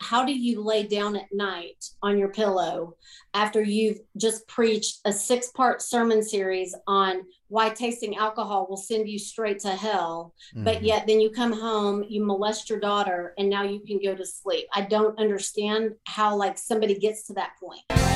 [0.00, 2.94] how do you lay down at night on your pillow
[3.34, 9.08] after you've just preached a six part sermon series on why tasting alcohol will send
[9.08, 10.64] you straight to hell mm-hmm.
[10.64, 14.14] but yet then you come home you molest your daughter and now you can go
[14.14, 18.07] to sleep i don't understand how like somebody gets to that point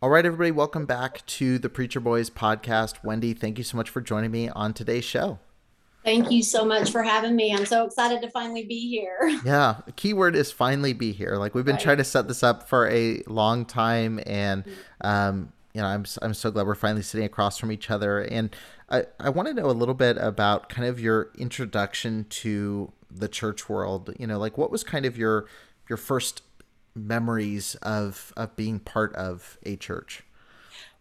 [0.00, 3.02] All right, everybody, welcome back to the Preacher Boys podcast.
[3.02, 5.40] Wendy, thank you so much for joining me on today's show.
[6.04, 7.52] Thank you so much for having me.
[7.52, 9.40] I'm so excited to finally be here.
[9.44, 11.34] Yeah, the keyword is finally be here.
[11.34, 11.82] Like we've been right.
[11.82, 14.62] trying to set this up for a long time, and
[15.00, 18.20] um, you know, I'm I'm so glad we're finally sitting across from each other.
[18.20, 18.54] And
[18.88, 23.26] I I want to know a little bit about kind of your introduction to the
[23.26, 24.14] church world.
[24.16, 25.46] You know, like what was kind of your
[25.88, 26.42] your first
[27.06, 30.24] memories of of being part of a church?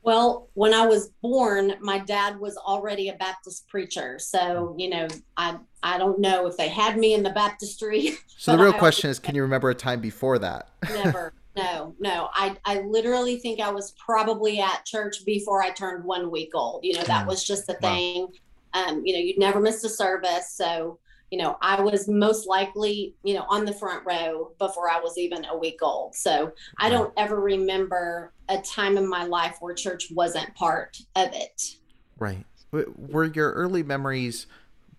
[0.07, 4.19] Well, when I was born, my dad was already a Baptist preacher.
[4.19, 8.11] So, you know, I I don't know if they had me in the baptistry.
[8.39, 10.69] So the real I question is, can you remember a time before that?
[10.89, 11.33] Never.
[11.57, 12.29] No, no.
[12.35, 16.85] I I literally think I was probably at church before I turned one week old.
[16.85, 17.27] You know, that mm.
[17.27, 18.27] was just the thing.
[18.75, 18.85] Wow.
[18.89, 20.51] Um, you know, you'd never miss a service.
[20.51, 20.99] So
[21.31, 25.17] you know, I was most likely, you know, on the front row before I was
[25.17, 26.15] even a week old.
[26.15, 31.29] So I don't ever remember a time in my life where church wasn't part of
[31.33, 31.75] it.
[32.17, 32.45] Right.
[32.71, 34.47] Were your early memories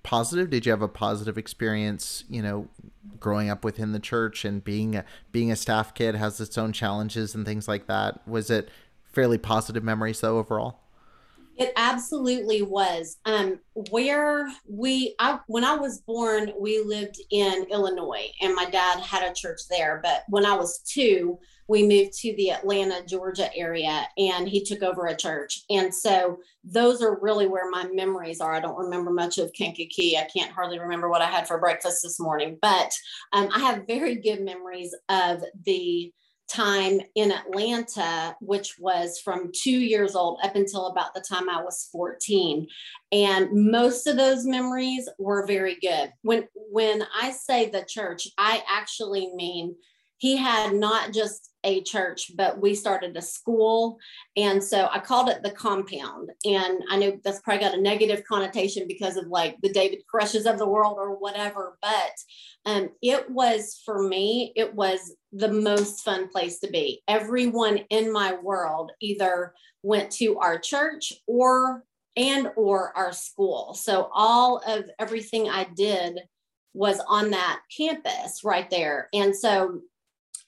[0.03, 0.51] positive?
[0.51, 2.69] Did you have a positive experience, you know,
[3.19, 6.73] growing up within the church and being a, being a staff kid has its own
[6.73, 8.27] challenges and things like that?
[8.29, 8.71] Was it
[9.05, 10.81] fairly positive memories though overall?
[11.59, 13.17] It absolutely was.
[13.25, 13.59] Um,
[13.91, 19.29] where we, I, when I was born, we lived in Illinois, and my dad had
[19.29, 20.01] a church there.
[20.03, 21.37] But when I was two,
[21.67, 25.65] we moved to the Atlanta, Georgia area, and he took over a church.
[25.69, 28.55] And so those are really where my memories are.
[28.55, 30.17] I don't remember much of Kankakee.
[30.17, 32.93] I can't hardly remember what I had for breakfast this morning, but
[33.33, 36.13] um, I have very good memories of the
[36.49, 41.63] time in Atlanta, which was from two years old up until about the time I
[41.63, 42.67] was 14.
[43.13, 46.13] And most of those memories were very good.
[46.23, 49.77] When when I say the church, I actually mean
[50.19, 53.99] he had not just a church, but we started a school.
[54.37, 56.31] And so I called it the compound.
[56.45, 60.51] And I know that's probably got a negative connotation because of like the David Koreshes
[60.51, 61.79] of the world or whatever.
[61.81, 62.13] But
[62.65, 67.03] um, it was for me, it was the most fun place to be.
[67.09, 71.85] Everyone in my world either went to our church or
[72.17, 73.75] and or our school.
[73.75, 76.19] So all of everything I did
[76.75, 79.09] was on that campus right there.
[79.13, 79.81] And so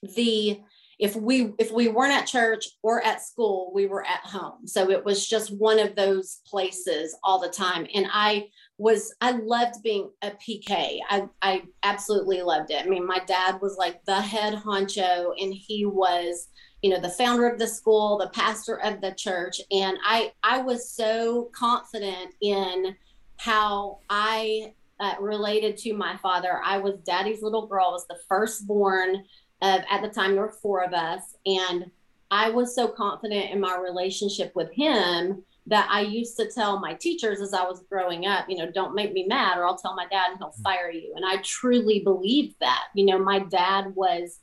[0.01, 0.59] the
[1.01, 4.67] if we if we weren't at church or at school we were at home.
[4.67, 7.87] So it was just one of those places all the time.
[7.93, 8.47] And i
[8.77, 12.85] was i loved being a pk i i absolutely loved it.
[12.85, 16.47] I mean my dad was like the head honcho and he was
[16.83, 19.59] you know the founder of the school the pastor of the church.
[19.71, 22.95] And i i was so confident in
[23.37, 26.61] how i uh, related to my father.
[26.63, 29.23] I was daddy's little girl I was the firstborn
[29.61, 31.85] of at the time there were four of us and
[32.29, 36.93] i was so confident in my relationship with him that i used to tell my
[36.95, 39.95] teachers as i was growing up you know don't make me mad or i'll tell
[39.95, 40.63] my dad and he'll mm.
[40.63, 41.13] fire you.
[41.15, 42.85] And i truly believed that.
[42.95, 44.39] You know my dad was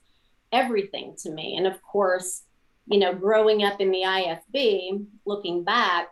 [0.53, 1.57] everything to me.
[1.57, 2.43] And of course
[2.91, 6.09] you know growing up in the ifb looking back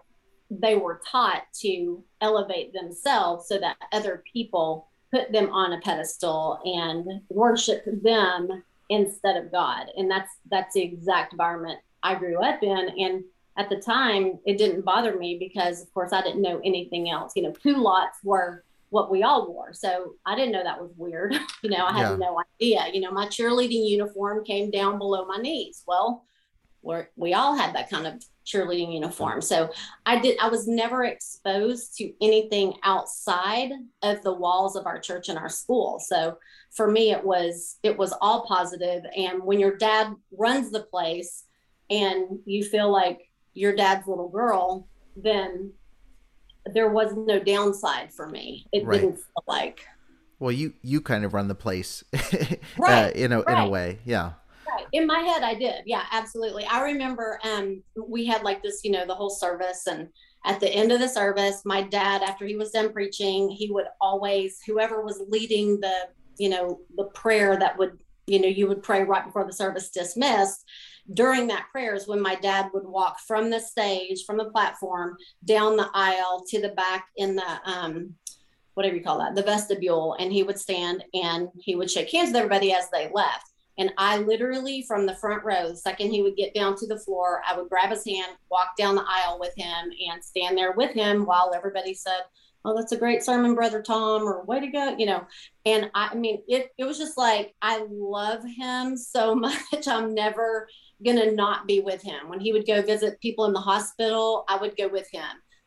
[0.51, 6.61] they were taught to elevate themselves so that other people put them on a pedestal
[6.65, 9.87] and worship them instead of God.
[9.97, 12.91] And that's that's the exact environment I grew up in.
[12.99, 13.25] And
[13.57, 17.33] at the time, it didn't bother me because, of course, I didn't know anything else.
[17.35, 21.35] You know, culottes were what we all wore, so I didn't know that was weird.
[21.63, 22.17] you know, I had yeah.
[22.17, 22.87] no idea.
[22.93, 25.83] You know, my cheerleading uniform came down below my knees.
[25.87, 26.25] Well,
[26.87, 29.43] we we all had that kind of cheerleading uniform.
[29.43, 29.71] So
[30.07, 33.73] I did I was never exposed to anything outside
[34.03, 35.99] of the walls of our church and our school.
[35.99, 36.39] So
[36.75, 41.45] for me it was it was all positive and when your dad runs the place
[41.91, 44.87] and you feel like your dad's little girl,
[45.17, 45.73] then
[46.67, 48.67] there was no downside for me.
[48.73, 49.01] It right.
[49.01, 49.87] didn't feel like
[50.39, 52.05] well, you you kind of run the place,
[52.79, 53.59] right, uh, in a right.
[53.59, 54.33] in a way, yeah
[54.93, 58.91] in my head i did yeah absolutely i remember um we had like this you
[58.91, 60.09] know the whole service and
[60.47, 63.87] at the end of the service, my dad, after he was done preaching, he would
[64.01, 66.09] always, whoever was leading the,
[66.39, 69.91] you know, the prayer that would, you know, you would pray right before the service
[69.91, 70.65] dismissed.
[71.13, 75.17] During that prayer is when my dad would walk from the stage, from the platform,
[75.45, 78.15] down the aisle to the back in the, um,
[78.75, 82.29] whatever you call that, the vestibule, and he would stand and he would shake hands
[82.29, 83.51] with everybody as they left.
[83.79, 86.99] And I literally, from the front row, the second he would get down to the
[86.99, 90.73] floor, I would grab his hand, walk down the aisle with him, and stand there
[90.73, 92.21] with him while everybody said,
[92.65, 95.25] Oh, that's a great sermon, Brother Tom, or way to go, you know.
[95.65, 99.87] And I, I mean, it, it was just like, I love him so much.
[99.87, 100.67] I'm never
[101.05, 102.29] going to not be with him.
[102.29, 105.23] When he would go visit people in the hospital, I would go with him.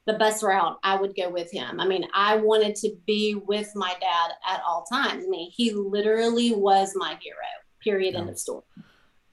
[0.08, 1.80] The bus route, I would go with him.
[1.80, 5.24] I mean, I wanted to be with my dad at all times.
[5.24, 7.38] I mean, he literally was my hero
[7.82, 8.20] period yeah.
[8.20, 8.64] end of story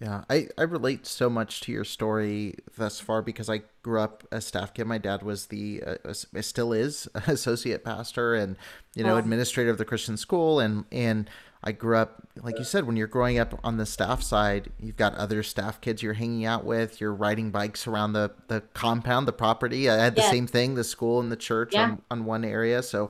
[0.01, 4.27] yeah I, I relate so much to your story thus far because i grew up
[4.31, 6.13] a staff kid my dad was the uh,
[6.43, 8.57] still is associate pastor and
[8.95, 9.19] you know oh.
[9.19, 11.31] administrator of the christian school and and
[11.65, 14.97] i grew up like you said when you're growing up on the staff side you've
[14.97, 19.27] got other staff kids you're hanging out with you're riding bikes around the the compound
[19.27, 20.31] the property i had the yes.
[20.31, 21.85] same thing the school and the church yeah.
[21.85, 23.09] on, on one area so uh,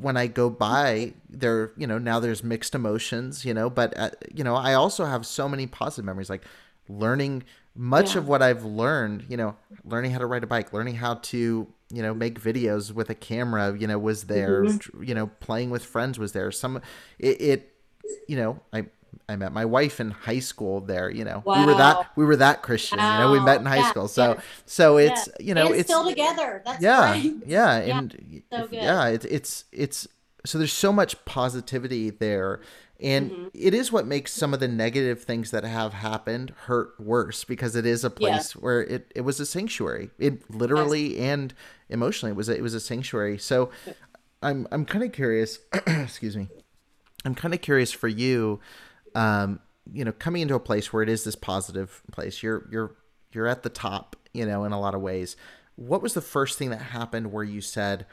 [0.00, 4.10] when I go by, there, you know, now there's mixed emotions, you know, but, uh,
[4.34, 6.44] you know, I also have so many positive memories, like
[6.88, 8.18] learning much yeah.
[8.18, 11.66] of what I've learned, you know, learning how to ride a bike, learning how to,
[11.90, 15.02] you know, make videos with a camera, you know, was there, mm-hmm.
[15.02, 16.50] you know, playing with friends was there.
[16.50, 16.82] Some,
[17.18, 17.74] it, it
[18.26, 18.86] you know, I,
[19.28, 21.42] I met my wife in high school there, you know.
[21.44, 21.60] Wow.
[21.60, 23.12] We were that we were that Christian, wow.
[23.12, 23.32] you know.
[23.32, 24.08] We met in high yeah, school.
[24.08, 24.40] So yeah.
[24.64, 25.46] so it's, yeah.
[25.46, 26.62] you know, it's still together.
[26.64, 27.46] That's yeah, great.
[27.46, 30.08] Yeah, and so yeah, it's it's it's
[30.44, 32.60] so there's so much positivity there.
[33.00, 33.46] And mm-hmm.
[33.54, 37.76] it is what makes some of the negative things that have happened hurt worse because
[37.76, 40.10] it is a place where it, it was a sanctuary.
[40.18, 41.20] It literally yes.
[41.20, 41.54] and
[41.88, 43.38] emotionally it was a, it was a sanctuary.
[43.38, 43.70] So
[44.42, 46.48] I'm I'm kind of curious, excuse me.
[47.24, 48.60] I'm kind of curious for you
[49.18, 49.58] um,
[49.92, 52.94] you know, coming into a place where it is this positive place, you're you're
[53.32, 55.36] you're at the top, you know, in a lot of ways.
[55.74, 58.06] What was the first thing that happened where you said,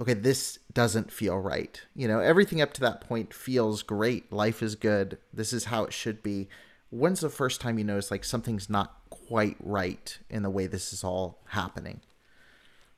[0.00, 1.80] okay, this doesn't feel right?
[1.94, 4.32] You know, everything up to that point feels great.
[4.32, 5.18] Life is good.
[5.32, 6.48] This is how it should be.
[6.90, 10.92] When's the first time you noticed like something's not quite right in the way this
[10.92, 12.00] is all happening?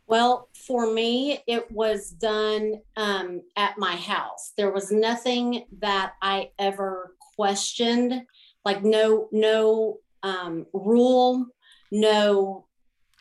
[0.06, 4.52] Well, for me, it was done um, at my house.
[4.56, 8.20] There was nothing that I ever questioned,
[8.66, 11.46] like no no um, rule,
[11.90, 12.66] no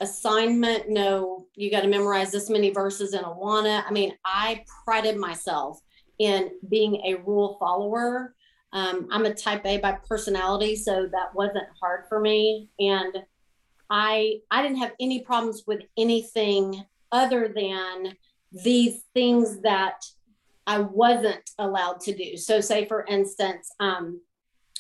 [0.01, 3.81] assignment, no you got to memorize this many verses in Awana.
[3.87, 5.79] I mean, I prided myself
[6.17, 8.35] in being a rule follower.
[8.73, 13.23] Um, I'm a type A by personality, so that wasn't hard for me, and
[13.89, 16.83] I I didn't have any problems with anything
[17.13, 18.17] other than
[18.51, 20.03] these things that
[20.69, 22.37] I wasn't allowed to do.
[22.37, 24.21] So, say for instance, um,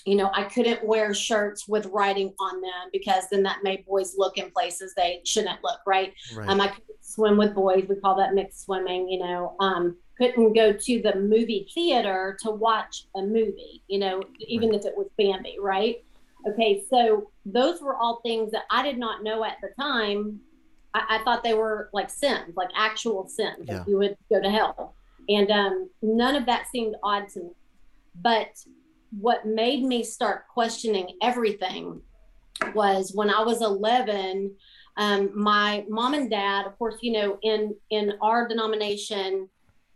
[0.05, 4.13] you know, I couldn't wear shirts with writing on them because then that made boys
[4.15, 6.13] look in places they shouldn't look, right?
[6.35, 6.47] right.
[6.47, 7.85] Um, I couldn't swim with boys.
[7.89, 9.55] We call that mixed swimming, you know.
[9.59, 14.79] Um, couldn't go to the movie theater to watch a movie, you know, even right.
[14.79, 16.03] if it was Bambi, right?
[16.47, 20.39] Okay, so those were all things that I did not know at the time.
[20.93, 23.65] I, I thought they were like sins, like actual sins.
[23.67, 23.79] Yeah.
[23.79, 24.95] Like you would go to hell.
[25.29, 27.49] And um, none of that seemed odd to me.
[28.15, 28.49] But
[29.11, 32.01] what made me start questioning everything
[32.73, 34.55] was when I was 11.
[34.97, 39.47] Um, my mom and dad, of course, you know, in in our denomination,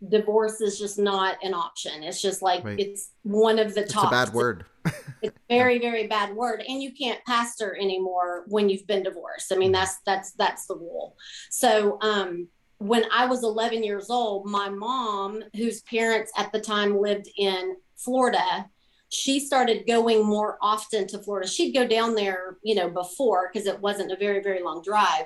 [0.08, 2.02] divorce is just not an option.
[2.02, 2.78] It's just like right.
[2.78, 4.04] it's one of the top.
[4.04, 4.64] It's a bad word.
[5.22, 9.52] it's very very bad word, and you can't pastor anymore when you've been divorced.
[9.52, 9.80] I mean, mm-hmm.
[9.80, 11.16] that's that's that's the rule.
[11.50, 12.48] So, um,
[12.84, 17.76] when I was 11 years old, my mom, whose parents at the time lived in
[17.96, 18.68] Florida,
[19.08, 21.48] she started going more often to Florida.
[21.48, 25.24] She'd go down there, you know, before because it wasn't a very, very long drive.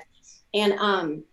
[0.53, 1.25] And um,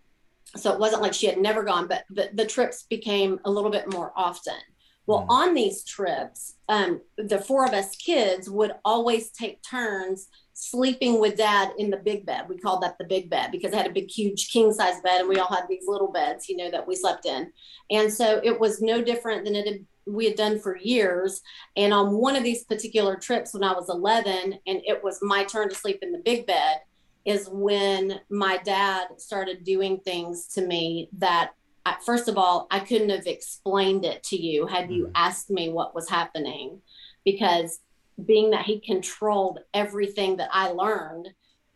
[0.55, 3.71] so it wasn't like she had never gone, but, but the trips became a little
[3.71, 4.59] bit more often.
[5.05, 5.29] Well, mm.
[5.29, 10.27] on these trips, um, the four of us kids would always take turns
[10.59, 12.49] sleeping with dad in the big bed.
[12.49, 15.19] We called that the big bed because I had a big, huge king size bed
[15.19, 17.51] and we all had these little beds, you know, that we slept in.
[17.91, 21.41] And so it was no different than it had, we had done for years.
[21.75, 25.43] And on one of these particular trips when I was 11 and it was my
[25.43, 26.79] turn to sleep in the big bed
[27.23, 31.51] is when my dad started doing things to me that
[31.85, 35.11] I, first of all, I couldn't have explained it to you had you mm-hmm.
[35.13, 36.81] asked me what was happening
[37.23, 37.79] because
[38.25, 41.29] being that he controlled everything that I learned,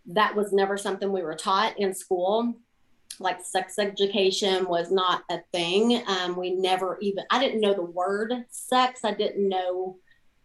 [0.07, 2.55] that was never something we were taught in school.
[3.19, 6.01] like sex education was not a thing.
[6.07, 9.01] Um, we never even, I didn't know the word sex.
[9.03, 9.97] I didn't know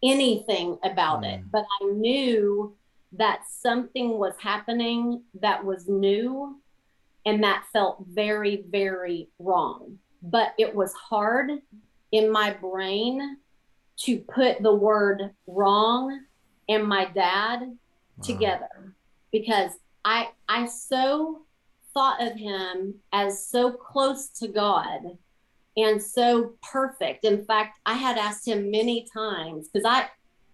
[0.03, 1.35] anything about mm.
[1.35, 2.77] it, but I knew
[3.13, 6.61] that something was happening that was new
[7.25, 9.99] and that felt very, very wrong.
[10.23, 11.51] But it was hard
[12.13, 13.39] in my brain
[13.99, 16.25] to put the word wrong
[16.69, 17.77] and my dad wow.
[18.23, 18.95] together
[19.33, 19.73] because
[20.05, 21.43] I I so
[21.95, 25.01] thought of him as so close to God
[25.77, 27.25] and so perfect.
[27.25, 30.09] In fact, I had asked him many times because I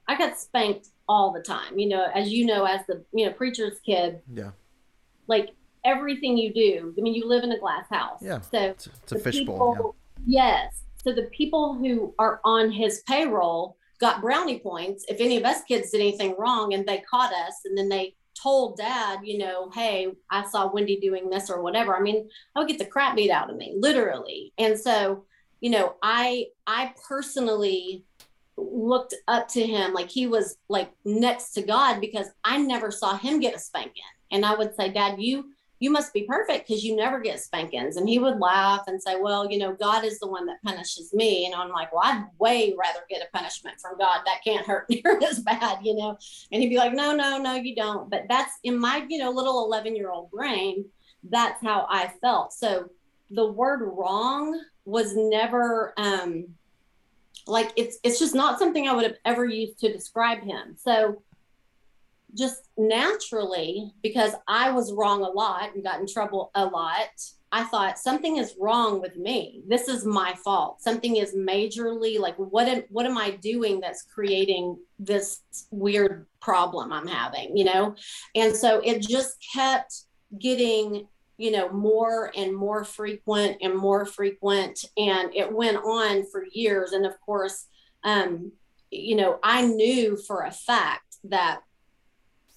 [0.09, 1.79] I got spanked all the time.
[1.79, 4.21] You know, as you know, as the you know preacher's kid.
[4.33, 4.51] Yeah.
[5.29, 5.51] Like
[5.85, 6.95] everything you do.
[6.97, 8.21] I mean, you live in a glass house.
[8.21, 8.41] Yeah.
[8.41, 9.95] So it's, it's a fishbowl.
[10.27, 10.63] Yeah.
[10.65, 10.83] Yes.
[11.05, 15.63] So the people who are on his payroll got brownie points if any of us
[15.63, 19.71] kids did anything wrong and they caught us and then they told dad, you know,
[19.71, 21.97] hey, I saw Wendy doing this or whatever.
[21.97, 24.53] I mean, I would get the crap beat out of me, literally.
[24.59, 25.25] And so,
[25.61, 28.05] you know, I I personally
[28.57, 33.17] looked up to him like he was like next to God because I never saw
[33.17, 34.03] him get a spanking.
[34.31, 35.53] And I would say, Dad, you
[35.83, 37.97] you must be perfect because you never get spankings.
[37.97, 41.13] And he would laugh and say, Well, you know, God is the one that punishes
[41.13, 41.45] me.
[41.45, 44.21] And I'm like, Well, I'd way rather get a punishment from God.
[44.25, 46.17] That can't hurt near as bad, you know?
[46.53, 48.09] And he'd be like, No, no, no, you don't.
[48.09, 50.85] But that's in my, you know, little 11 year old brain,
[51.29, 52.53] that's how I felt.
[52.53, 52.89] So
[53.33, 56.47] the word wrong was never, um,
[57.49, 60.77] like it's it's just not something I would have ever used to describe him.
[60.79, 61.25] So
[62.37, 67.11] just naturally, because I was wrong a lot and got in trouble a lot,
[67.55, 69.63] I thought something is wrong with me.
[69.69, 70.81] This is my fault.
[70.81, 76.93] Something is majorly like what am what am I doing that's creating this weird problem
[76.93, 77.95] I'm having, you know?
[78.35, 79.95] And so it just kept
[80.39, 86.47] getting, you know, more and more frequent and more frequent and it went on for
[86.53, 87.67] years and of course
[88.03, 88.53] um
[88.93, 91.63] you know, I knew for a fact that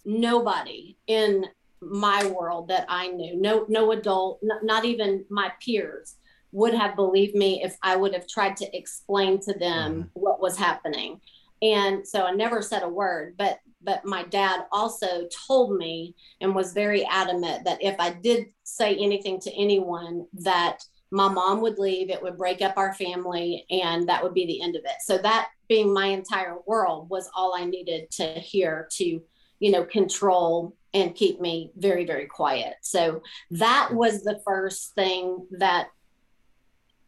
[0.06, 1.46] nobody in
[1.82, 6.16] my world that I knew, no no adult, n- not even my peers
[6.52, 10.08] would have believed me if I would have tried to explain to them mm-hmm.
[10.14, 11.20] what was happening.
[11.62, 16.56] And so I never said a word, but but my dad also told me and
[16.56, 20.80] was very adamant that if I did say anything to anyone that
[21.12, 24.62] my mom would leave, it would break up our family and that would be the
[24.62, 24.96] end of it.
[25.02, 29.22] So that being my entire world was all I needed to hear to
[29.66, 32.76] you know, control and keep me very, very quiet.
[32.82, 33.96] So that mm-hmm.
[33.96, 35.88] was the first thing that,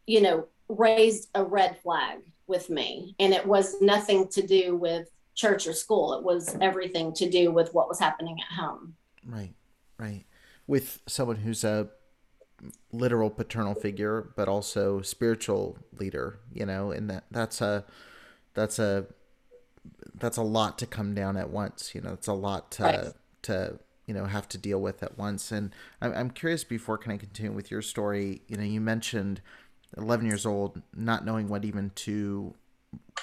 [0.08, 3.14] you know, raised a red flag with me.
[3.20, 7.52] And it was nothing to do with church or school, it was everything to do
[7.52, 8.96] with what was happening at home.
[9.24, 9.54] Right,
[9.98, 10.24] right.
[10.66, 11.90] With someone who's a
[12.90, 17.84] literal paternal figure, but also spiritual leader, you know, and that that's a
[18.54, 19.06] that's a
[20.14, 21.94] that's a lot to come down at once.
[21.94, 23.12] You know, it's a lot to right.
[23.42, 25.52] to you know have to deal with at once.
[25.52, 26.64] And I'm I'm curious.
[26.64, 28.42] Before can I continue with your story?
[28.48, 29.40] You know, you mentioned
[29.96, 32.54] 11 years old, not knowing what even to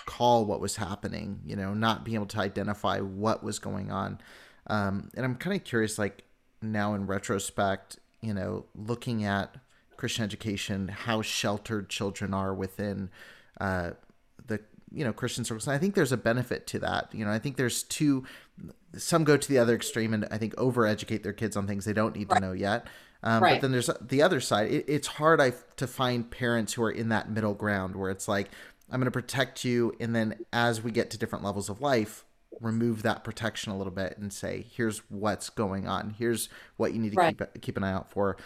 [0.05, 1.41] call what was happening.
[1.45, 4.19] You know, not being able to identify what was going on.
[4.67, 6.23] Um, and I'm kind of curious, like
[6.61, 9.55] now in retrospect, you know, looking at
[9.97, 13.09] Christian education, how sheltered children are within
[13.59, 13.91] uh,
[14.95, 15.67] you know Christian circles.
[15.67, 17.09] And I think there's a benefit to that.
[17.13, 18.25] You know, I think there's two.
[18.95, 21.93] Some go to the other extreme and I think overeducate their kids on things they
[21.93, 22.39] don't need right.
[22.39, 22.87] to know yet.
[23.21, 23.55] Um, right.
[23.55, 24.71] But then there's the other side.
[24.71, 28.27] It, it's hard I, to find parents who are in that middle ground where it's
[28.27, 28.49] like
[28.89, 32.23] I'm going to protect you, and then as we get to different levels of life,
[32.61, 36.15] remove that protection a little bit and say, here's what's going on.
[36.17, 36.47] Here's
[36.77, 37.37] what you need to right.
[37.37, 38.37] keep keep an eye out for.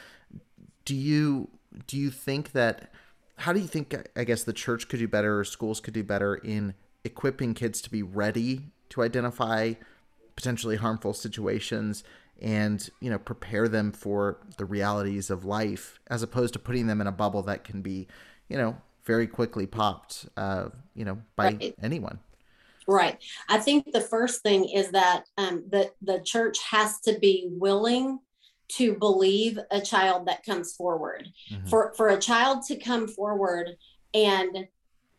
[0.86, 1.50] Do you
[1.86, 2.92] do you think that?
[3.40, 6.04] How do you think I guess the church could do better or schools could do
[6.04, 9.74] better in equipping kids to be ready to identify
[10.36, 12.04] potentially harmful situations
[12.42, 17.02] and you know prepare them for the realities of life as opposed to putting them
[17.02, 18.08] in a bubble that can be
[18.48, 21.76] you know very quickly popped uh, you know by right.
[21.82, 22.20] anyone
[22.88, 23.18] right
[23.50, 28.20] i think the first thing is that um, the the church has to be willing
[28.70, 31.30] to believe a child that comes forward.
[31.52, 31.68] Mm-hmm.
[31.68, 33.78] For for a child to come forward
[34.14, 34.68] and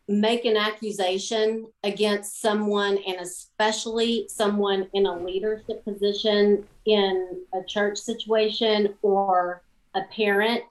[0.07, 7.97] make an accusation against someone and especially someone in a leadership position in a church
[7.97, 9.61] situation or
[9.95, 10.63] a parent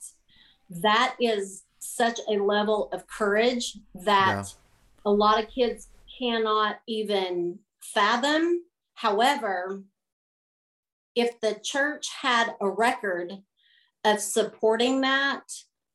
[0.69, 4.45] that is such a level of courage that yeah.
[5.07, 8.63] a lot of kids cannot even fathom
[8.95, 9.83] however
[11.15, 13.33] if the church had a record
[14.05, 15.43] of supporting that,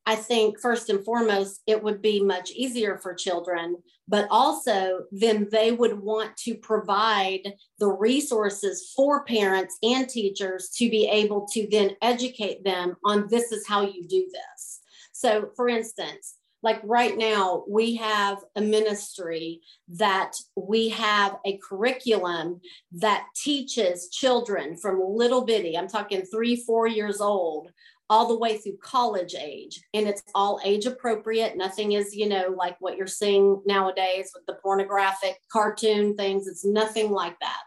[0.08, 5.48] I think first and foremost, it would be much easier for children, but also then
[5.50, 11.66] they would want to provide the resources for parents and teachers to be able to
[11.72, 14.80] then educate them on this is how you do this.
[15.10, 22.60] So, for instance, like right now, we have a ministry that we have a curriculum
[22.92, 27.70] that teaches children from little bitty, I'm talking three, four years old,
[28.08, 29.80] all the way through college age.
[29.92, 31.56] And it's all age appropriate.
[31.56, 36.46] Nothing is you know like what you're seeing nowadays with the pornographic cartoon things.
[36.46, 37.62] It's nothing like that.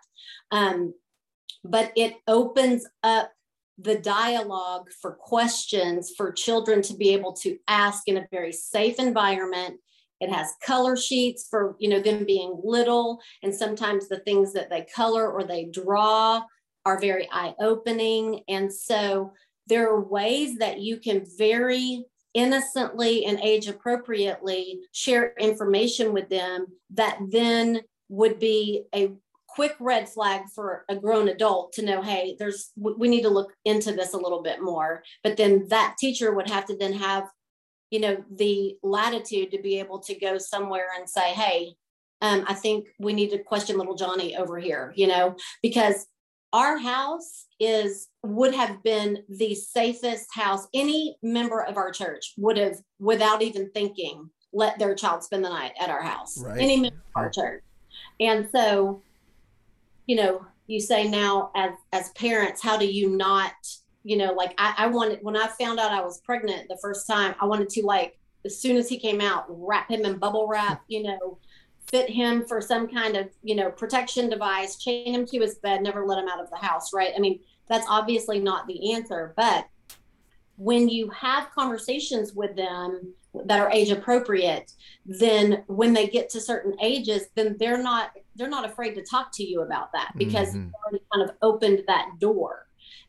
[0.52, 0.94] Um,
[1.64, 3.32] but it opens up
[3.82, 9.00] the dialogue for questions for children to be able to ask in a very safe
[9.00, 9.80] environment.
[10.20, 14.70] It has color sheets for you know them being little and sometimes the things that
[14.70, 16.42] they color or they draw
[16.86, 19.32] are very eye opening and so
[19.68, 26.66] there are ways that you can very innocently and age appropriately share information with them
[26.92, 29.12] that then would be a
[29.54, 33.54] quick red flag for a grown adult to know hey there's we need to look
[33.66, 35.04] into this a little bit more.
[35.24, 37.30] But then that teacher would have to then have
[37.90, 41.74] you know the latitude to be able to go somewhere and say hey
[42.22, 46.06] um, i think we need to question little johnny over here you know because
[46.54, 52.58] our house is would have been the safest house any member of our church would
[52.58, 56.42] have without even thinking let their child spend the night at our house.
[56.44, 56.60] Right.
[56.60, 57.64] any member of our church.
[58.20, 59.02] And so
[60.10, 63.54] you know you say now as as parents how do you not
[64.04, 67.06] you know like i, I wanted when i found out i was pregnant the first
[67.06, 70.48] time i wanted to like as soon as he came out wrap him in bubble
[70.48, 71.38] wrap you know
[71.92, 75.84] fit him for some kind of you know protection device chain him to his bed
[75.84, 77.14] never let him out of the house right?
[77.16, 79.68] I mean that's obviously not the answer but
[80.58, 83.14] when you have conversations with them
[83.46, 84.72] that are age appropriate
[85.06, 89.32] then when they get to certain ages then they're not they're not afraid to talk
[89.34, 90.70] to you about that because mm-hmm.
[90.86, 92.68] already kind of opened that door.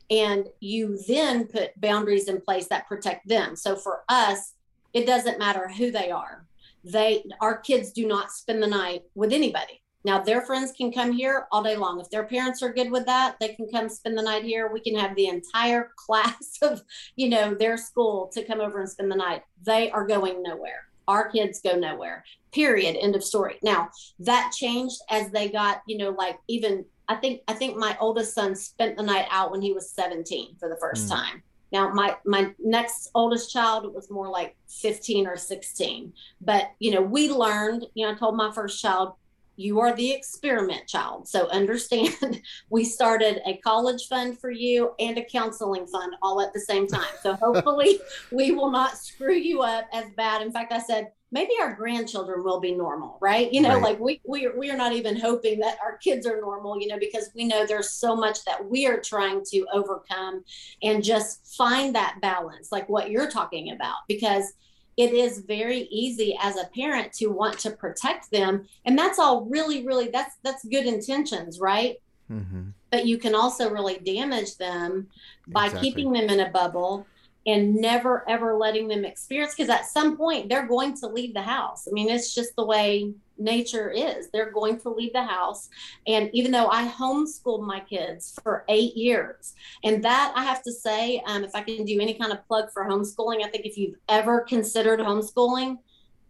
[0.09, 3.55] And you then put boundaries in place that protect them.
[3.55, 4.53] So for us
[4.93, 6.45] it doesn't matter who they are.
[6.83, 11.11] They our kids do not spend the night with anybody now their friends can come
[11.11, 11.99] here all day long.
[11.99, 14.71] If their parents are good with that they can come spend the night here.
[14.71, 16.81] We can have the entire class of
[17.15, 19.43] you know their school to come over and spend the night.
[19.65, 20.87] They are going nowhere.
[21.07, 22.23] Our kids go nowhere.
[22.51, 22.95] Period.
[22.99, 23.57] End of story.
[23.63, 27.97] Now that changed as they got you know like even i think i think my
[27.99, 31.11] oldest son spent the night out when he was 17 for the first mm.
[31.11, 31.43] time.
[31.71, 36.11] Now, my my next oldest child was more like 15 or 16.
[36.41, 37.85] But you know, we learned.
[37.93, 39.13] You know, I told my first child,
[39.55, 45.17] "You are the experiment child." So understand, we started a college fund for you and
[45.17, 47.13] a counseling fund all at the same time.
[47.21, 47.99] So hopefully,
[48.31, 50.41] we will not screw you up as bad.
[50.41, 53.83] In fact, I said maybe our grandchildren will be normal right you know right.
[53.83, 56.99] like we we we are not even hoping that our kids are normal you know
[56.99, 60.43] because we know there's so much that we are trying to overcome
[60.83, 64.53] and just find that balance like what you're talking about because
[65.01, 69.45] it is very easy as a parent to want to protect them and that's all
[69.45, 71.97] really really that's that's good intentions right
[72.31, 72.69] mm-hmm.
[72.91, 75.07] but you can also really damage them
[75.47, 75.89] by exactly.
[75.89, 77.05] keeping them in a bubble
[77.47, 81.41] and never ever letting them experience because at some point they're going to leave the
[81.41, 81.87] house.
[81.87, 84.29] I mean, it's just the way nature is.
[84.29, 85.69] They're going to leave the house.
[86.07, 90.71] And even though I homeschooled my kids for eight years, and that I have to
[90.71, 93.77] say, um, if I can do any kind of plug for homeschooling, I think if
[93.77, 95.77] you've ever considered homeschooling,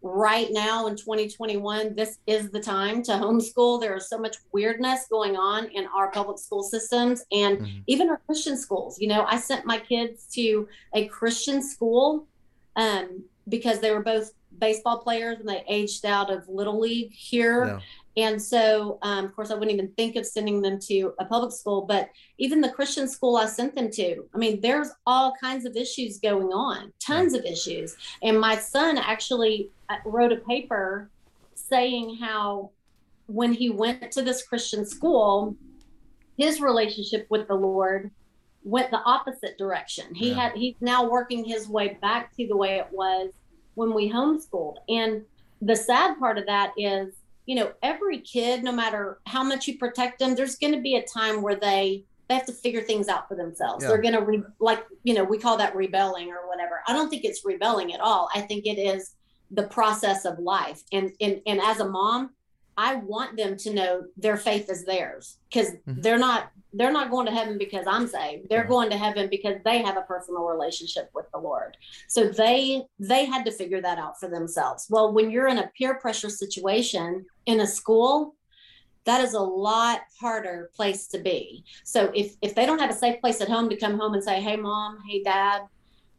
[0.02, 3.80] right now in 2021, this is the time to homeschool.
[3.80, 7.80] There is so much weirdness going on in our public school systems and mm-hmm.
[7.88, 9.00] even our Christian schools.
[9.00, 12.28] You know, I sent my kids to a Christian school
[12.76, 17.82] um, because they were both baseball players and they aged out of Little League here.
[18.18, 21.54] And so, um, of course, I wouldn't even think of sending them to a public
[21.54, 25.66] school, but even the Christian school I sent them to, I mean, there's all kinds
[25.66, 27.96] of issues going on, tons of issues.
[28.22, 31.10] And my son actually uh, wrote a paper
[31.56, 32.72] saying how
[33.28, 35.56] when he went to this Christian school,
[36.38, 38.12] his relationship with the Lord
[38.64, 40.14] went the opposite direction.
[40.14, 40.36] He yeah.
[40.36, 43.32] had he's now working his way back to the way it was
[43.76, 44.78] when we homeschooled.
[44.90, 45.24] And
[45.62, 47.14] the sad part of that is
[47.46, 50.96] you know, every kid, no matter how much you protect them, there's going to be
[50.96, 53.84] a time where they they have to figure things out for themselves.
[53.84, 53.90] Yeah.
[53.90, 56.82] They're going to re- like, you know, we call that rebelling or whatever.
[56.88, 58.30] I don't think it's rebelling at all.
[58.34, 59.16] I think it is
[59.50, 60.82] the process of life.
[60.94, 62.30] And and and as a mom,
[62.78, 66.00] I want them to know their faith is theirs because mm-hmm.
[66.00, 68.48] they're not they're not going to heaven because I'm saved.
[68.50, 71.76] They're going to heaven because they have a personal relationship with the Lord.
[72.08, 74.88] So they they had to figure that out for themselves.
[74.90, 78.36] Well, when you're in a peer pressure situation in a school,
[79.06, 81.64] that is a lot harder place to be.
[81.84, 84.24] So if if they don't have a safe place at home to come home and
[84.24, 85.64] say, "Hey mom, hey dad,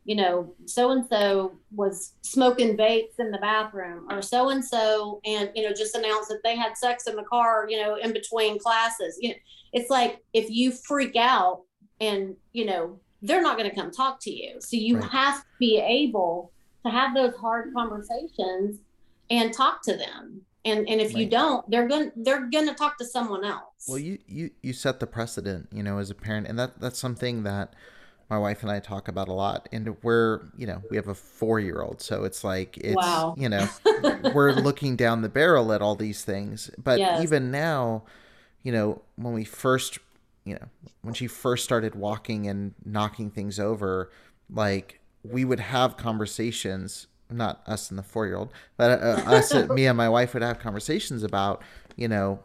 [0.04, 5.20] you know, so and so was smoking vapes in the bathroom, or so and so,
[5.24, 8.12] and you know, just announced that they had sex in the car, you know, in
[8.12, 9.16] between classes.
[9.20, 9.36] You know,
[9.72, 11.62] it's like if you freak out
[12.00, 15.10] and you know they're not going to come talk to you, so you right.
[15.10, 16.52] have to be able
[16.84, 18.78] to have those hard conversations
[19.30, 20.42] and talk to them.
[20.64, 21.16] And and if right.
[21.16, 23.86] you don't, they're going they're going to talk to someone else.
[23.86, 26.98] Well, you you you set the precedent, you know, as a parent, and that that's
[26.98, 27.74] something that
[28.30, 29.68] my wife and I talk about a lot.
[29.72, 32.00] And we're, you know, we have a four year old.
[32.00, 33.34] So it's like, it's, wow.
[33.36, 33.68] you know,
[34.34, 36.70] we're looking down the barrel at all these things.
[36.82, 37.22] But yes.
[37.22, 38.04] even now,
[38.62, 39.98] you know, when we first,
[40.44, 40.66] you know,
[41.02, 44.10] when she first started walking and knocking things over,
[44.50, 49.52] like we would have conversations, not us and the four year old, but uh, us,
[49.70, 51.62] me and my wife would have conversations about,
[51.96, 52.40] you know,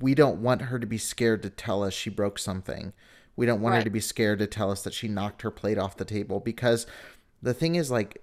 [0.00, 2.92] we don't want her to be scared to tell us she broke something
[3.36, 3.78] we don't want right.
[3.78, 6.40] her to be scared to tell us that she knocked her plate off the table
[6.40, 6.86] because
[7.42, 8.22] the thing is like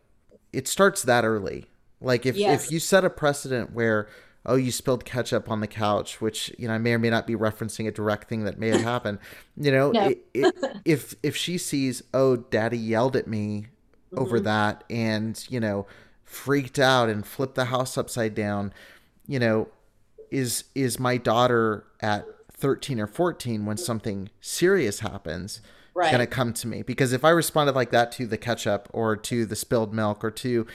[0.54, 1.68] it starts that early.
[2.00, 2.66] Like if yes.
[2.66, 4.08] if you set a precedent where
[4.46, 7.28] oh you spilled ketchup on the couch which you know i may or may not
[7.28, 9.20] be referencing a direct thing that may have happened
[9.56, 10.10] you know no.
[10.10, 13.68] it, it, if if she sees oh daddy yelled at me
[14.12, 14.18] mm-hmm.
[14.18, 15.86] over that and you know
[16.24, 18.74] freaked out and flipped the house upside down
[19.28, 19.68] you know
[20.32, 22.26] is is my daughter at
[22.62, 25.62] 13 or 14 when something serious happens
[25.96, 26.12] right.
[26.12, 29.18] going to come to me because if i responded like that to the ketchup or
[29.18, 30.66] to the spilled milk or to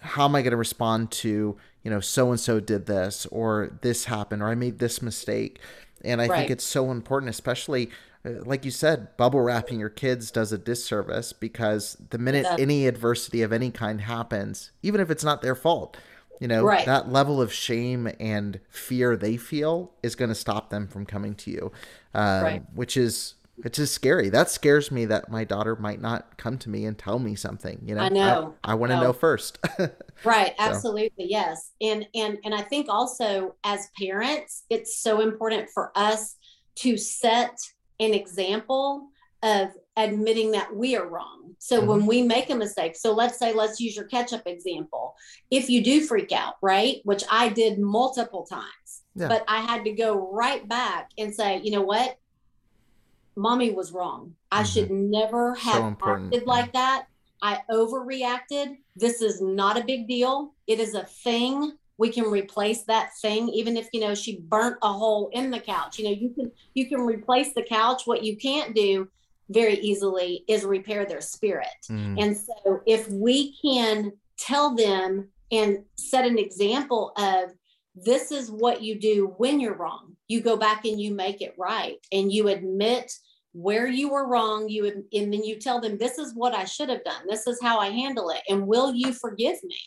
[0.00, 3.76] how am i going to respond to you know so and so did this or
[3.80, 5.58] this happened or i made this mistake
[6.04, 6.38] and i right.
[6.38, 7.90] think it's so important especially
[8.26, 12.86] uh, like you said bubble wrapping your kids does a disservice because the minute any
[12.86, 15.96] adversity of any kind happens even if it's not their fault
[16.42, 16.84] you know right.
[16.86, 21.34] that level of shame and fear they feel is going to stop them from coming
[21.36, 21.72] to you
[22.14, 22.62] um, right.
[22.74, 24.28] which is it's just scary.
[24.30, 27.80] That scares me that my daughter might not come to me and tell me something
[27.84, 28.00] you know?
[28.00, 28.54] I know.
[28.64, 29.58] I, I want to know first.
[30.24, 30.54] Right.
[30.58, 31.26] Absolutely so.
[31.28, 31.72] yes.
[31.80, 36.36] And and and i think also as parents it's so important for us
[36.76, 37.56] to set
[37.98, 39.08] an example
[39.42, 41.54] of admitting that we are wrong.
[41.58, 41.88] So mm-hmm.
[41.88, 45.14] when we make a mistake, so let's say, let's use your ketchup example.
[45.50, 49.28] If you do freak out, right, which I did multiple times, yeah.
[49.28, 52.18] but I had to go right back and say, you know what?
[53.36, 54.34] Mommy was wrong.
[54.50, 54.66] I mm-hmm.
[54.66, 57.06] should never have so acted like that.
[57.42, 58.76] I overreacted.
[58.94, 60.54] This is not a big deal.
[60.66, 61.72] It is a thing.
[61.98, 65.60] We can replace that thing, even if you know she burnt a hole in the
[65.60, 65.98] couch.
[65.98, 68.02] You know, you can you can replace the couch.
[68.04, 69.08] What you can't do
[69.52, 71.68] very easily is repair their spirit.
[71.90, 72.22] Mm.
[72.22, 77.50] And so if we can tell them and set an example of
[77.94, 80.16] this is what you do when you're wrong.
[80.28, 83.12] You go back and you make it right and you admit
[83.52, 86.88] where you were wrong you and then you tell them this is what I should
[86.88, 87.26] have done.
[87.28, 89.78] This is how I handle it and will you forgive me?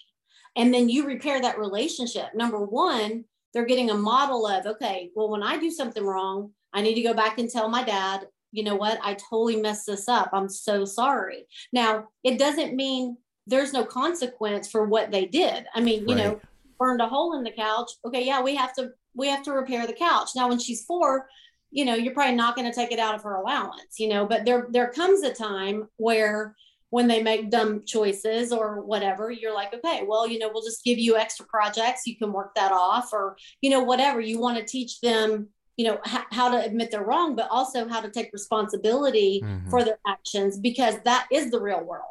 [0.56, 2.28] And then you repair that relationship.
[2.36, 6.82] Number 1, they're getting a model of okay, well when I do something wrong, I
[6.82, 10.08] need to go back and tell my dad you know what, I totally messed this
[10.08, 10.30] up.
[10.34, 11.46] I'm so sorry.
[11.74, 15.66] Now, it doesn't mean there's no consequence for what they did.
[15.76, 16.24] I mean, you right.
[16.24, 16.42] know,
[16.80, 17.92] burned a hole in the couch.
[18.06, 20.30] Okay, yeah, we have to we have to repair the couch.
[20.36, 21.28] Now, when she's four,
[21.72, 24.26] you know, you're probably not going to take it out of her allowance, you know,
[24.26, 26.56] but there there comes a time where
[26.90, 30.84] when they make dumb choices or whatever, you're like, okay, well, you know, we'll just
[30.84, 32.08] give you extra projects.
[32.08, 34.22] You can work that off or, you know, whatever.
[34.22, 37.88] You want to teach them you know h- how to admit they're wrong but also
[37.88, 39.70] how to take responsibility mm-hmm.
[39.70, 42.04] for their actions because that is the real world.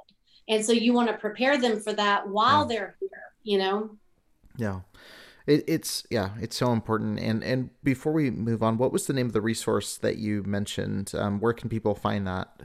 [0.49, 2.77] And so you want to prepare them for that while yeah.
[2.77, 3.91] they're here you know?
[4.57, 4.81] Yeah.
[5.47, 7.21] It, it's yeah it's so important.
[7.21, 10.43] And and before we move on what was the name of the resource that you
[10.43, 11.13] mentioned?
[11.15, 12.63] Um, where can people find that?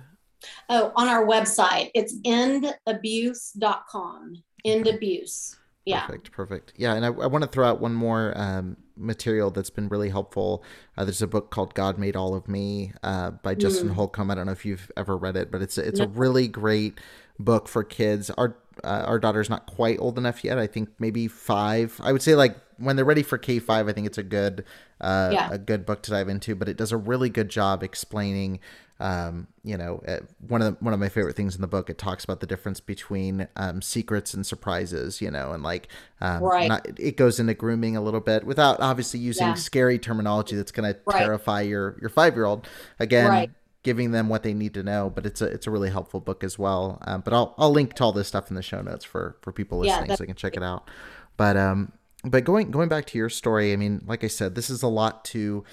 [0.70, 1.92] Oh on our website.
[1.94, 6.06] It's endabuse.com end abuse yeah.
[6.06, 6.74] Perfect perfect.
[6.78, 10.10] Yeah and i, I want to throw out one more um, material that's been really
[10.10, 10.64] helpful.
[10.98, 13.94] Uh, there's a book called god made all of me uh, by justin mm.
[13.94, 14.30] holcomb.
[14.30, 17.00] I don't know if you've ever read it but it's a, it's a really great
[17.40, 18.30] book for kids.
[18.32, 20.58] Our uh, our daughter's not quite old enough yet.
[20.58, 22.00] I think maybe five.
[22.04, 24.64] I would say like when they're ready for k5 i think it's a good
[25.02, 25.50] uh, yeah.
[25.52, 28.60] a good book to dive into but it does a really good job explaining
[29.00, 31.90] um, you know, uh, one of the, one of my favorite things in the book.
[31.90, 35.22] It talks about the difference between um, secrets and surprises.
[35.22, 35.88] You know, and like
[36.22, 36.68] um, right.
[36.68, 39.54] Not, it goes into grooming a little bit without obviously using yeah.
[39.54, 42.68] scary terminology that's going to terrify your your five year old.
[43.00, 43.30] Again.
[43.30, 45.10] Right giving them what they need to know.
[45.10, 47.00] But it's a it's a really helpful book as well.
[47.04, 49.52] Um, but I'll I'll link to all this stuff in the show notes for for
[49.52, 50.90] people listening yeah, so they can check it out.
[51.38, 54.70] But um, but going going back to your story, I mean, like I said, this
[54.70, 55.64] is a lot to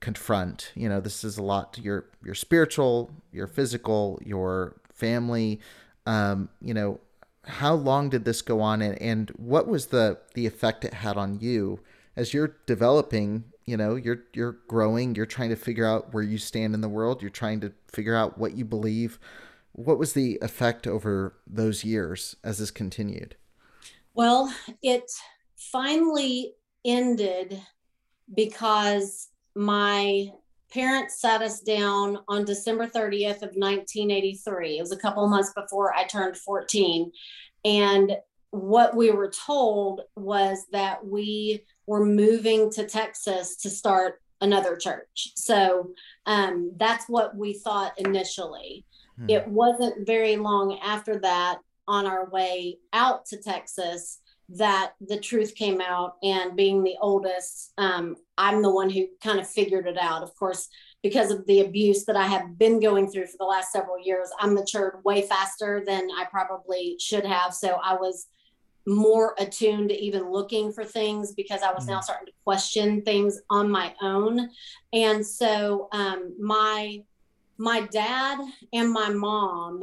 [0.00, 0.72] confront.
[0.74, 5.60] You know, this is a lot to your your spiritual, your physical, your family.
[6.06, 7.00] Um, you know,
[7.44, 11.16] how long did this go on, and, and what was the the effect it had
[11.16, 11.80] on you
[12.16, 13.44] as you're developing?
[13.64, 15.14] You know, you're you're growing.
[15.14, 17.22] You're trying to figure out where you stand in the world.
[17.22, 19.18] You're trying to figure out what you believe.
[19.72, 23.36] What was the effect over those years as this continued?
[24.14, 25.10] Well, it
[25.56, 26.54] finally
[26.84, 27.60] ended
[28.34, 30.28] because my
[30.72, 34.78] parents sat us down on December 30th of 1983.
[34.78, 37.10] It was a couple of months before I turned 14.
[37.64, 38.16] And
[38.50, 45.32] what we were told was that we were moving to Texas to start another church.
[45.36, 45.90] So
[46.26, 48.84] um, that's what we thought initially.
[49.18, 49.30] Hmm.
[49.30, 55.54] It wasn't very long after that on our way out to Texas that the truth
[55.54, 59.98] came out and being the oldest um, i'm the one who kind of figured it
[59.98, 60.22] out.
[60.22, 60.68] Of course
[61.02, 64.30] because of the abuse that i have been going through for the last several years
[64.40, 67.54] i'm matured way faster than i probably should have.
[67.54, 68.28] So i was
[68.88, 71.94] more attuned to even looking for things because i was mm-hmm.
[71.94, 74.48] now starting to question things on my own.
[74.92, 77.02] And so um, my
[77.58, 78.38] my dad
[78.72, 79.82] and my mom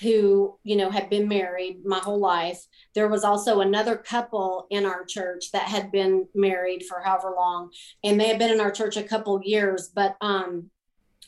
[0.00, 2.60] who you know had been married my whole life.
[2.94, 7.70] There was also another couple in our church that had been married for however long
[8.04, 10.70] and they had been in our church a couple years but um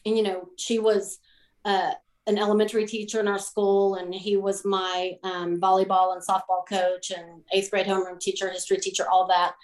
[0.04, 1.18] and you know she was
[1.64, 1.92] uh
[2.28, 7.10] an elementary teacher in our school and he was my um, volleyball and softball coach
[7.10, 9.54] and eighth grade homeroom teacher history teacher all that.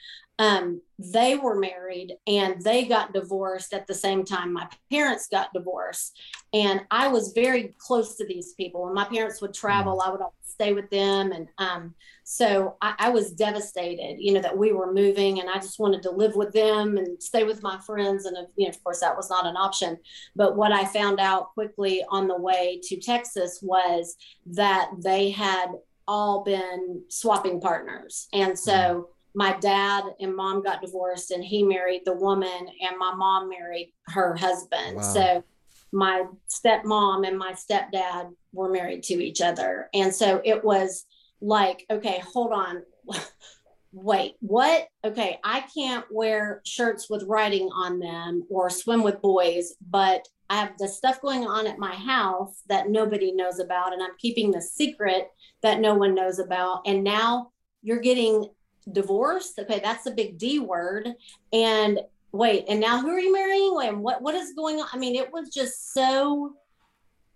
[0.41, 5.53] Um, they were married and they got divorced at the same time my parents got
[5.53, 6.19] divorced.
[6.53, 8.85] And i was very close to these people.
[8.85, 11.95] When my parents would travel i would stay with them and um,
[12.27, 16.03] so I, I, was devastated you know that we were moving and i just wanted
[16.05, 19.17] to live with them and stay with my friends and you know, of course that
[19.17, 19.99] was not an option
[20.35, 25.69] but what i found out quickly on the way to texas was that they had
[26.09, 31.63] all been swapping partners and so mm-hmm my dad and mom got divorced and he
[31.63, 34.97] married the woman and my mom married her husband.
[34.97, 35.03] Wow.
[35.03, 35.45] So
[35.93, 39.89] my stepmom and my stepdad were married to each other.
[39.93, 41.07] And so it was
[41.45, 42.83] like, okay, hold on.
[43.93, 44.89] Wait, what?
[45.05, 50.57] Okay, I can't wear shirts with writing on them or swim with boys, but I
[50.57, 54.51] have the stuff going on at my house that nobody knows about, and I'm keeping
[54.51, 55.29] the secret
[55.63, 56.83] that no one knows about.
[56.87, 57.53] And now
[57.83, 58.49] you're getting
[58.91, 59.59] divorced.
[59.59, 61.09] Okay, that's a big D word.
[61.53, 62.01] And
[62.33, 63.75] wait, and now who are you marrying?
[63.77, 64.89] Wait, what what is going on?
[64.93, 66.55] I mean, it was just so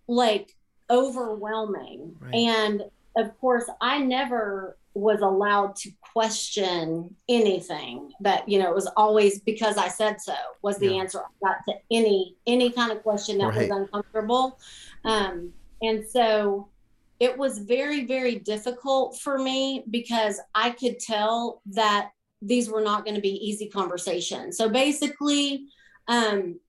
[0.09, 0.51] like
[0.91, 2.17] overwhelming.
[2.19, 2.35] Right.
[2.35, 2.83] And
[3.19, 9.41] of course, I never was allowed to question anything that you know it was always
[9.43, 11.01] because i said so was the yeah.
[11.01, 13.71] answer i got to any any kind of question that right.
[13.71, 14.59] was uncomfortable
[15.05, 15.53] um
[15.83, 16.69] and so
[17.21, 23.05] it was very, very difficult for me because I could tell that these were not
[23.05, 24.57] going to be easy conversations.
[24.57, 25.67] So basically,
[26.07, 26.61] um,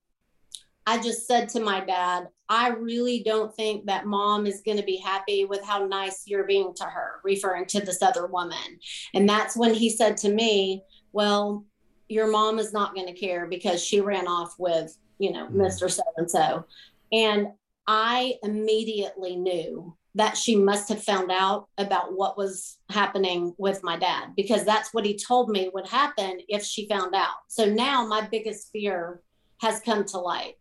[0.88, 4.84] I just said to my dad, I really don't think that mom is going to
[4.84, 8.80] be happy with how nice you're being to her, referring to this other woman.
[9.14, 11.66] And that's when he said to me, Well,
[12.08, 15.62] your mom is not going to care because she ran off with, you know, mm-hmm.
[15.62, 15.90] Mr.
[15.90, 16.66] So and so.
[17.12, 17.50] And
[17.88, 23.96] I immediately knew that she must have found out about what was happening with my
[23.96, 27.36] dad because that's what he told me would happen if she found out.
[27.48, 29.22] So now my biggest fear
[29.62, 30.56] has come to light.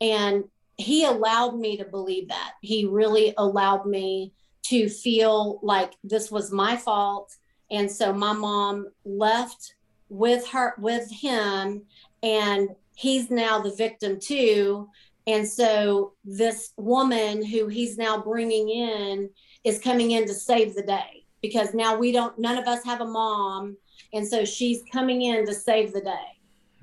[0.00, 0.44] And
[0.76, 2.52] he allowed me to believe that.
[2.60, 4.32] He really allowed me
[4.64, 7.34] to feel like this was my fault.
[7.70, 9.74] And so my mom left
[10.08, 11.82] with her with him
[12.22, 14.88] and he's now the victim too
[15.26, 19.30] and so this woman who he's now bringing in
[19.64, 23.00] is coming in to save the day because now we don't, none of us have
[23.00, 23.76] a mom.
[24.12, 26.38] And so she's coming in to save the day.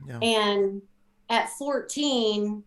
[0.06, 0.20] Yeah.
[0.20, 0.82] And
[1.30, 2.64] at 14,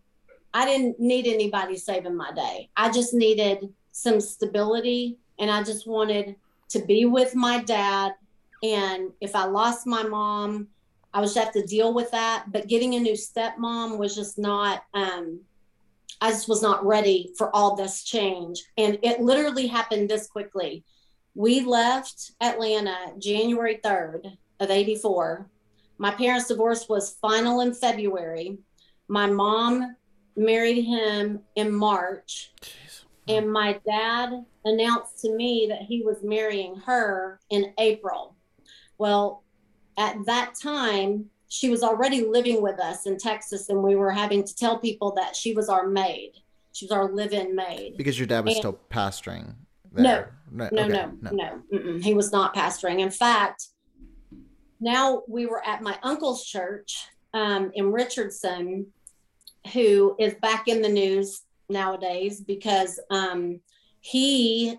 [0.54, 2.70] I didn't need anybody saving my day.
[2.76, 6.36] I just needed some stability and I just wanted
[6.70, 8.14] to be with my dad.
[8.62, 10.68] And if I lost my mom,
[11.12, 12.46] I was just have to deal with that.
[12.52, 15.40] But getting a new stepmom was just not um,
[16.20, 18.64] I just was not ready for all this change.
[18.78, 20.84] And it literally happened this quickly.
[21.34, 25.46] We left Atlanta January 3rd of 84.
[25.98, 28.58] My parents' divorce was final in February.
[29.08, 29.96] My mom
[30.36, 32.52] married him in March.
[32.60, 33.04] Jeez.
[33.28, 38.36] And my dad announced to me that he was marrying her in April.
[38.98, 39.42] Well,
[39.98, 44.44] at that time, she was already living with us in Texas, and we were having
[44.44, 46.32] to tell people that she was our maid.
[46.72, 47.96] She was our live-in maid.
[47.96, 49.54] Because your dad was and still pastoring.
[49.92, 50.34] There.
[50.52, 50.88] No, no, okay.
[50.88, 51.98] no, no, no.
[51.98, 53.00] He was not pastoring.
[53.00, 53.68] In fact,
[54.78, 58.92] now we were at my uncle's church um, in Richardson,
[59.72, 63.60] who is back in the news nowadays because um,
[64.00, 64.78] he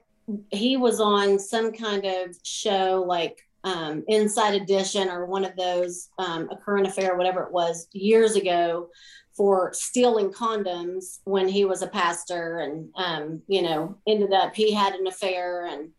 [0.52, 6.10] he was on some kind of show like um, Inside Edition or one of those,
[6.18, 8.90] um, a current affair, whatever it was, years ago
[9.36, 14.74] for stealing condoms when he was a pastor and, um, you know, ended up, he
[14.74, 15.90] had an affair and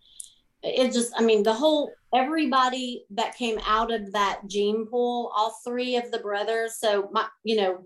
[0.62, 5.57] it just, I mean, the whole, everybody that came out of that gene pool, all
[5.64, 6.79] three of the brothers.
[6.81, 7.85] So, my, you know,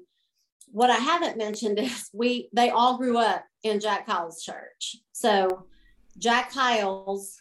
[0.71, 4.97] what I haven't mentioned is we, they all grew up in Jack Hyles' church.
[5.13, 5.67] So,
[6.19, 7.41] Jack Hyles,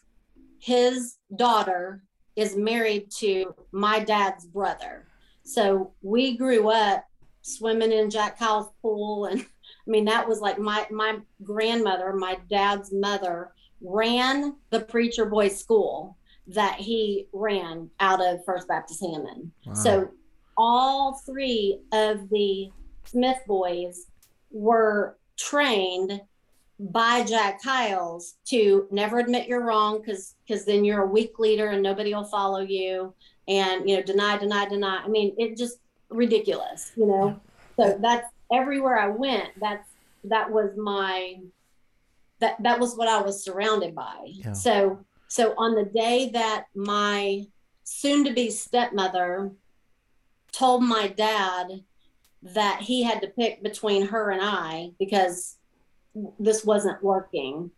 [0.59, 2.03] his daughter
[2.35, 5.07] is married to my dad's brother.
[5.43, 7.05] So we grew up
[7.41, 9.25] swimming in Jack Hyles' pool.
[9.25, 15.25] And I mean, that was like my, my grandmother, my dad's mother, ran the preacher
[15.25, 19.51] boy school that he ran out of First Baptist Hammond.
[19.65, 19.73] Wow.
[19.73, 20.09] So
[20.57, 22.71] all three of the
[23.11, 24.07] Smith boys
[24.51, 26.21] were trained
[26.79, 31.69] by Jack Hyles to never admit you're wrong because because then you're a weak leader
[31.69, 33.13] and nobody will follow you
[33.47, 35.01] and you know deny deny deny.
[35.03, 35.77] I mean it just
[36.09, 37.39] ridiculous you know?
[37.77, 39.87] So that's everywhere i went that's
[40.25, 41.37] that was my
[42.39, 44.17] that that was what i was surrounded by.
[44.25, 44.53] Yeah.
[44.53, 47.45] so so on the day that my
[47.83, 49.51] soon to be stepmother
[50.51, 51.83] told my dad
[52.43, 55.57] that he had to pick between her and i because
[56.39, 57.71] this wasn't working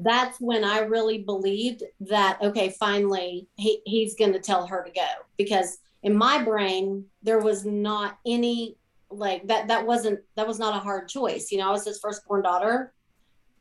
[0.00, 4.90] that's when I really believed that okay, finally he, he's going to tell her to
[4.90, 5.06] go
[5.36, 8.76] because in my brain there was not any
[9.10, 11.50] like that that wasn't that was not a hard choice.
[11.50, 12.92] You know, I was his firstborn daughter.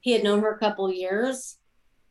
[0.02, 1.58] He had known her a couple years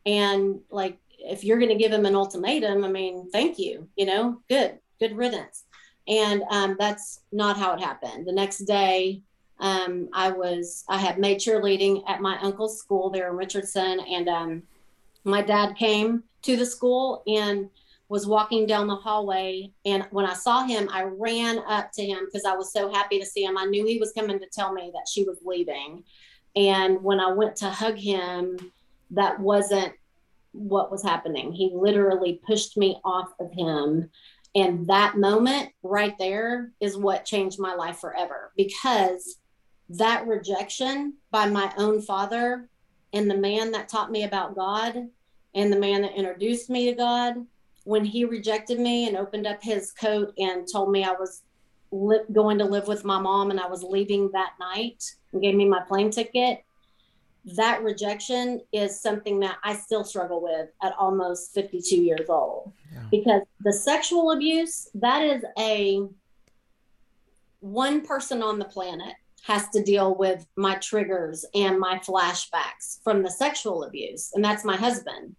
[0.05, 4.05] and like if you're going to give him an ultimatum, I mean, thank you, you
[4.05, 5.63] know, good, good riddance.
[6.07, 8.25] And um, that's not how it happened.
[8.25, 9.21] The next day,
[9.59, 14.29] um, I was I had made cheerleading at my uncle's school there in Richardson, and
[14.29, 14.63] um,
[15.23, 17.69] my dad came to the school and
[18.09, 19.71] was walking down the hallway.
[19.85, 23.19] And when I saw him, I ran up to him because I was so happy
[23.19, 23.57] to see him.
[23.57, 26.03] I knew he was coming to tell me that she was leaving.
[26.55, 28.57] And when I went to hug him,
[29.11, 29.93] that wasn't
[30.53, 31.51] what was happening.
[31.51, 34.09] He literally pushed me off of him.
[34.55, 39.37] And that moment right there is what changed my life forever because
[39.89, 42.69] that rejection by my own father
[43.13, 45.07] and the man that taught me about God
[45.55, 47.35] and the man that introduced me to God,
[47.83, 51.43] when he rejected me and opened up his coat and told me I was
[51.91, 55.55] li- going to live with my mom and I was leaving that night and gave
[55.55, 56.63] me my plane ticket,
[57.55, 62.73] that rejection is something that I still struggle with at almost 52 years old.
[63.11, 66.01] Because the sexual abuse, that is a
[67.59, 73.23] one person on the planet has to deal with my triggers and my flashbacks from
[73.23, 75.35] the sexual abuse, and that's my husband.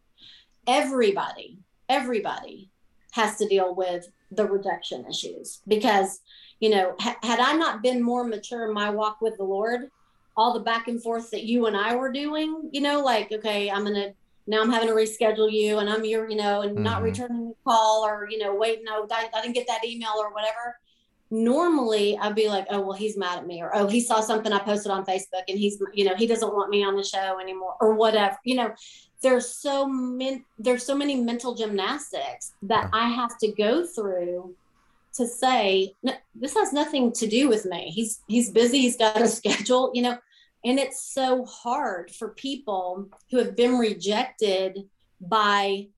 [0.67, 2.71] Everybody, everybody
[3.13, 6.21] has to deal with the rejection issues because,
[6.61, 9.91] you know, ha- had I not been more mature in my walk with the Lord,
[10.37, 13.71] all the back and forth that you and I were doing, you know, like, okay,
[13.71, 14.13] I'm to
[14.49, 16.83] now I'm having to reschedule you and I'm your, you know, and mm-hmm.
[16.83, 20.15] not returning the call or, you know, wait, no, I, I, didn't get that email
[20.17, 20.77] or whatever
[21.31, 24.53] normally I'd be like, oh, well, he's mad at me, or oh, he saw something
[24.53, 27.39] I posted on Facebook and he's, you know, he doesn't want me on the show
[27.41, 28.39] anymore, or whatever.
[28.45, 28.75] You know,
[29.23, 34.55] there's so many, there's so many mental gymnastics that I have to go through
[35.15, 35.95] to say
[36.35, 37.91] this has nothing to do with me.
[37.91, 38.81] He's he's busy.
[38.81, 39.91] He's got a schedule.
[39.93, 40.19] You know,
[40.65, 44.89] and it's so hard for people who have been rejected
[45.21, 45.89] by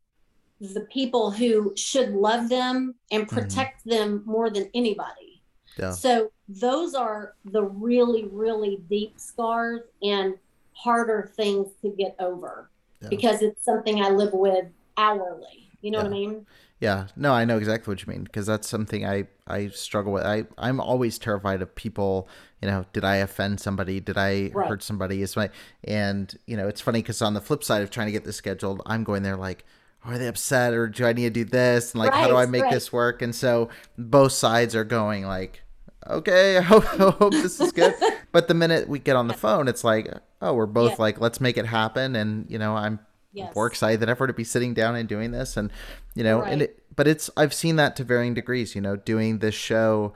[0.61, 3.35] the people who should love them and mm-hmm.
[3.35, 3.91] protect mm-hmm.
[3.91, 5.43] them more than anybody.
[5.79, 5.93] Yeah.
[5.93, 10.35] So those are the really, really deep scars and
[10.73, 13.09] harder things to get over yeah.
[13.09, 15.71] because it's something I live with hourly.
[15.81, 16.05] You know yeah.
[16.05, 16.47] what I mean?
[16.81, 20.25] Yeah, no, I know exactly what you mean because that's something I I struggle with.
[20.25, 22.27] I I'm always terrified of people.
[22.63, 24.01] You know, did I offend somebody?
[24.01, 24.67] Did I right.
[24.67, 25.21] hurt somebody?
[25.21, 25.51] Is my
[25.85, 28.37] and you know it's funny because on the flip side of trying to get this
[28.37, 29.67] scheduled, I'm going there like,
[30.05, 32.37] are they upset or do I need to do this and like right, how do
[32.37, 32.73] I make right.
[32.73, 33.21] this work?
[33.21, 33.69] And so
[33.99, 35.63] both sides are going like,
[36.07, 37.95] okay, I hope, I hope this is good.
[38.33, 40.09] but the minute we get on the phone, it's like,
[40.41, 40.97] oh, we're both yeah.
[41.03, 42.17] like, let's make it happen.
[42.17, 43.01] And you know, I'm
[43.33, 43.55] yes.
[43.55, 45.57] more excited than ever to be sitting down and doing this.
[45.57, 45.71] And
[46.15, 46.53] you know, right.
[46.53, 48.75] and it, but it's I've seen that to varying degrees.
[48.75, 50.13] You know, doing this show.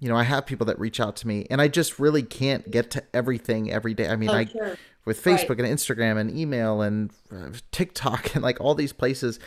[0.00, 2.70] You know, I have people that reach out to me, and I just really can't
[2.70, 4.08] get to everything every day.
[4.08, 4.76] I mean, oh, I sure.
[5.04, 5.60] with Facebook right.
[5.60, 9.38] and Instagram and email and uh, TikTok and like all these places,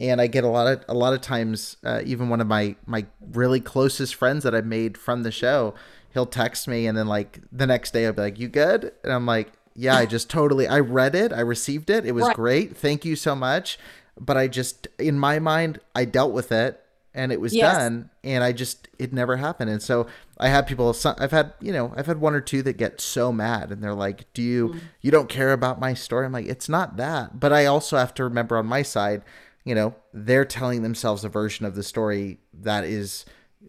[0.00, 1.76] and I get a lot of a lot of times.
[1.84, 5.74] Uh, even one of my my really closest friends that I've made from the show,
[6.14, 9.12] he'll text me, and then like the next day I'll be like, "You good?" And
[9.12, 10.66] I'm like, "Yeah, I just totally.
[10.66, 11.32] I read it.
[11.32, 12.04] I received it.
[12.06, 12.36] It was right.
[12.36, 12.76] great.
[12.76, 13.78] Thank you so much."
[14.18, 16.80] But I just, in my mind, I dealt with it,
[17.12, 17.76] and it was yes.
[17.76, 19.70] done, and I just it never happened.
[19.70, 20.06] And so
[20.38, 20.96] I had people.
[21.18, 23.94] I've had you know I've had one or two that get so mad, and they're
[23.94, 24.80] like, "Do you mm.
[25.02, 28.14] you don't care about my story?" I'm like, "It's not that." But I also have
[28.14, 29.22] to remember on my side
[29.66, 33.26] you know, they're telling themselves a version of the story that is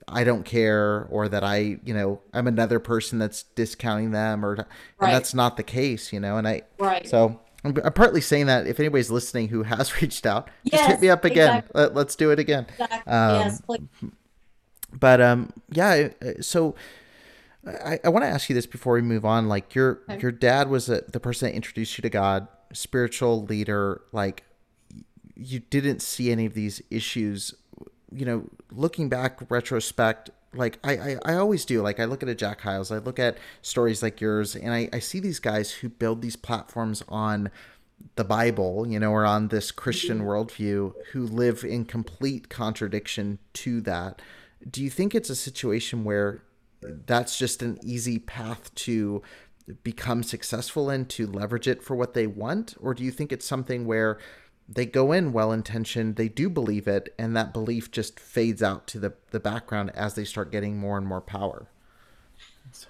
[0.08, 4.56] I don't care or that I, you know, I'm another person that's discounting them or
[4.56, 4.68] right.
[5.00, 6.38] and that's not the case, you know.
[6.38, 7.08] And I right.
[7.08, 10.90] So I'm, I'm partly saying that if anybody's listening who has reached out, yes, just
[10.92, 11.58] hit me up again.
[11.58, 11.82] Exactly.
[11.82, 12.66] Let, us do it again.
[12.70, 13.12] Exactly.
[13.12, 13.82] Um, yes, please.
[14.94, 16.10] But um, yeah.
[16.42, 16.76] So
[17.66, 19.48] I, I want to ask you this before we move on.
[19.48, 20.22] Like your okay.
[20.22, 24.02] your dad was a, the person that introduced you to God, spiritual leader.
[24.12, 24.44] Like
[25.36, 27.54] you didn't see any of these issues
[28.12, 31.82] you know looking back retrospect like I, I, I always do.
[31.82, 34.90] Like i look at a jack hyles i look at stories like yours and I,
[34.94, 37.52] I see these guys who build these platforms on
[38.16, 40.28] the bible you know or on this christian mm-hmm.
[40.28, 44.22] worldview who live in complete contradiction to that.
[44.70, 46.44] Do you think it's a situation where
[46.82, 49.22] that's just an easy path to
[49.84, 52.76] become successful and to leverage it for what they want?
[52.80, 54.18] Or do you think it's something where
[54.68, 58.88] they go in well intentioned, they do believe it, and that belief just fades out
[58.88, 61.68] to the, the background as they start getting more and more power.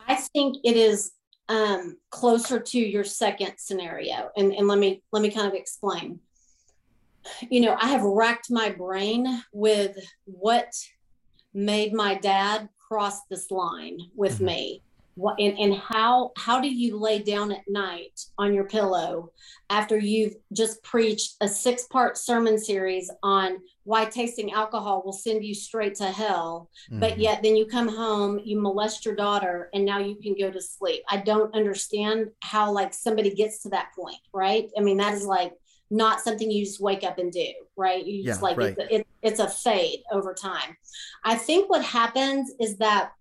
[0.08, 1.12] I think it is
[1.50, 4.30] um, closer to your second scenario.
[4.36, 6.20] And, and let me let me kind of explain.
[7.50, 10.72] You know, I have racked my brain with what
[11.54, 14.46] made my dad cross this line with mm-hmm.
[14.46, 14.84] me
[15.18, 19.32] what and, and how how do you lay down at night on your pillow
[19.70, 25.44] after you've just preached a six part sermon series on why tasting alcohol will send
[25.44, 27.00] you straight to hell mm-hmm.
[27.00, 30.52] but yet then you come home you molest your daughter and now you can go
[30.52, 34.98] to sleep i don't understand how like somebody gets to that point right i mean
[34.98, 35.54] that is like
[35.90, 38.76] not something you just wake up and do right you just yeah, like right.
[38.78, 40.78] it's, a, it, it's a fade over time
[41.24, 43.12] i think what happens is that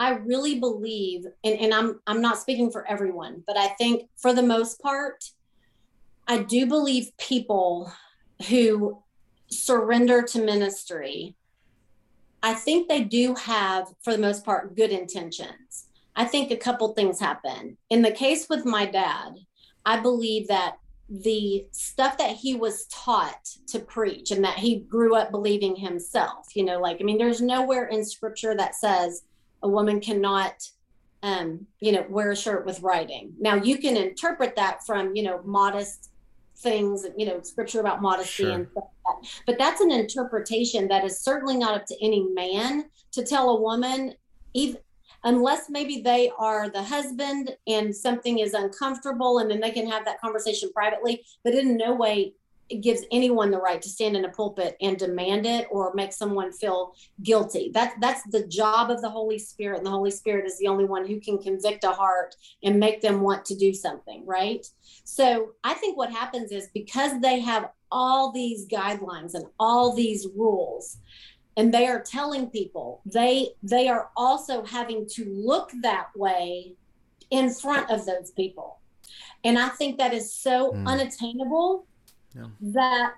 [0.00, 4.32] I really believe, and, and I'm I'm not speaking for everyone, but I think for
[4.32, 5.24] the most part,
[6.26, 7.92] I do believe people
[8.48, 9.02] who
[9.50, 11.34] surrender to ministry,
[12.42, 15.86] I think they do have, for the most part, good intentions.
[16.16, 17.76] I think a couple things happen.
[17.90, 19.38] In the case with my dad,
[19.86, 20.76] I believe that
[21.08, 26.46] the stuff that he was taught to preach and that he grew up believing himself,
[26.54, 29.22] you know, like, I mean, there's nowhere in scripture that says,
[29.64, 30.62] a woman cannot
[31.24, 35.22] um, you know wear a shirt with writing now you can interpret that from you
[35.22, 36.10] know modest
[36.58, 38.52] things you know scripture about modesty sure.
[38.52, 39.42] and stuff like that.
[39.46, 43.60] but that's an interpretation that is certainly not up to any man to tell a
[43.60, 44.14] woman
[44.52, 44.78] even
[45.24, 50.04] unless maybe they are the husband and something is uncomfortable and then they can have
[50.04, 52.34] that conversation privately but in no way
[52.68, 56.12] it gives anyone the right to stand in a pulpit and demand it or make
[56.12, 57.70] someone feel guilty.
[57.74, 60.84] That that's the job of the Holy Spirit, and the Holy Spirit is the only
[60.84, 64.66] one who can convict a heart and make them want to do something, right?
[65.04, 70.26] So I think what happens is because they have all these guidelines and all these
[70.34, 70.98] rules,
[71.56, 76.72] and they are telling people they they are also having to look that way
[77.30, 78.78] in front of those people.
[79.44, 80.86] And I think that is so mm.
[80.86, 81.86] unattainable
[82.34, 82.46] yeah.
[82.60, 83.14] that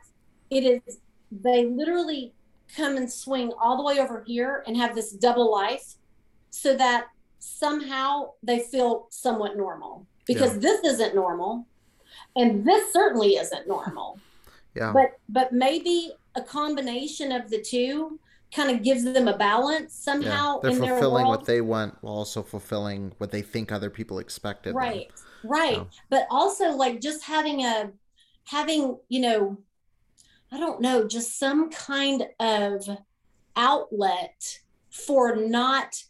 [0.50, 0.98] it is
[1.30, 2.32] they literally
[2.74, 5.94] come and swing all the way over here and have this double life
[6.50, 7.06] so that
[7.38, 10.60] somehow they feel somewhat normal because yeah.
[10.60, 11.66] this isn't normal
[12.34, 14.18] and this certainly isn't normal
[14.74, 18.18] yeah but but maybe a combination of the two
[18.54, 20.70] kind of gives them a balance somehow yeah.
[20.70, 25.10] they're fulfilling what they want while also fulfilling what they think other people expected right
[25.42, 25.50] them.
[25.50, 25.88] right so.
[26.08, 27.90] but also like just having a
[28.47, 29.59] having, you know,
[30.51, 32.88] I don't know, just some kind of
[33.57, 36.03] outlet for not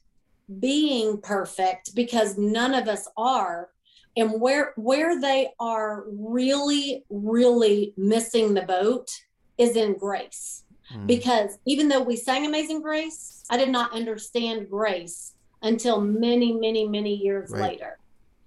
[0.61, 3.71] being perfect because none of us are
[4.17, 9.11] and where where they are really really missing the boat
[9.59, 10.65] is in grace
[10.95, 11.07] mm.
[11.07, 16.87] because even though we sang amazing grace i did not understand grace until many many
[16.87, 17.73] many years right.
[17.73, 17.99] later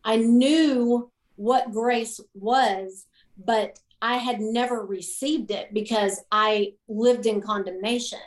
[0.06, 3.06] i knew what grace was
[3.46, 8.20] but i had never received it because i lived in condemnation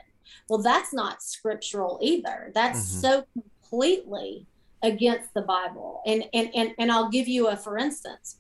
[0.49, 3.01] well that's not scriptural either that's mm-hmm.
[3.01, 3.25] so
[3.73, 4.47] completely
[4.83, 6.03] against the Bible.
[6.07, 8.39] And and and and I'll give you a for instance.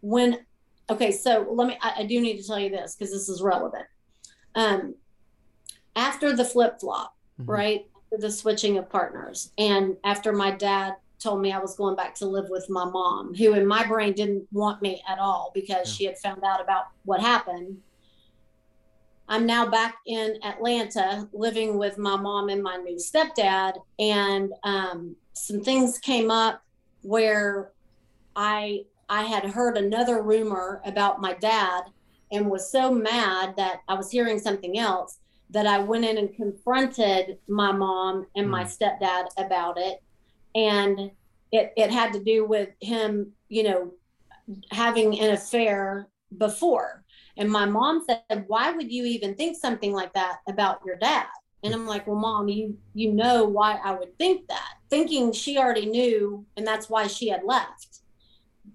[0.00, 0.38] When
[0.90, 3.42] okay, so let me I, I do need to tell you this because this is
[3.42, 3.86] relevant.
[4.54, 4.94] Um
[5.94, 7.50] after the flip flop, mm-hmm.
[7.50, 7.86] right?
[8.10, 9.52] The switching of partners.
[9.58, 13.34] And after my dad told me I was going back to live with my mom,
[13.34, 15.94] who in my brain didn't want me at all because yeah.
[15.94, 17.78] she had found out about what happened.
[19.28, 23.74] I'm now back in Atlanta living with my mom and my new stepdad.
[23.98, 26.62] And um, some things came up
[27.02, 27.72] where
[28.34, 31.82] I I had heard another rumor about my dad
[32.32, 35.18] and was so mad that I was hearing something else
[35.50, 38.50] that I went in and confronted my mom and mm.
[38.50, 38.68] my hmm.
[38.68, 40.02] stepdad about it.
[40.56, 41.10] And
[41.52, 43.92] it, it had to do with him, you know,
[44.70, 47.04] having an affair before.
[47.36, 51.26] And my mom said, Why would you even think something like that about your dad?
[51.62, 54.74] And I'm like, Well, mom, you you know why I would think that.
[54.88, 58.00] Thinking she already knew, and that's why she had left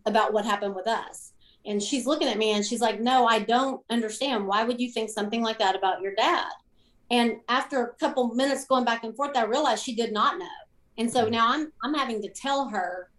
[0.05, 1.34] about what happened with us.
[1.65, 4.47] And she's looking at me and she's like, No, I don't understand.
[4.47, 6.51] Why would you think something like that about your dad?
[7.09, 10.45] And after a couple minutes going back and forth, I realized she did not know.
[11.01, 13.09] And so now I'm I'm having to tell her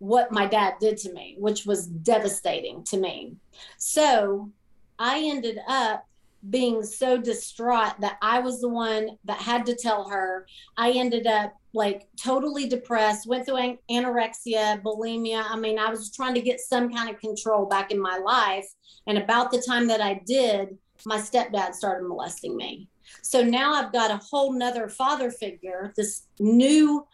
[0.00, 3.36] what my dad did to me, which was devastating to me.
[3.78, 4.50] So
[4.98, 6.04] I ended up
[6.48, 10.44] being so distraught that I was the one that had to tell her.
[10.76, 15.44] I ended up like totally depressed, went through anorexia, bulimia.
[15.48, 18.66] I mean, I was trying to get some kind of control back in my life.
[19.06, 20.76] And about the time that I did,
[21.06, 22.88] my stepdad started molesting me.
[23.22, 27.06] So now I've got a whole nother father figure, this new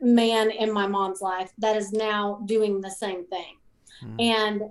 [0.00, 3.56] man in my mom's life that is now doing the same thing.
[4.00, 4.20] Hmm.
[4.20, 4.62] And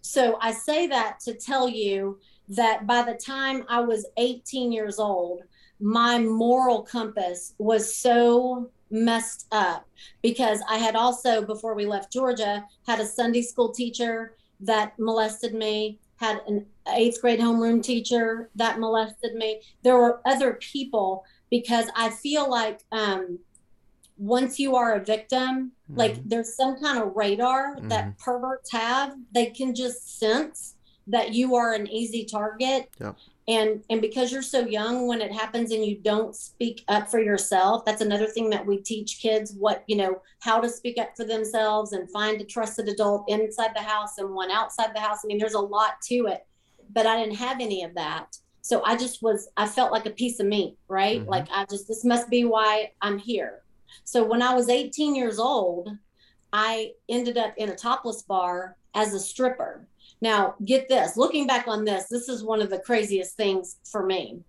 [0.00, 2.18] so I say that to tell you
[2.48, 5.42] that by the time I was 18 years old,
[5.80, 9.88] my moral compass was so messed up
[10.20, 15.54] because I had also, before we left Georgia, had a Sunday school teacher that molested
[15.54, 19.60] me, had an eighth grade homeroom teacher that molested me.
[19.82, 23.38] There were other people because I feel like um,
[24.22, 25.98] once you are a victim, mm-hmm.
[25.98, 27.88] like there's some kind of radar mm-hmm.
[27.88, 29.16] that perverts have.
[29.34, 30.76] They can just sense
[31.08, 32.88] that you are an easy target.
[33.00, 33.14] Yeah.
[33.48, 37.20] And and because you're so young when it happens and you don't speak up for
[37.20, 41.16] yourself, that's another thing that we teach kids what, you know, how to speak up
[41.16, 45.18] for themselves and find a trusted adult inside the house and one outside the house.
[45.24, 46.46] I mean, there's a lot to it.
[46.92, 48.36] But I didn't have any of that.
[48.60, 51.18] So I just was I felt like a piece of meat, right?
[51.18, 51.28] Mm-hmm.
[51.28, 53.61] Like I just this must be why I'm here
[54.04, 55.90] so when I was 18 years old,
[56.52, 59.86] I ended up in a topless bar as a stripper.
[60.20, 64.04] Now, get this looking back on this, this is one of the craziest things for
[64.04, 64.40] me.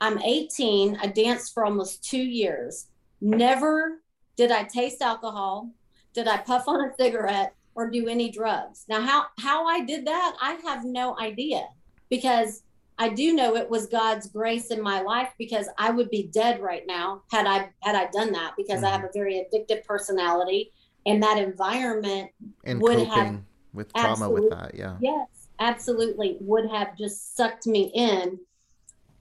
[0.00, 2.86] I'm 18, I danced for almost two years.
[3.20, 4.00] Never
[4.36, 5.70] did I taste alcohol,
[6.14, 8.84] did I puff on a cigarette, or do any drugs.
[8.88, 11.66] Now, how, how I did that, I have no idea
[12.08, 12.62] because
[13.00, 16.60] I do know it was God's grace in my life because I would be dead
[16.60, 18.86] right now had I had I done that because mm-hmm.
[18.86, 20.70] I have a very addictive personality
[21.06, 22.30] and that environment
[22.64, 23.40] and would have
[23.72, 24.98] with trauma with that yeah.
[25.00, 25.26] Yes
[25.60, 28.38] absolutely would have just sucked me in.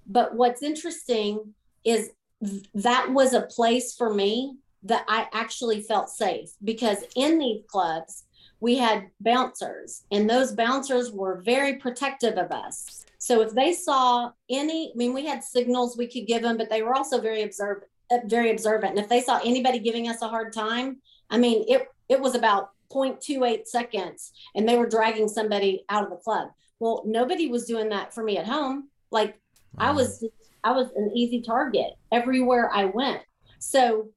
[0.08, 1.54] But what's interesting
[1.84, 2.10] is
[2.44, 7.62] th- that was a place for me that I actually felt safe because in these
[7.68, 8.26] clubs
[8.62, 14.32] we had bouncers and those bouncers were very protective of us so if they saw
[14.50, 17.44] any, I mean, we had signals we could give them, but they were also very
[17.44, 18.92] observant, uh, very observant.
[18.92, 22.34] And if they saw anybody giving us a hard time, I mean, it it was
[22.34, 26.50] about 0.28 seconds, and they were dragging somebody out of the club.
[26.80, 28.88] Well, nobody was doing that for me at home.
[29.12, 29.38] Like
[29.74, 29.90] wow.
[29.90, 30.26] I was,
[30.64, 33.22] I was an easy target everywhere I went.
[33.60, 34.10] So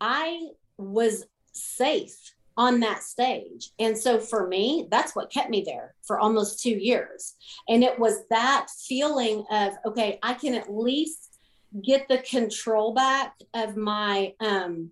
[0.00, 3.70] I was safe on that stage.
[3.78, 7.34] And so for me, that's what kept me there for almost two years.
[7.68, 11.38] And it was that feeling of, okay, I can at least
[11.82, 14.90] get the control back of my um,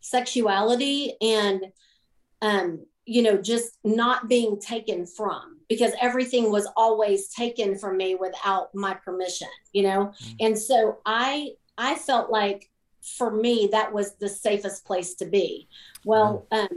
[0.00, 1.66] sexuality and,
[2.42, 8.16] um, you know, just not being taken from because everything was always taken from me
[8.16, 10.06] without my permission, you know?
[10.06, 10.36] Mm-hmm.
[10.40, 12.69] And so I I felt like
[13.16, 15.68] for me that was the safest place to be.
[16.04, 16.68] Well, um,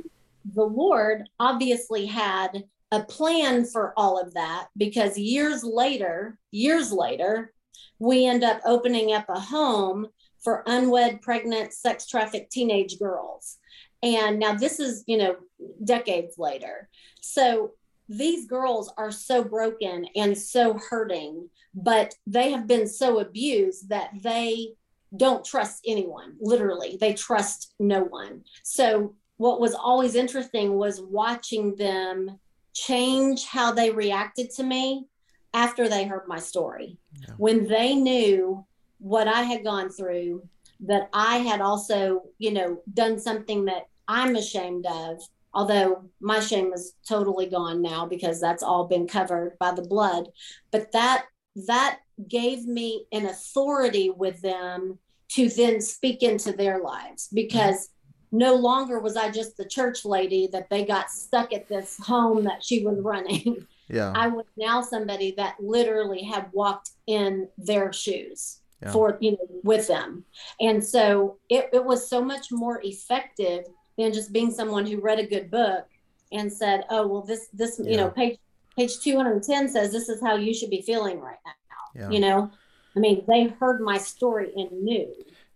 [0.54, 7.54] the Lord obviously had a plan for all of that because years later, years later,
[8.00, 10.08] we end up opening up a home
[10.44, 13.58] for unwed, pregnant, sex trafficked teenage girls.
[14.04, 15.38] And now this is, you know,
[15.84, 16.90] decades later.
[17.22, 17.72] So
[18.10, 24.12] these girls are so broken and so hurting, but they have been so abused that
[24.22, 24.74] they
[25.16, 26.36] don't trust anyone.
[26.40, 28.44] Literally, they trust no one.
[28.64, 32.40] So what was always interesting was watching them
[32.74, 35.06] change how they reacted to me
[35.54, 36.98] after they heard my story.
[37.22, 37.36] Yeah.
[37.38, 38.66] When they knew
[39.00, 40.48] what I had gone through,
[40.86, 45.22] that I had also, you know, done something that I'm ashamed of,
[45.54, 50.28] although my shame is totally gone now because that's all been covered by the blood.
[50.72, 51.26] But that
[51.68, 54.98] that gave me an authority with them
[55.34, 57.90] to then speak into their lives because
[58.32, 62.44] no longer was I just the church lady that they got stuck at this home
[62.44, 63.68] that she was running.
[63.90, 64.14] Yeah.
[64.16, 68.92] I was now somebody that literally had walked in their shoes yeah.
[68.92, 70.24] for, you know, with them.
[70.62, 73.66] And so it, it was so much more effective
[73.98, 75.86] than just being someone who read a good book
[76.32, 77.92] and said, oh, well, this, this, yeah.
[77.92, 78.40] you know, page,
[78.76, 81.52] page 210 says this is how you should be feeling right now.
[81.94, 82.10] Yeah.
[82.10, 82.52] You know,
[82.96, 85.14] I mean, they heard my story and knew.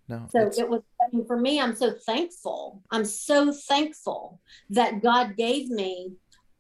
[0.10, 2.82] No, so it was I mean, for me i'm so thankful.
[2.92, 6.14] I'm so thankful that god gave me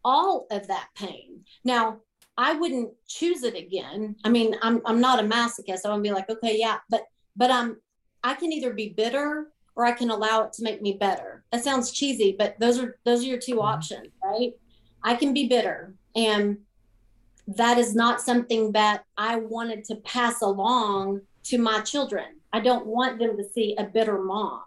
[0.04, 1.46] all of that pain.
[1.64, 2.00] Now
[2.38, 4.16] i wouldn't choose it again.
[4.24, 7.04] I mean i'm, I'm not a masochist i would be like okay yeah but
[7.36, 7.78] but i'm
[8.24, 11.46] i can either be bitter or i can allow it to make me better.
[11.52, 13.62] That sounds cheesy but those are those are your 2 mm-hmm.
[13.62, 14.52] options right?
[15.04, 16.58] I can be bitter and
[17.48, 22.86] that is not something that i wanted to pass along to my children I don't
[22.86, 24.64] want them to see a bitter mom.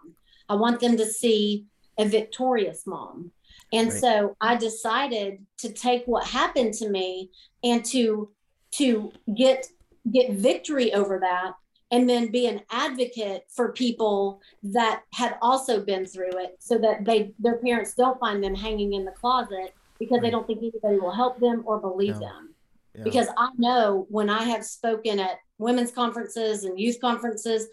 [0.48, 1.66] I want them to see
[1.98, 3.32] a victorious mom.
[3.72, 4.00] And right.
[4.00, 7.30] so I decided to take what happened to me
[7.62, 8.30] and to
[8.72, 9.66] to get
[10.10, 11.54] get victory over that
[11.92, 17.04] and then be an advocate for people that had also been through it so that
[17.04, 20.22] they their parents don't find them hanging in the closet because right.
[20.22, 22.20] they don't think anybody will help them or believe no.
[22.20, 22.54] them.
[22.94, 23.04] Yeah.
[23.04, 27.68] Because I know when I have spoken at women's conferences and youth conferences,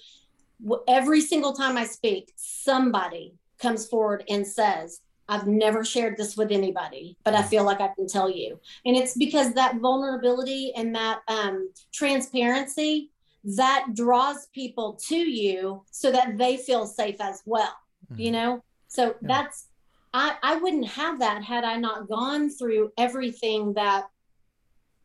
[0.87, 6.51] every single time I speak, somebody comes forward and says, I've never shared this with
[6.51, 8.59] anybody, but I feel like I can tell you.
[8.85, 13.11] And it's because that vulnerability and that um, transparency
[13.55, 17.75] that draws people to you so that they feel safe as well.
[18.11, 18.21] Mm-hmm.
[18.21, 19.13] You know, so yeah.
[19.21, 19.67] that's
[20.13, 24.05] I I wouldn't have that had I not gone through everything that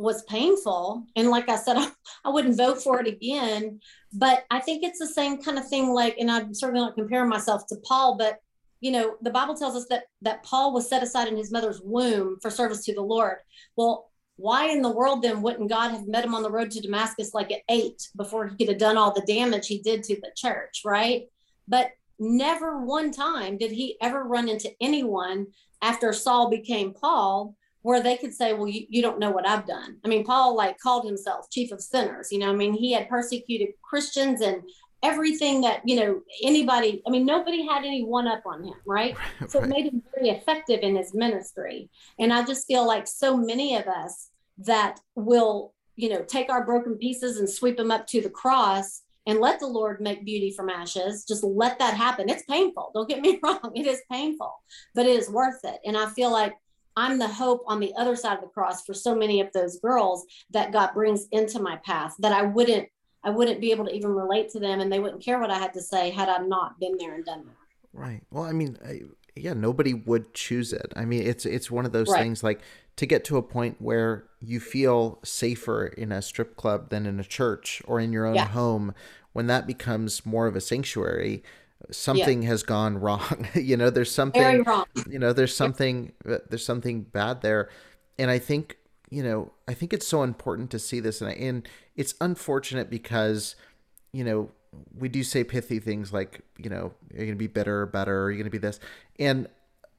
[0.03, 1.07] was painful.
[1.17, 1.91] And like I said, I,
[2.25, 3.81] I wouldn't vote for it again.
[4.13, 5.91] But I think it's the same kind of thing.
[5.95, 8.39] Like, and I'm certainly not comparing myself to Paul, but
[8.81, 11.81] you know, the Bible tells us that that Paul was set aside in his mother's
[11.81, 13.37] womb for service to the Lord.
[13.77, 16.81] Well, why in the world then wouldn't God have met him on the road to
[16.81, 20.17] Damascus like at eight before he could have done all the damage he did to
[20.17, 21.27] the church, right?
[21.69, 25.47] But never one time did he ever run into anyone
[25.81, 29.67] after Saul became Paul where they could say, well, you, you don't know what I've
[29.67, 29.99] done.
[30.05, 33.09] I mean, Paul like called himself chief of sinners, you know, I mean, he had
[33.09, 34.63] persecuted Christians and
[35.03, 39.17] everything that, you know, anybody, I mean, nobody had any one up on him, right?
[39.49, 39.69] So right.
[39.69, 41.91] it made him very effective in his ministry.
[42.19, 46.65] And I just feel like so many of us that will, you know, take our
[46.65, 50.53] broken pieces and sweep them up to the cross and let the Lord make beauty
[50.53, 51.25] from ashes.
[51.25, 52.29] Just let that happen.
[52.29, 52.91] It's painful.
[52.95, 53.73] Don't get me wrong.
[53.75, 54.55] It is painful,
[54.95, 55.79] but it is worth it.
[55.85, 56.55] And I feel like
[56.97, 59.79] I'm the hope on the other side of the cross for so many of those
[59.79, 62.89] girls that God brings into my path that I wouldn't
[63.25, 65.59] I wouldn't be able to even relate to them and they wouldn't care what I
[65.59, 67.55] had to say had I not been there and done that.
[67.93, 68.23] Right.
[68.33, 69.03] Well, I mean, I,
[69.37, 70.93] yeah, nobody would choose it.
[70.97, 72.21] I mean, it's it's one of those right.
[72.21, 72.61] things like
[72.97, 77.19] to get to a point where you feel safer in a strip club than in
[77.21, 78.49] a church or in your own yeah.
[78.49, 78.95] home
[79.33, 81.43] when that becomes more of a sanctuary
[81.91, 82.49] something yeah.
[82.49, 83.49] has gone wrong.
[83.55, 84.65] You know there's something
[85.09, 87.69] you know there's something uh, there's something bad there.
[88.19, 88.79] And i think
[89.11, 91.21] you know i think it's so important to see this.
[91.21, 93.57] And, I, and it's unfortunate because
[94.13, 94.51] you know
[94.99, 98.31] we do say pithy things like you know you're gonna be better or better or
[98.31, 98.81] you're gonna be this.
[99.19, 99.49] And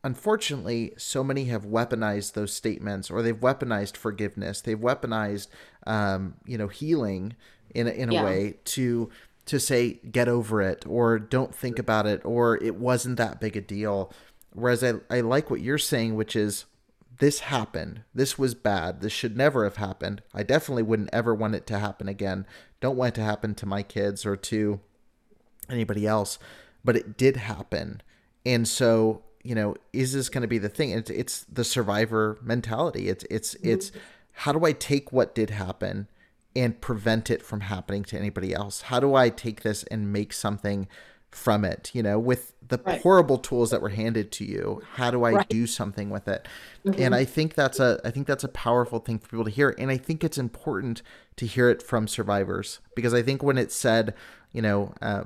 [0.05, 4.61] unfortunately so many have weaponized those statements or they've weaponized forgiveness.
[4.61, 5.47] They've weaponized
[5.87, 7.35] um, you know healing
[7.73, 8.23] in a, in a yeah.
[8.23, 9.09] way to
[9.45, 13.57] to say get over it or don't think about it or it wasn't that big
[13.57, 14.11] a deal.
[14.51, 16.65] Whereas I, I like what you're saying which is
[17.19, 18.03] this happened.
[18.13, 19.01] This was bad.
[19.01, 20.21] This should never have happened.
[20.33, 22.45] I definitely wouldn't ever want it to happen again.
[22.79, 24.79] Don't want it to happen to my kids or to
[25.69, 26.39] anybody else.
[26.83, 28.01] But it did happen.
[28.45, 30.91] And so you know is this going to be the thing?
[30.91, 33.09] It's, it's the survivor mentality.
[33.09, 33.69] It's it's mm-hmm.
[33.69, 33.91] it's
[34.33, 36.07] how do i take what did happen
[36.55, 40.33] and prevent it from happening to anybody else how do i take this and make
[40.33, 40.87] something
[41.31, 43.01] from it you know with the right.
[43.01, 45.49] horrible tools that were handed to you how do i right.
[45.49, 46.47] do something with it
[46.85, 47.01] mm-hmm.
[47.01, 49.75] and i think that's a i think that's a powerful thing for people to hear
[49.77, 51.01] and i think it's important
[51.35, 54.13] to hear it from survivors because i think when it's said
[54.51, 55.23] you know uh,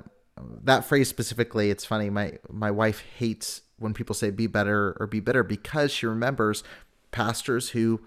[0.64, 5.06] that phrase specifically it's funny my my wife hates when people say be better or
[5.06, 6.64] be bitter because she remembers
[7.10, 8.00] pastors who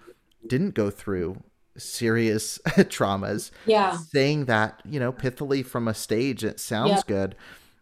[0.46, 1.42] didn't go through
[1.76, 7.06] serious traumas yeah saying that you know pithily from a stage it sounds yep.
[7.06, 7.34] good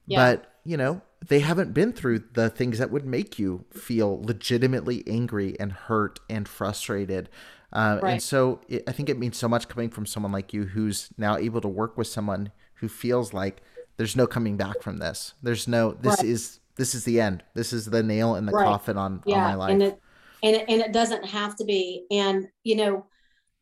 [0.06, 0.18] yeah.
[0.18, 5.02] but you know they haven't been through the things that would make you feel legitimately
[5.06, 7.28] angry and hurt and frustrated
[7.72, 8.12] uh, right.
[8.12, 11.10] and so it, i think it means so much coming from someone like you who's
[11.18, 13.62] now able to work with someone who feels like
[13.96, 16.30] there's no coming back from this there's no this right.
[16.30, 17.42] is this is the end.
[17.52, 18.64] This is the nail in the right.
[18.64, 19.36] coffin on, yeah.
[19.36, 19.72] on my life.
[19.72, 20.00] And it,
[20.42, 22.06] and it, and it doesn't have to be.
[22.10, 23.04] And you know,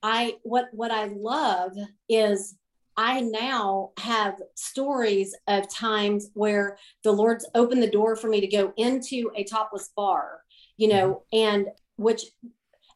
[0.03, 1.73] I what what I love
[2.09, 2.57] is
[2.97, 8.49] I now have stories of times where the Lord's opened the door for me to
[8.49, 10.41] go into a topless bar,
[10.77, 11.39] you know, mm-hmm.
[11.39, 12.25] and which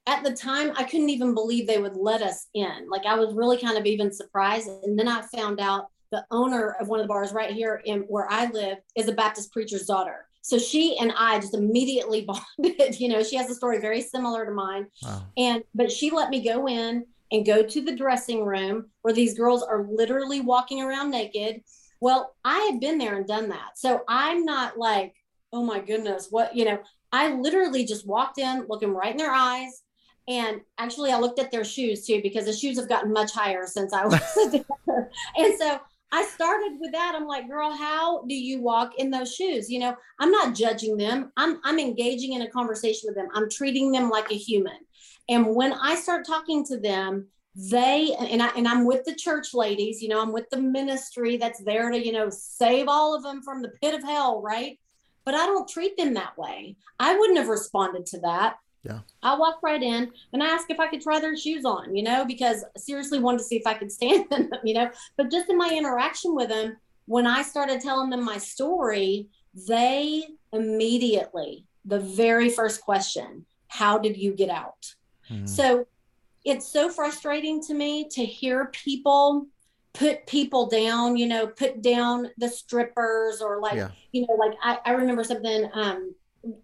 [0.07, 2.89] at the time I couldn't even believe they would let us in.
[2.91, 4.69] Like I was really kind of even surprised.
[4.83, 8.01] And then I found out the owner of one of the bars right here in
[8.03, 10.27] where I live is a Baptist preacher's daughter.
[10.43, 12.27] So she and I just immediately
[12.59, 13.01] bonded.
[13.01, 14.87] you know, she has a story very similar to mine.
[15.03, 15.23] Wow.
[15.37, 19.35] And but she let me go in and go to the dressing room where these
[19.35, 21.63] girls are literally walking around naked.
[22.01, 23.77] Well, I had been there and done that.
[23.79, 25.15] So I'm not like,
[25.53, 26.81] oh my goodness, what, you know,
[27.11, 29.83] I literally just walked in looking right in their eyes.
[30.29, 33.67] And actually, I looked at their shoes too, because the shoes have gotten much higher
[33.67, 34.21] since I was
[34.51, 35.11] there.
[35.37, 35.81] And so
[36.13, 37.15] I started with that.
[37.17, 39.71] I'm like, girl, how do you walk in those shoes?
[39.71, 41.33] You know, I'm not judging them.
[41.39, 43.29] I'm I'm engaging in a conversation with them.
[43.35, 44.77] I'm treating them like a human.
[45.31, 49.55] And when I start talking to them, they and I and I'm with the church
[49.55, 53.23] ladies, you know, I'm with the ministry that's there to, you know, save all of
[53.23, 54.79] them from the pit of hell, right?
[55.25, 56.77] But I don't treat them that way.
[56.99, 58.57] I wouldn't have responded to that.
[58.83, 59.01] Yeah.
[59.23, 62.03] I walked right in and I asked if I could try their shoes on, you
[62.03, 64.91] know, because I seriously wanted to see if I could stand in them, you know.
[65.17, 66.77] But just in my interaction with them,
[67.07, 69.29] when I started telling them my story,
[69.69, 74.95] they immediately, the very first question, how did you get out?
[75.31, 75.49] Mm.
[75.49, 75.87] So
[76.45, 79.47] it's so frustrating to me to hear people
[79.93, 83.91] put people down, you know, put down the strippers or like, yeah.
[84.13, 86.15] you know, like I, I remember something um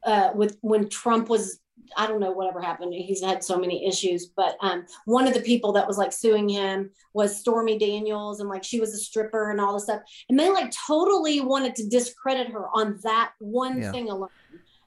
[0.03, 1.61] uh with when Trump was
[1.97, 2.95] I don't know whatever happened.
[2.95, 6.49] He's had so many issues, but um, one of the people that was like suing
[6.49, 10.39] him was Stormy Daniels, and like she was a stripper and all this stuff, and
[10.39, 13.93] they like totally wanted to discredit her on that one yeah.
[13.93, 14.29] thing alone.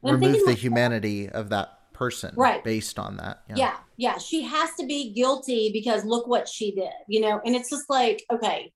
[0.04, 2.64] And Remove the like, humanity of that person, right?
[2.64, 3.56] Based on that, yeah.
[3.56, 4.18] yeah, yeah.
[4.18, 7.40] She has to be guilty because look what she did, you know.
[7.46, 8.72] And it's just like, okay,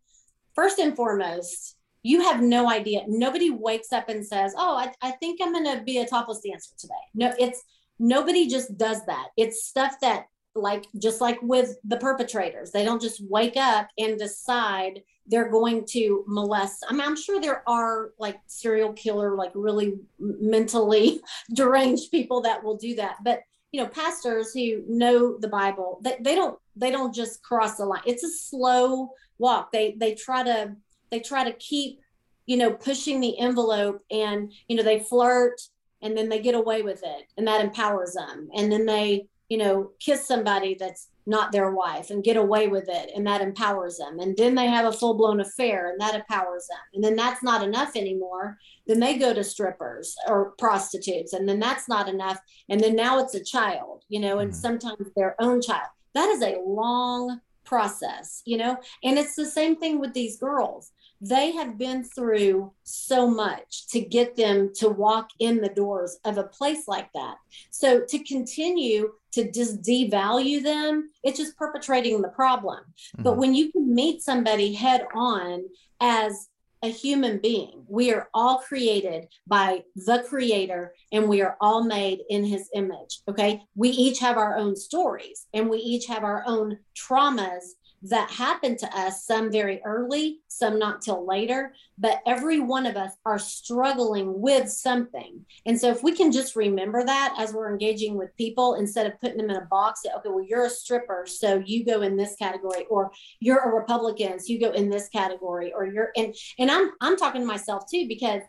[0.54, 3.02] first and foremost, you have no idea.
[3.08, 6.40] Nobody wakes up and says, "Oh, I, I think I'm going to be a topless
[6.40, 7.64] dancer today." No, it's
[8.00, 9.28] nobody just does that.
[9.38, 14.18] It's stuff that like just like with the perpetrators, they don't just wake up and
[14.18, 16.86] decide they're going to molest.
[16.88, 21.22] I mean, I'm sure there are like serial killer, like really mentally
[21.54, 23.18] deranged people that will do that.
[23.24, 23.42] But
[23.72, 27.86] you know, pastors who know the Bible, they, they don't they don't just cross the
[27.86, 28.04] line.
[28.06, 29.72] It's a slow walk.
[29.72, 30.76] They they try to
[31.12, 32.00] they try to keep
[32.46, 35.60] you know pushing the envelope and you know they flirt
[36.06, 38.48] and then they get away with it and that empowers them.
[38.56, 42.86] And then they you know kiss somebody that's not their wife and get away with
[42.88, 44.20] it and that empowers them.
[44.20, 46.78] And then they have a full-blown affair and that empowers them.
[46.94, 48.60] And then that's not enough anymore.
[48.86, 52.38] Then they go to strippers or prostitutes and then that's not enough.
[52.70, 54.60] And then now it's a child you know and mm-hmm.
[54.60, 55.90] sometimes their own child.
[56.14, 58.78] That is a long process you know?
[59.04, 60.92] And it's the same thing with these girls
[61.22, 66.38] they have been through so much to get them to walk in the doors of
[66.38, 67.36] a place like that.
[67.72, 72.80] So to continue to just devalue them, it's just perpetrating the problem.
[72.80, 73.24] Mm-hmm.
[73.24, 75.66] But when you can meet somebody head on
[76.02, 76.50] as
[76.86, 77.84] a human being.
[77.88, 83.22] We are all created by the creator and we are all made in his image.
[83.28, 83.64] Okay.
[83.76, 87.64] We each have our own stories and we each have our own traumas
[88.10, 92.96] that happened to us, some very early, some not till later, but every one of
[92.96, 95.44] us are struggling with something.
[95.66, 99.20] And so if we can just remember that as we're engaging with people instead of
[99.20, 102.16] putting them in a box, that, okay, well, you're a stripper, so you go in
[102.16, 106.36] this category, or you're a Republican, so you go in this category, or you're and
[106.60, 108.42] and I'm I'm talking to myself too, because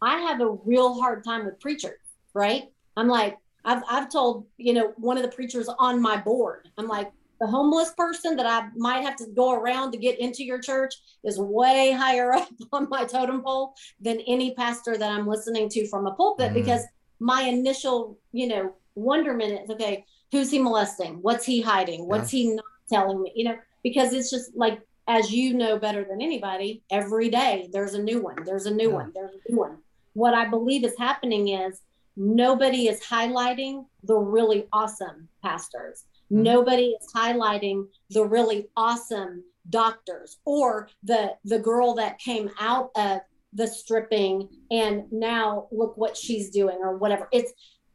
[0.00, 1.98] I have a real hard time with preachers,
[2.32, 2.64] right?
[2.96, 6.86] I'm like, I've I've told, you know, one of the preachers on my board, I'm
[6.86, 7.10] like,
[7.40, 10.94] the homeless person that I might have to go around to get into your church
[11.24, 15.88] is way higher up on my totem pole than any pastor that I'm listening to
[15.88, 16.54] from a pulpit mm.
[16.54, 16.82] because
[17.18, 21.18] my initial, you know, wonderment is okay, who's he molesting?
[21.22, 22.06] What's he hiding?
[22.06, 22.42] What's yeah.
[22.42, 23.32] he not telling me?
[23.34, 27.94] You know, because it's just like as you know better than anybody, every day there's
[27.94, 28.94] a new one, there's a new yeah.
[28.94, 29.78] one, there's a new one.
[30.12, 31.80] What I believe is happening is
[32.16, 36.42] nobody is highlighting the really awesome pastors Mm-hmm.
[36.42, 43.20] Nobody is highlighting the really awesome doctors or the the girl that came out of
[43.52, 47.28] the stripping and now look what she's doing or whatever.
[47.32, 47.52] It's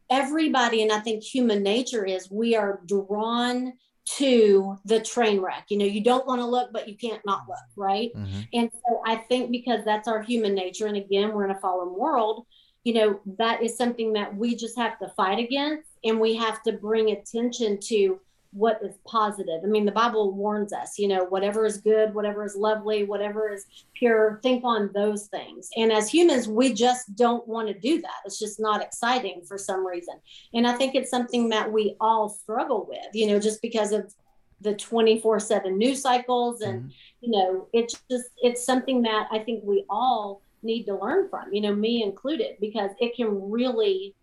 [0.10, 3.74] everybody and I think human nature is we are drawn
[4.06, 5.66] to the train wreck.
[5.70, 8.12] You know, you don't want to look, but you can't not look, right?
[8.16, 8.42] Mm-hmm.
[8.54, 11.98] And so I think because that's our human nature, and again, we're in a fallen
[11.98, 12.46] world,
[12.84, 16.62] you know, that is something that we just have to fight against and we have
[16.64, 18.20] to bring attention to
[18.56, 19.60] what is positive.
[19.66, 23.52] I mean, the Bible warns us, you know, whatever is good, whatever is lovely, whatever
[23.52, 25.70] is pure, think on those things.
[25.76, 28.22] And as humans, we just don't want to do that.
[28.26, 30.16] It's just not exciting for some reason.
[30.54, 34.14] And I think it's something that we all struggle with, you know, just because of
[34.62, 36.62] the 24 7 news cycles.
[36.62, 36.90] And, mm-hmm.
[37.20, 41.54] you know, it's just, it's something that I think we all need to learn from,
[41.54, 44.16] you know, me included, because it can really,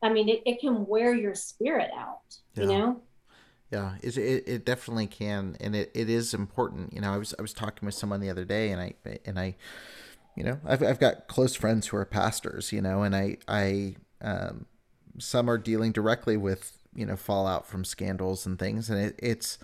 [0.00, 2.20] I mean, it, it can wear your spirit out,
[2.54, 2.62] yeah.
[2.62, 3.02] you know?
[3.70, 6.92] Yeah, it, it, it definitely can, and it, it is important.
[6.92, 8.94] You know, I was I was talking with someone the other day, and I
[9.24, 9.54] and I,
[10.36, 12.72] you know, I've I've got close friends who are pastors.
[12.72, 14.66] You know, and I I um,
[15.18, 19.58] some are dealing directly with you know fallout from scandals and things, and it, it's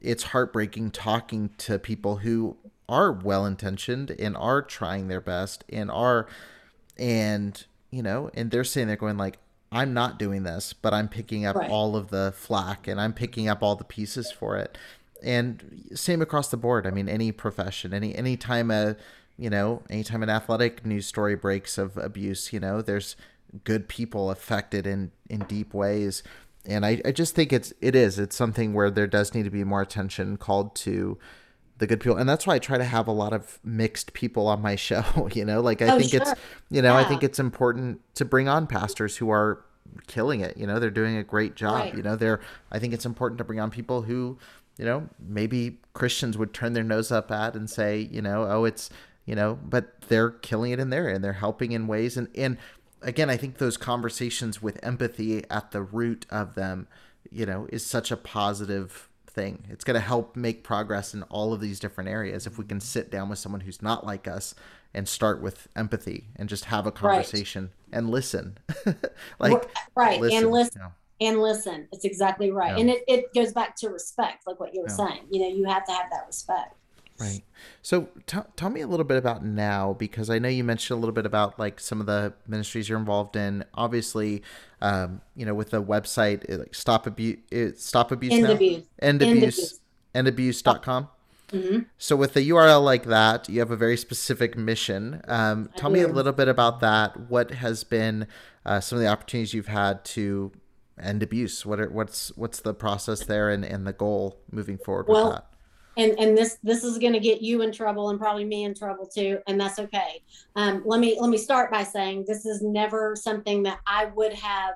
[0.00, 2.56] it's heartbreaking talking to people who
[2.88, 6.28] are well intentioned and are trying their best and are
[6.96, 9.38] and you know and they're saying they're going like
[9.70, 11.70] I'm not doing this, but I'm picking up right.
[11.70, 14.78] all of the flack and I'm picking up all the pieces for it.
[15.22, 16.86] And same across the board.
[16.86, 18.96] I mean, any profession, any any time a
[19.36, 23.16] you know, anytime an athletic news story breaks of abuse, you know, there's
[23.64, 26.22] good people affected in in deep ways.
[26.64, 28.18] And I, I just think it's it is.
[28.18, 31.18] It's something where there does need to be more attention called to
[31.78, 34.46] the good people and that's why i try to have a lot of mixed people
[34.46, 36.20] on my show you know like i oh, think sure.
[36.20, 36.34] it's
[36.70, 36.98] you know yeah.
[36.98, 39.64] i think it's important to bring on pastors who are
[40.06, 41.94] killing it you know they're doing a great job right.
[41.94, 44.38] you know they're i think it's important to bring on people who
[44.76, 48.64] you know maybe christians would turn their nose up at and say you know oh
[48.64, 48.90] it's
[49.24, 52.58] you know but they're killing it in there and they're helping in ways and and
[53.02, 56.86] again i think those conversations with empathy at the root of them
[57.30, 59.07] you know is such a positive
[59.38, 59.64] thing.
[59.70, 62.80] It's going to help make progress in all of these different areas if we can
[62.80, 64.54] sit down with someone who's not like us
[64.92, 67.98] and start with empathy and just have a conversation right.
[67.98, 68.58] and listen.
[69.38, 70.72] like right listen, and listen.
[70.74, 70.92] You know.
[71.20, 71.88] And listen.
[71.92, 72.74] It's exactly right.
[72.74, 72.80] Yeah.
[72.80, 74.94] And it, it goes back to respect, like what you were yeah.
[74.94, 75.26] saying.
[75.30, 76.74] You know, you have to have that respect.
[77.20, 77.42] Right.
[77.82, 81.00] So t- tell me a little bit about now, because I know you mentioned a
[81.00, 83.64] little bit about like some of the ministries you're involved in.
[83.74, 84.42] Obviously,
[84.80, 87.38] um, you know, with the website, like stop abuse,
[87.76, 89.80] stop abuse end now, abuse, end abuse,
[90.14, 91.08] end abuse.com.
[91.52, 91.78] Mm-hmm.
[91.96, 95.22] So with a URL like that, you have a very specific mission.
[95.26, 97.28] Um, tell me a little bit about that.
[97.30, 98.26] What has been
[98.66, 100.52] uh, some of the opportunities you've had to
[101.00, 101.64] end abuse?
[101.64, 105.34] What are, what's what's the process there and, and the goal moving forward well, with
[105.36, 105.46] that?
[105.98, 108.74] And and this this is going to get you in trouble and probably me in
[108.74, 110.22] trouble too and that's okay.
[110.56, 114.32] Um, let me let me start by saying this is never something that i would
[114.32, 114.74] have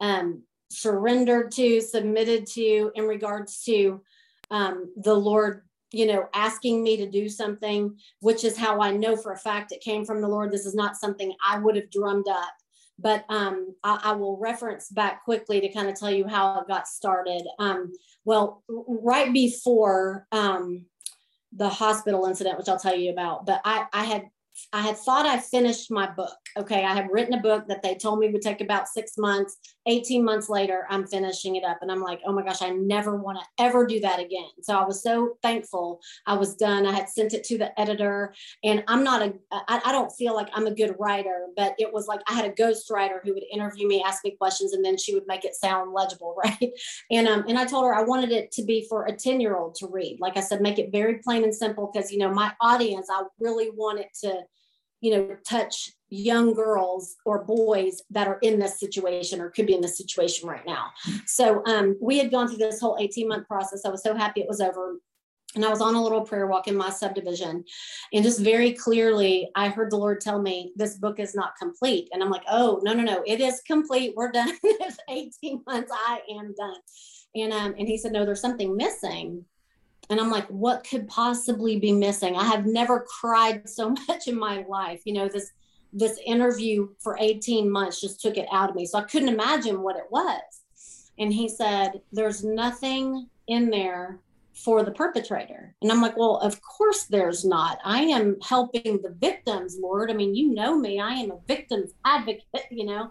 [0.00, 4.00] um, surrendered to submitted to in regards to
[4.50, 5.62] um, the lord
[5.92, 9.72] you know asking me to do something which is how i know for a fact
[9.72, 10.50] it came from the lord.
[10.50, 12.54] This is not something i would have drummed up.
[12.98, 16.68] But um, I, I, will reference back quickly to kind of tell you how it
[16.68, 17.42] got started.
[17.58, 17.90] Um,
[18.24, 20.86] well, right before um,
[21.54, 24.24] the hospital incident, which I'll tell you about, but I, I had
[24.72, 26.36] I had thought I finished my book.
[26.58, 29.56] Okay, I had written a book that they told me would take about six months.
[29.86, 33.16] 18 months later, I'm finishing it up and I'm like, oh my gosh, I never
[33.16, 34.48] want to ever do that again.
[34.60, 36.86] So I was so thankful I was done.
[36.86, 40.34] I had sent it to the editor and I'm not a, I, I don't feel
[40.34, 43.34] like I'm a good writer, but it was like I had a ghost writer who
[43.34, 46.72] would interview me, ask me questions, and then she would make it sound legible, right?
[47.10, 49.56] And, um, and I told her I wanted it to be for a 10 year
[49.56, 50.18] old to read.
[50.20, 53.24] Like I said, make it very plain and simple because, you know, my audience, I
[53.38, 54.42] really want it to,
[55.00, 59.74] you know, touch young girls or boys that are in this situation or could be
[59.74, 60.90] in this situation right now.
[61.26, 63.86] So um, we had gone through this whole 18 month process.
[63.86, 64.98] I was so happy it was over.
[65.54, 67.64] And I was on a little prayer walk in my subdivision.
[68.12, 72.08] And just very clearly, I heard the Lord tell me, This book is not complete.
[72.12, 74.14] And I'm like, Oh, no, no, no, it is complete.
[74.16, 74.52] We're done.
[74.62, 75.92] it's 18 months.
[75.92, 76.76] I am done.
[77.34, 79.44] And, um, and he said, No, there's something missing.
[80.08, 82.34] And I'm like, What could possibly be missing?
[82.34, 85.02] I have never cried so much in my life.
[85.04, 85.50] You know, this
[85.92, 88.86] this interview for 18 months just took it out of me.
[88.86, 90.40] So I couldn't imagine what it was.
[91.18, 94.20] And he said, There's nothing in there
[94.54, 95.74] for the perpetrator.
[95.82, 97.78] And I'm like, Well, of course there's not.
[97.84, 100.10] I am helping the victims, Lord.
[100.10, 103.10] I mean, you know me, I am a victim's advocate, you know.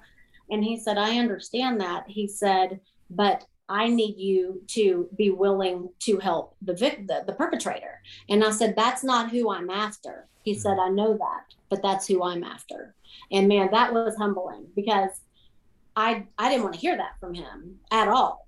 [0.49, 2.05] And he said, I understand that.
[2.07, 2.79] He said,
[3.09, 8.01] But I need you to be willing to help the, vic- the the perpetrator.
[8.29, 10.27] And I said, That's not who I'm after.
[10.43, 12.93] He said, I know that but that's who I'm after.
[13.31, 15.09] And man, that was humbling because
[15.95, 18.47] I I didn't want to hear that from him at all.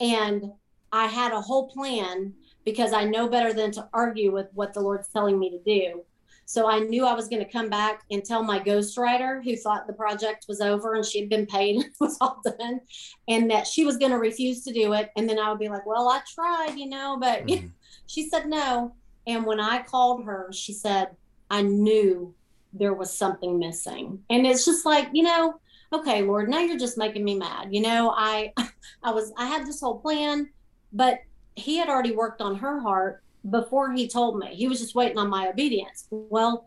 [0.00, 0.52] And
[0.92, 2.32] I had a whole plan
[2.64, 6.04] because I know better than to argue with what the Lord's telling me to do.
[6.50, 9.86] So I knew I was going to come back and tell my ghostwriter who thought
[9.86, 12.80] the project was over and she'd been paid and was all done
[13.28, 15.12] and that she was going to refuse to do it.
[15.16, 17.68] And then I would be like, well, I tried, you know, but mm-hmm.
[18.08, 18.96] she said no.
[19.28, 21.10] And when I called her, she said,
[21.52, 22.34] I knew
[22.72, 24.18] there was something missing.
[24.28, 25.60] And it's just like, you know,
[25.92, 27.68] okay, Lord, now you're just making me mad.
[27.70, 28.52] You know, I
[29.04, 30.50] I was I had this whole plan,
[30.92, 31.20] but
[31.54, 34.48] he had already worked on her heart before he told me.
[34.54, 36.06] He was just waiting on my obedience.
[36.10, 36.66] Well,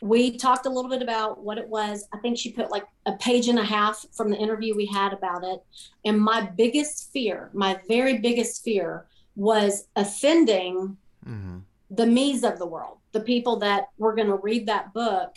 [0.00, 2.06] we talked a little bit about what it was.
[2.12, 5.12] I think she put like a page and a half from the interview we had
[5.12, 5.60] about it.
[6.04, 9.06] And my biggest fear, my very biggest fear
[9.36, 10.96] was offending
[11.26, 11.58] mm-hmm.
[11.90, 15.34] the me's of the world the people that were going to read that book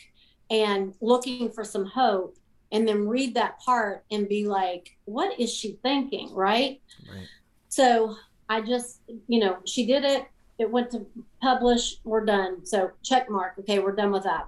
[0.49, 2.35] and looking for some hope
[2.71, 7.27] and then read that part and be like what is she thinking right, right.
[7.69, 8.15] so
[8.49, 10.25] i just you know she did it
[10.59, 11.05] it went to
[11.41, 12.65] publish we're done.
[12.65, 14.47] So check mark okay we're done with that.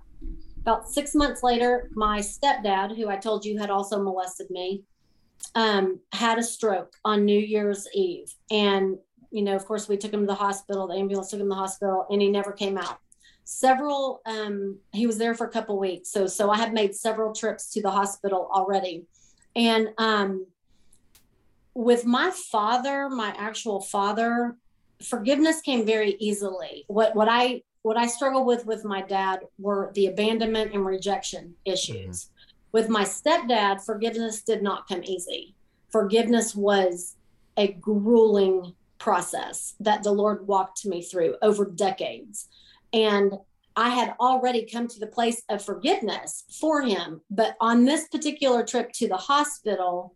[0.61, 4.83] About six months later my stepdad who i told you had also molested me
[5.55, 8.33] um, had a stroke on new year's eve.
[8.51, 8.97] And
[9.31, 11.49] you know of course we took him to the hospital the ambulance took him to
[11.49, 12.99] the hospital and he never came out.
[13.43, 16.11] Several um, he was there for a couple weeks.
[16.11, 19.05] So so i have made several trips to the hospital already.
[19.55, 20.45] And um,
[21.73, 24.55] with my father my actual father
[25.03, 29.91] forgiveness came very easily what what i what i struggled with with my dad were
[29.95, 32.53] the abandonment and rejection issues mm-hmm.
[32.71, 35.55] with my stepdad forgiveness did not come easy
[35.91, 37.15] forgiveness was
[37.57, 42.49] a grueling process that the lord walked me through over decades
[42.91, 43.33] and
[43.79, 47.21] I had already come to the place of forgiveness for him.
[47.29, 50.15] But on this particular trip to the hospital,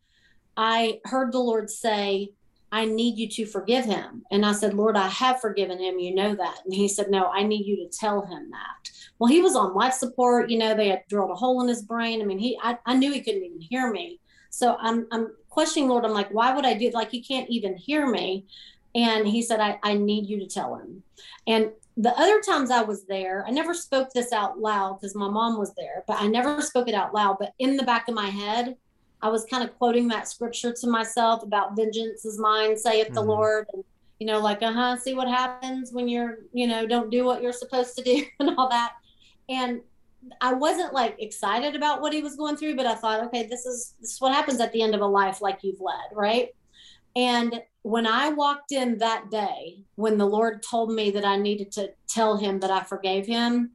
[0.58, 2.32] I heard the Lord say,
[2.74, 4.24] I need you to forgive him.
[4.32, 6.00] And I said, Lord, I have forgiven him.
[6.00, 6.62] You know that.
[6.66, 8.90] And he said, No, I need you to tell him that.
[9.20, 10.50] Well, he was on life support.
[10.50, 12.20] You know, they had drilled a hole in his brain.
[12.20, 14.20] I mean, he, I, I knew he couldn't even hear me.
[14.50, 16.04] So I'm, I'm questioning Lord.
[16.04, 16.90] I'm like, why would I do?
[16.90, 18.48] Like, he can't even hear me.
[18.96, 21.04] And he said, I, I need you to tell him.
[21.46, 25.30] And the other times I was there, I never spoke this out loud because my
[25.30, 27.38] mom was there, but I never spoke it out loud.
[27.40, 28.78] But in the back of my head,
[29.24, 33.16] I was kind of quoting that scripture to myself about vengeance is mine, saith mm-hmm.
[33.16, 33.68] the Lord.
[33.74, 33.84] And,
[34.20, 37.42] you know, like, uh huh, see what happens when you're, you know, don't do what
[37.42, 38.94] you're supposed to do and all that.
[39.48, 39.80] And
[40.42, 43.66] I wasn't like excited about what he was going through, but I thought, okay, this
[43.66, 46.50] is this is what happens at the end of a life like you've led, right?
[47.16, 51.72] And when I walked in that day, when the Lord told me that I needed
[51.74, 53.72] to tell him that I forgave him,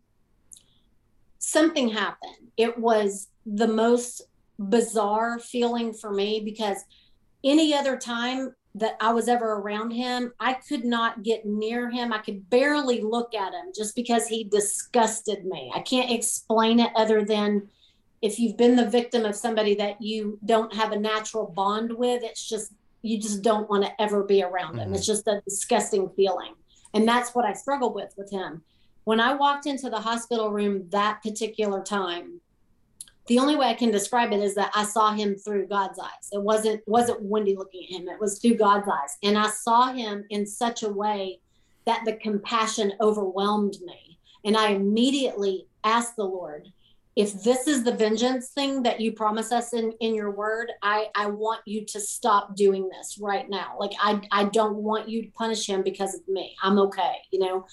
[1.38, 2.50] something happened.
[2.56, 4.22] It was the most
[4.58, 6.84] bizarre feeling for me because
[7.44, 12.12] any other time that I was ever around him, I could not get near him.
[12.12, 15.72] I could barely look at him just because he disgusted me.
[15.74, 17.68] I can't explain it other than
[18.20, 22.22] if you've been the victim of somebody that you don't have a natural bond with,
[22.22, 24.86] it's just you just don't want to ever be around him.
[24.86, 24.94] Mm-hmm.
[24.94, 26.54] It's just a disgusting feeling.
[26.94, 28.62] And that's what I struggled with with him.
[29.04, 32.40] When I walked into the hospital room that particular time,
[33.28, 36.28] the only way I can describe it is that I saw him through God's eyes.
[36.32, 38.08] It wasn't wasn't Wendy looking at him.
[38.08, 39.16] It was through God's eyes.
[39.22, 41.40] And I saw him in such a way
[41.84, 44.18] that the compassion overwhelmed me.
[44.44, 46.68] And I immediately asked the Lord,
[47.18, 51.08] if this is the vengeance thing that you promise us in in your word i
[51.16, 53.76] i want you to stop doing this right now.
[53.78, 56.54] Like i i don't want you to punish him because of me.
[56.62, 57.66] I'm okay you know?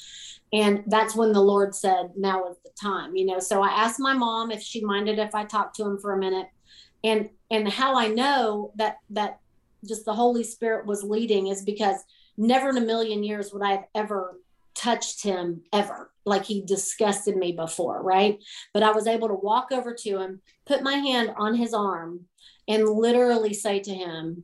[0.51, 3.39] And that's when the lord said now is the time you know?
[3.39, 6.19] So i asked my mom if she minded if i talked to him for a
[6.19, 6.47] minute.
[7.03, 9.39] And and how i know that that
[9.87, 11.97] just the holy spirit was leading is because
[12.35, 14.39] never in a million years would i have ever
[14.75, 18.39] touched him ever like he disgusted me before right?
[18.73, 22.25] But i was able to walk over to him put my hand on his arm
[22.67, 24.43] and literally say to him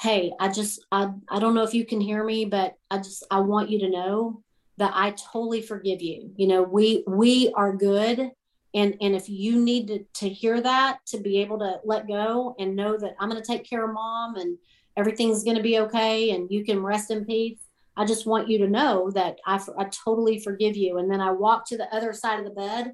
[0.00, 3.24] hey i just i, I don't know if you can hear me but i just
[3.30, 4.42] i want you to know
[4.78, 6.32] that i totally forgive you.
[6.36, 8.30] You know we we are good
[8.74, 12.54] and and if you need to, to hear that to be able to let go
[12.58, 14.56] and know that i'm going to take care of mom and
[14.96, 17.58] everything's going to be okay and you can rest in peace
[17.96, 20.98] I just want you to know that I, I totally forgive you.
[20.98, 22.92] And then I walked to the other side of the bed,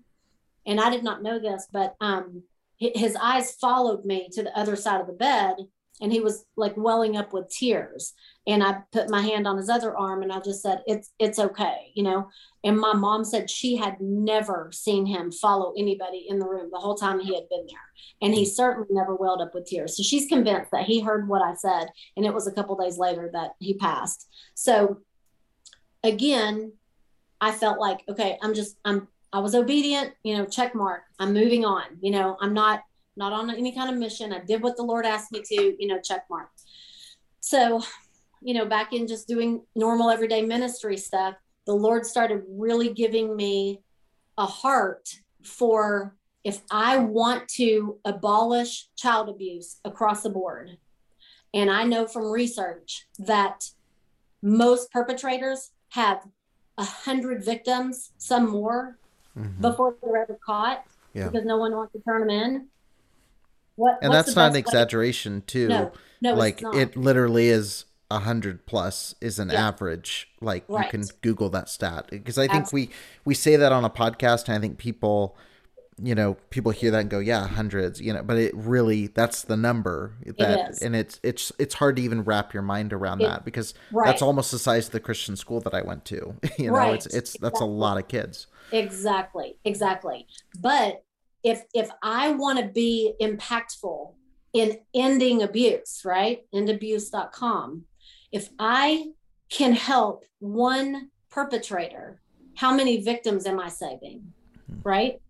[0.67, 2.43] and I did not know this, but um,
[2.79, 5.57] his eyes followed me to the other side of the bed,
[6.01, 8.13] and he was like welling up with tears.
[8.47, 11.39] And I put my hand on his other arm, and I just said, "It's it's
[11.39, 12.29] okay," you know.
[12.67, 16.81] And my mom said she had never seen him follow anybody in the room the
[16.81, 17.79] whole time he had been there.
[18.21, 19.97] And he certainly never welled up with tears.
[19.97, 21.89] So she's convinced that he heard what I said.
[22.17, 24.29] And it was a couple days later that he passed.
[24.55, 24.99] So
[26.03, 26.73] again,
[27.41, 31.03] I felt like, okay, I'm just, I'm, I was obedient, you know, check mark.
[31.21, 31.85] I'm moving on.
[32.01, 32.83] You know, I'm not,
[33.17, 34.33] not on any kind of mission.
[34.33, 36.51] I did what the Lord asked me to, you know, check mark.
[37.41, 37.83] So,
[38.43, 41.35] you know, back in just doing normal everyday ministry stuff,
[41.67, 43.81] the Lord started really giving me
[44.39, 45.09] a heart
[45.43, 46.14] for
[46.45, 50.79] if I want to abolish child abuse across the board.
[51.55, 53.71] And I know from research that
[54.43, 56.23] most perpetrators have
[56.79, 58.99] a hundred victims, some more,
[59.37, 59.61] mm-hmm.
[59.61, 61.29] before they're ever caught yeah.
[61.29, 62.69] because no one wants to turn them in.
[63.77, 65.43] What, and that's not an exaggeration, way?
[65.47, 65.68] too.
[65.68, 69.68] No, no, like it literally is a hundred plus is an yeah.
[69.68, 70.29] average.
[70.41, 70.85] Like right.
[70.85, 72.89] you can Google that stat because I think Absolutely.
[72.89, 75.37] we we say that on a podcast, and I think people,
[76.01, 79.43] you know, people hear that and go, yeah, hundreds, you know, but it really that's
[79.43, 83.22] the number that, it and it's it's it's hard to even wrap your mind around
[83.22, 84.07] it, that because right.
[84.07, 86.37] that's almost the size of the Christian school that I went to.
[86.59, 86.95] you know, right.
[86.95, 87.66] it's it's that's exactly.
[87.66, 88.47] a lot of kids.
[88.72, 90.27] Exactly, exactly.
[90.59, 91.05] But
[91.47, 94.13] if if I want to be impactful
[94.53, 96.41] in ending abuse, right?
[96.55, 97.85] Endabuse.com
[98.33, 99.13] if I
[99.49, 102.21] can help one perpetrator,
[102.57, 104.33] how many victims am I saving?
[104.69, 104.81] Hmm.
[104.83, 105.21] Right?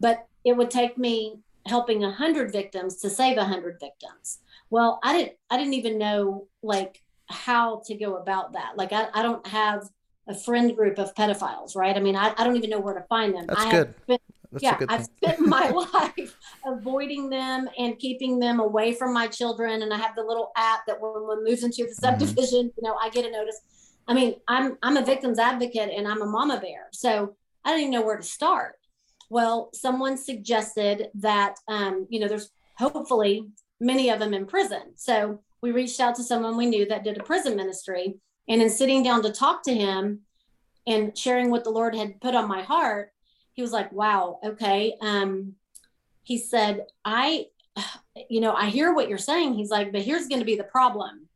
[0.00, 4.40] But it would take me helping a hundred victims to save a hundred victims.
[4.70, 8.76] Well, I didn't I didn't even know like how to go about that.
[8.76, 9.88] Like I, I don't have
[10.26, 11.96] a friend group of pedophiles, right?
[11.96, 13.46] I mean, I, I don't even know where to find them.
[13.46, 13.94] That's I good.
[14.54, 19.82] That's yeah, I've spent my life avoiding them and keeping them away from my children.
[19.82, 22.04] And I have the little app that when one moves into the mm-hmm.
[22.04, 22.84] subdivision, mm-hmm.
[22.84, 23.60] you know, I get a notice.
[24.06, 27.34] I mean, I'm I'm a victim's advocate and I'm a mama bear, so
[27.64, 28.76] I don't even know where to start.
[29.30, 33.48] Well, someone suggested that um, you know, there's hopefully
[33.80, 34.92] many of them in prison.
[34.96, 38.14] So we reached out to someone we knew that did a prison ministry,
[38.48, 40.20] and in sitting down to talk to him
[40.86, 43.13] and sharing what the Lord had put on my heart,
[43.54, 44.96] he was like, wow, okay.
[45.00, 45.54] Um,
[46.22, 47.46] he said, I,
[48.28, 49.54] you know, I hear what you're saying.
[49.54, 51.28] He's like, but here's going to be the problem.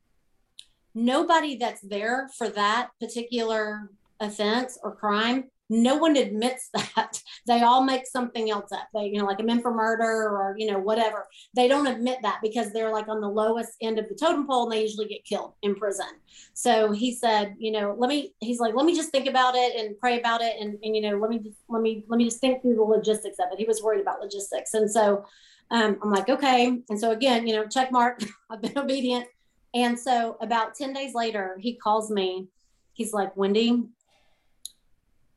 [0.94, 3.90] Nobody that's there for that particular
[4.20, 8.88] offense or crime no one admits that they all make something else up.
[8.94, 11.26] They you know like i'm in for murder or you know whatever.
[11.54, 14.64] They don't admit that because they're like on the lowest end of the totem pole
[14.64, 16.06] and they usually get killed in prison.
[16.54, 19.76] So he said you know let me he's like let me just think about it
[19.76, 22.40] and pray about it and, and you know let me let me let me just
[22.40, 23.58] think through the logistics of it.
[23.58, 24.74] He was worried about logistics.
[24.74, 25.24] And so
[25.70, 26.78] um, i'm like okay.
[26.88, 29.26] And so again you know check mark i've been obedient.
[29.74, 32.48] And so about 10 days later he calls me.
[32.94, 33.84] He's like wendy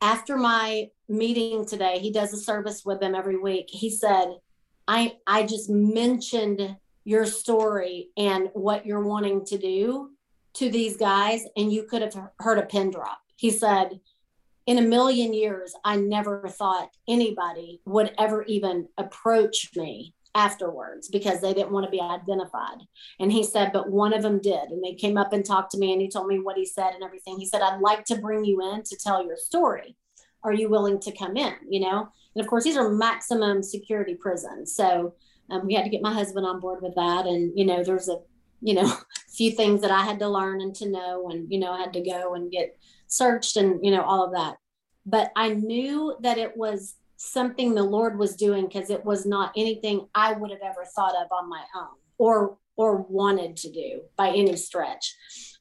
[0.02, 3.66] after my meeting today, he does a service with them every week.
[3.70, 4.34] He said,
[4.88, 10.10] I I just mentioned your story and what you're wanting to do
[10.54, 13.20] to these guys, and you could have heard a pin drop.
[13.36, 14.00] He said,
[14.66, 21.40] in a million years, I never thought anybody would ever even approach me afterwards because
[21.40, 22.78] they didn't want to be identified.
[23.20, 24.70] And he said, but one of them did.
[24.70, 26.94] And they came up and talked to me and he told me what he said
[26.94, 27.38] and everything.
[27.38, 29.96] He said, I'd like to bring you in to tell your story.
[30.44, 31.54] Are you willing to come in?
[31.68, 32.08] You know?
[32.34, 34.74] And of course, these are maximum security prisons.
[34.74, 35.14] So
[35.50, 37.26] um, we had to get my husband on board with that.
[37.26, 38.16] And, you know, there's a,
[38.60, 38.92] you know,
[39.36, 41.92] few things that I had to learn and to know, and, you know, I had
[41.94, 42.76] to go and get
[43.06, 44.56] searched and, you know, all of that.
[45.04, 49.52] But I knew that it was something the Lord was doing because it was not
[49.56, 54.00] anything I would have ever thought of on my own or or wanted to do
[54.16, 55.14] by any stretch.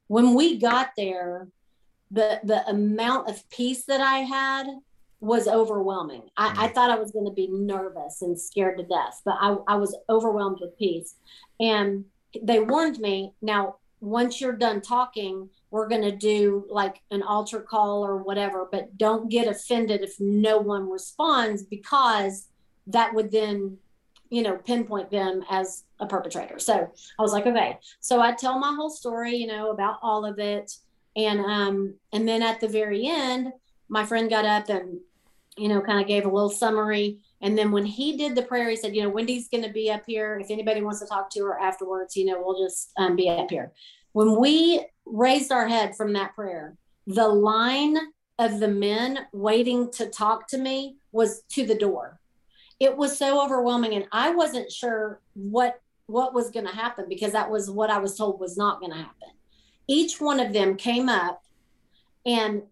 [0.08, 1.50] When we got there,
[2.10, 4.68] the the amount of peace that I had
[5.20, 6.24] was overwhelming.
[6.36, 6.74] I, I mm.
[6.74, 9.96] thought I was going to be nervous and scared to death, but I, I was
[10.10, 11.14] overwhelmed with peace.
[11.60, 12.06] And
[12.42, 17.62] they warned me now, once you're done talking, we're going to do like an altar
[17.62, 22.48] call or whatever, but don't get offended if no one responds because
[22.88, 23.78] that would then,
[24.30, 26.60] you know, pinpoint them as a perpetrator.
[26.60, 27.78] So I was like, okay.
[28.02, 30.74] So I tell my whole story, you know, about all of it.
[31.16, 33.52] And um, and then at the very end,
[33.88, 35.00] my friend got up and,
[35.58, 37.20] you know, kind of gave a little summary.
[37.42, 39.90] And then when he did the prayer, he said, you know, Wendy's going to be
[39.90, 40.40] up here.
[40.40, 43.50] If anybody wants to talk to her afterwards, you know, we'll just um, be up
[43.50, 43.72] here.
[44.14, 46.76] When we raised our head from that prayer,
[47.08, 47.98] the line
[48.40, 52.20] of the men waiting to talk to me was to the door.
[52.80, 57.32] It was so overwhelming, and I wasn't sure what what was going to happen because
[57.32, 59.30] that was what I was told was not going to happen.
[59.88, 61.42] Each one of them came up
[62.26, 62.64] and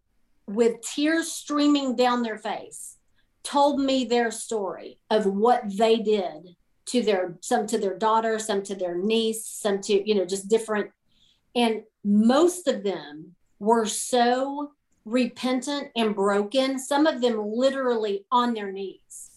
[0.46, 2.98] with tears streaming down their face
[3.44, 6.56] told me their story of what they did
[6.88, 10.48] to their some to their daughter some to their niece some to you know just
[10.48, 10.90] different
[11.60, 14.72] and most of them were so
[15.06, 19.30] repentant and broken some of them literally on their knees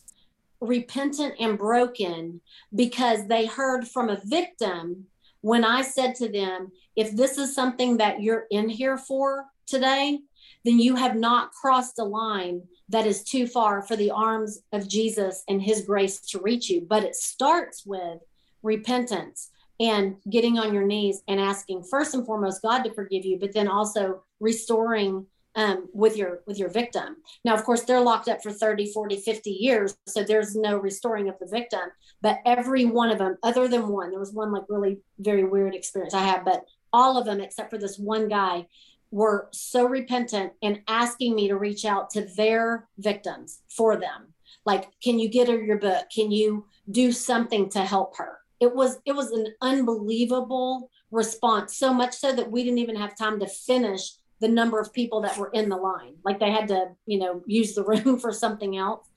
[0.63, 2.41] repentant and broken
[2.75, 5.07] because they heard from a victim
[5.41, 10.21] when I said to them, if this is something that you're in here for today,
[10.65, 14.89] then you have not crossed a line that is too far for the arms of
[14.89, 16.87] Jesus and his grace to reach you.
[16.89, 18.19] But it starts with
[18.63, 19.51] repentance
[19.83, 23.53] and getting on your knees and asking first and foremost God to forgive you, but
[23.53, 27.17] then also restoring um, with your with your victim.
[27.45, 31.29] Now of course they're locked up for 30 40 50 years so there's no restoring
[31.29, 31.91] of the victim
[32.23, 35.75] but every one of them other than one there was one like really very weird
[35.75, 38.67] experience i had but all of them except for this one guy
[39.13, 44.33] were so repentant and asking me to reach out to their victims for them.
[44.65, 46.07] Like can you get her your book?
[46.13, 51.93] Can you do something to help her it was it was an unbelievable response so
[51.93, 55.37] much so that we didn't even have time to finish the number of people that
[55.37, 56.15] were in the line.
[56.25, 59.09] Like they had to you know use the room for something else.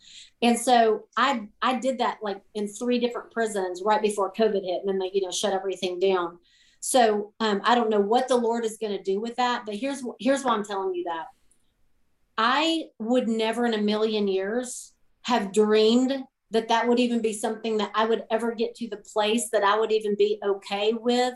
[0.42, 4.82] And so i i did that like in three different prisons right before covid hit
[4.82, 6.40] and then they you know shut everything down.
[6.80, 9.76] So um, i don't know what the lord is going to do with that but
[9.76, 11.28] here's here's why i'm telling you that.
[12.38, 17.78] I would never in a million years have dreamed that that would even be something
[17.78, 21.34] that i would ever get to the place that i would even be okay with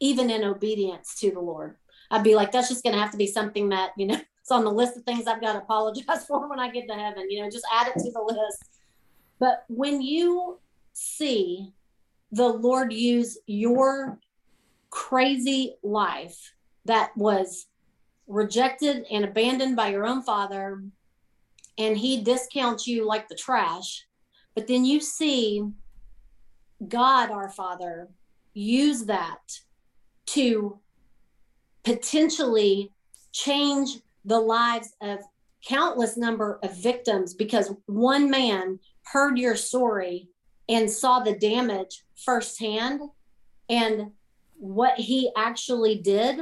[0.00, 1.76] even in obedience to the lord
[2.12, 4.50] I'd be like, that's just going to have to be something that, you know, it's
[4.50, 7.30] on the list of things I've got to apologize for when I get to heaven,
[7.30, 8.80] you know, just add it to the list.
[9.40, 10.60] But when you
[10.92, 11.72] see
[12.30, 14.20] the Lord use your
[14.90, 17.66] crazy life that was
[18.26, 20.82] rejected and abandoned by your own father,
[21.78, 24.06] and he discounts you like the trash,
[24.54, 25.64] but then you see
[26.88, 28.08] God, our Father,
[28.54, 29.60] use that
[30.26, 30.78] to
[31.84, 32.92] potentially
[33.32, 35.20] change the lives of
[35.66, 40.28] countless number of victims because one man heard your story
[40.68, 43.00] and saw the damage firsthand
[43.68, 44.10] and
[44.58, 46.40] what he actually did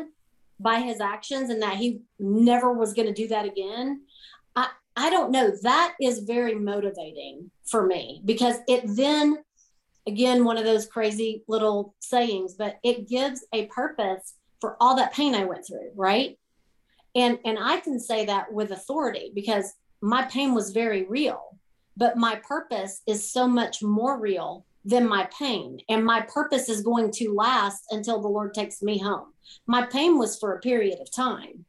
[0.58, 4.02] by his actions and that he never was going to do that again.
[4.54, 9.38] I i don't know that is very motivating for me because it then
[10.06, 15.12] again one of those crazy little sayings but it gives a purpose for all that
[15.12, 16.38] pain I went through, right?
[17.14, 21.58] And and I can say that with authority because my pain was very real,
[21.96, 25.80] but my purpose is so much more real than my pain.
[25.88, 29.32] And my purpose is going to last until the Lord takes me home.
[29.66, 31.64] My pain was for a period of time.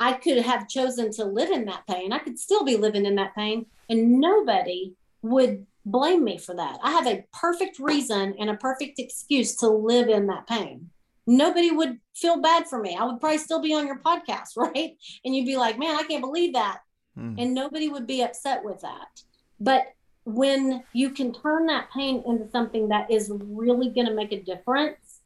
[0.00, 2.12] I could have chosen to live in that pain.
[2.12, 6.78] I could still be living in that pain, and nobody would blame me for that.
[6.82, 10.90] I have a perfect reason and a perfect excuse to live in that pain
[11.30, 12.96] nobody would feel bad for me.
[12.96, 14.96] I would probably still be on your podcast, right?
[15.24, 16.80] And you'd be like, man, I can't believe that.
[17.18, 17.36] Mm.
[17.38, 19.22] And nobody would be upset with that.
[19.58, 19.94] But
[20.24, 24.42] when you can turn that pain into something that is really going to make a
[24.42, 25.20] difference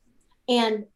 [0.48, 0.86] and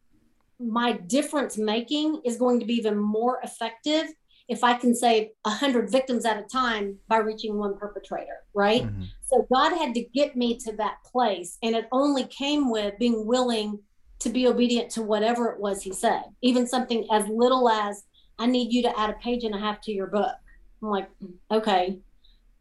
[0.59, 4.07] my difference making is going to be even more effective
[4.49, 8.83] if I can save a hundred victims at a time by reaching one perpetrator, right?
[8.83, 9.03] Mm-hmm.
[9.25, 11.57] So God had to get me to that place.
[11.61, 13.79] And it only came with being willing
[14.19, 18.03] to be obedient to whatever it was he said, even something as little as,
[18.39, 20.35] I need you to add a page and a half to your book.
[20.81, 21.09] I'm like,
[21.51, 21.99] okay,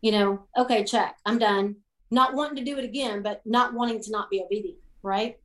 [0.03, 1.77] you know, okay, check, I'm done.
[2.11, 5.39] Not wanting to do it again, but not wanting to not be obedient, right?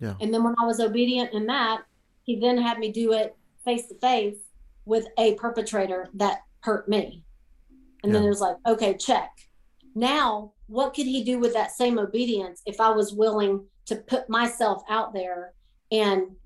[0.00, 0.14] Yeah.
[0.20, 1.82] And then when I was obedient in that,
[2.28, 3.34] he then had me do it
[3.64, 4.36] face to face
[4.84, 7.24] with a perpetrator that hurt me.
[8.02, 8.18] And yeah.
[8.18, 9.30] then it was like, okay, check.
[9.94, 14.28] Now, what could he do with that same obedience if I was willing to put
[14.28, 15.54] myself out there
[15.90, 16.36] and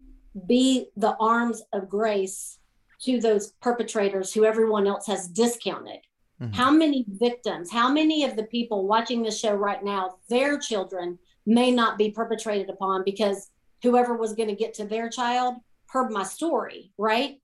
[0.47, 2.59] be the arms of grace
[3.03, 5.99] to those perpetrators who everyone else has discounted?
[6.41, 6.53] Mm-hmm.
[6.53, 11.19] How many victims, how many of the people watching this show right now, their children
[11.45, 13.51] may not be perpetrated upon because
[13.83, 15.57] whoever was going to get to their child
[15.93, 17.41] heard my story, right?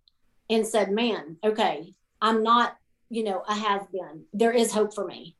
[0.48, 1.92] And said, man, okay,
[2.22, 2.76] I'm not,
[3.10, 4.24] you know, a has been.
[4.32, 5.36] There is hope for me,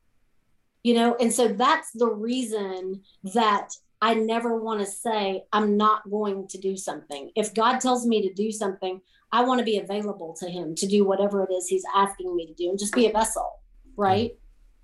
[0.82, 1.16] you know?
[1.18, 3.02] And so that's the reason
[3.34, 3.70] that
[4.02, 7.30] I never want to say, I'm not going to do something.
[7.34, 9.00] If God tells me to do something,
[9.32, 12.46] I want to be available to Him to do whatever it is He's asking me
[12.46, 13.60] to do and just be a vessel,
[13.96, 14.36] right?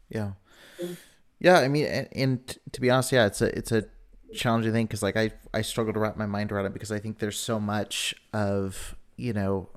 [0.09, 0.33] Yeah.
[0.81, 0.95] Mm-hmm.
[1.41, 1.59] Yeah.
[1.59, 3.85] I mean, and, and to be honest, yeah, it's a, it's a,
[4.35, 6.99] challenging thing because like I I struggle to wrap my mind around it because I
[6.99, 9.69] think there's so much of you know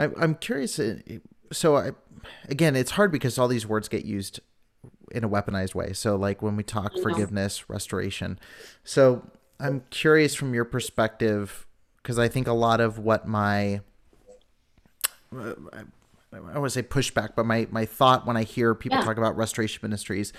[0.00, 0.78] I, I'm curious.
[0.78, 0.98] Uh,
[1.52, 1.90] so I
[2.48, 4.40] again, it's hard because all these words get used
[5.12, 5.92] in a weaponized way.
[5.92, 8.38] So like when we talk forgiveness, restoration.
[8.82, 11.66] So I'm curious from your perspective
[12.02, 13.80] because I think a lot of what my
[15.36, 15.54] uh,
[16.32, 19.04] I want to say pushback, but my my thought when I hear people yeah.
[19.04, 20.32] talk about restoration ministries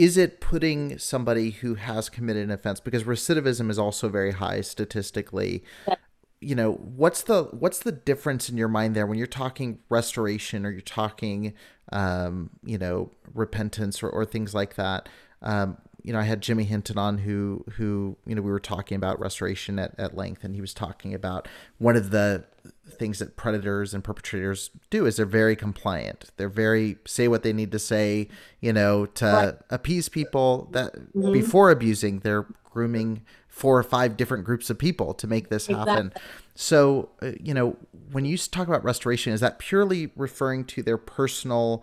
[0.00, 4.62] is it putting somebody who has committed an offense because recidivism is also very high
[4.62, 5.94] statistically yeah.
[6.40, 10.64] you know what's the what's the difference in your mind there when you're talking restoration
[10.64, 11.52] or you're talking
[11.92, 15.06] um, you know repentance or, or things like that
[15.42, 18.96] um, you know i had jimmy hinton on who who you know we were talking
[18.96, 21.46] about restoration at, at length and he was talking about
[21.76, 22.42] one of the
[22.92, 26.30] things that predators and perpetrators do is they're very compliant.
[26.36, 28.28] They're very say what they need to say,
[28.60, 29.54] you know, to right.
[29.70, 31.32] appease people that mm-hmm.
[31.32, 35.92] before abusing, they're grooming four or five different groups of people to make this exactly.
[35.92, 36.12] happen.
[36.54, 37.76] So, uh, you know,
[38.12, 41.82] when you talk about restoration, is that purely referring to their personal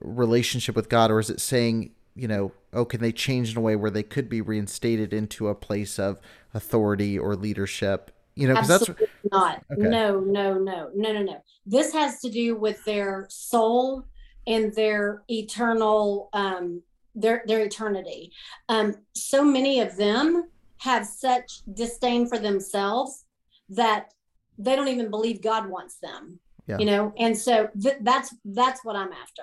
[0.00, 3.60] relationship with God or is it saying, you know, oh, can they change in a
[3.60, 6.20] way where they could be reinstated into a place of
[6.54, 8.90] authority or leadership you know, because that's
[9.32, 9.64] not.
[9.72, 9.88] Okay.
[9.88, 11.42] No, no, no, no, no, no.
[11.64, 14.04] This has to do with their soul
[14.46, 16.82] and their eternal, um,
[17.14, 18.30] their their eternity.
[18.68, 20.44] Um, so many of them
[20.78, 23.24] have such disdain for themselves
[23.70, 24.12] that
[24.58, 26.38] they don't even believe God wants them.
[26.66, 26.78] Yeah.
[26.78, 29.42] You know, and so th- that's that's what I'm after.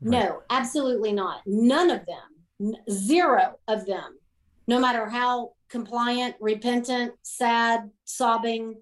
[0.00, 0.18] Right.
[0.18, 1.42] No, absolutely not.
[1.44, 4.18] None of them, zero of them,
[4.66, 8.76] no matter how compliant, repentant, sad, sobbing.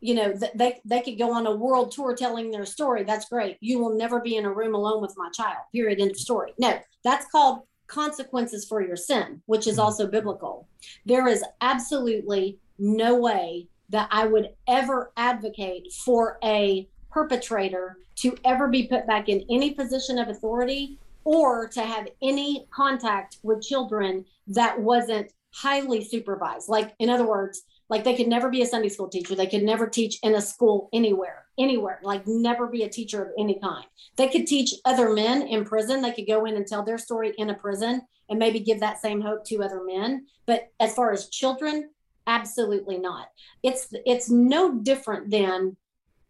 [0.00, 3.04] You know, they they could go on a world tour telling their story.
[3.04, 3.56] That's great.
[3.60, 5.58] You will never be in a room alone with my child.
[5.72, 6.00] Period.
[6.00, 6.52] End of story.
[6.58, 9.82] No, that's called consequences for your sin, which is mm-hmm.
[9.82, 10.68] also biblical.
[11.06, 18.68] There is absolutely no way that I would ever advocate for a perpetrator to ever
[18.68, 24.24] be put back in any position of authority or to have any contact with children
[24.48, 26.68] that wasn't highly supervised.
[26.68, 29.34] Like, in other words, like they could never be a Sunday school teacher.
[29.34, 33.32] They could never teach in a school anywhere, anywhere, like never be a teacher of
[33.38, 33.84] any kind.
[34.16, 36.02] They could teach other men in prison.
[36.02, 39.02] They could go in and tell their story in a prison and maybe give that
[39.02, 40.26] same hope to other men.
[40.46, 41.90] But as far as children,
[42.26, 43.28] absolutely not.
[43.62, 45.76] It's it's no different than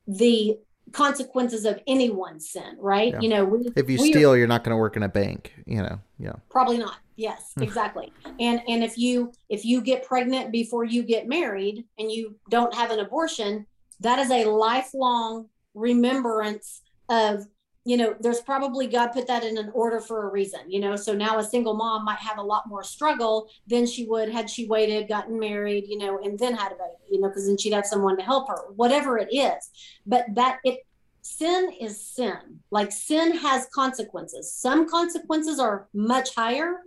[0.07, 0.59] the
[0.95, 3.13] consequences of anyone's sin, right?
[3.13, 3.21] Yeah.
[3.21, 5.53] You know, we, if you steal, are, you're not going to work in a bank.
[5.67, 6.97] You know, yeah, probably not.
[7.17, 7.63] Yes, hmm.
[7.63, 8.13] exactly.
[8.41, 12.75] and and if you if you get pregnant before you get married and you don't
[12.75, 13.67] have an abortion,
[14.01, 17.47] that is a lifelong remembrance of
[17.85, 20.97] you know there's probably god put that in an order for a reason you know?
[20.97, 24.49] So now a single mom might have a lot more struggle than she would had
[24.49, 27.57] she waited gotten married you know and then had a baby you know because then
[27.57, 29.71] she'd have someone to help her whatever it is.
[30.07, 30.87] But that it
[31.23, 32.61] sin is sin.
[32.71, 34.53] Like sin has consequences.
[34.53, 36.81] Some consequences are much higher.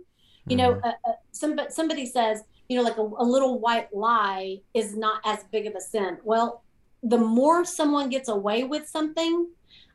[0.46, 0.88] You know mm-hmm.
[0.88, 5.20] uh, uh, somebody, somebody says you know like a, a little white lie is not
[5.24, 6.18] as big of a sin.
[6.24, 6.62] Well
[7.02, 9.48] the more someone gets away with something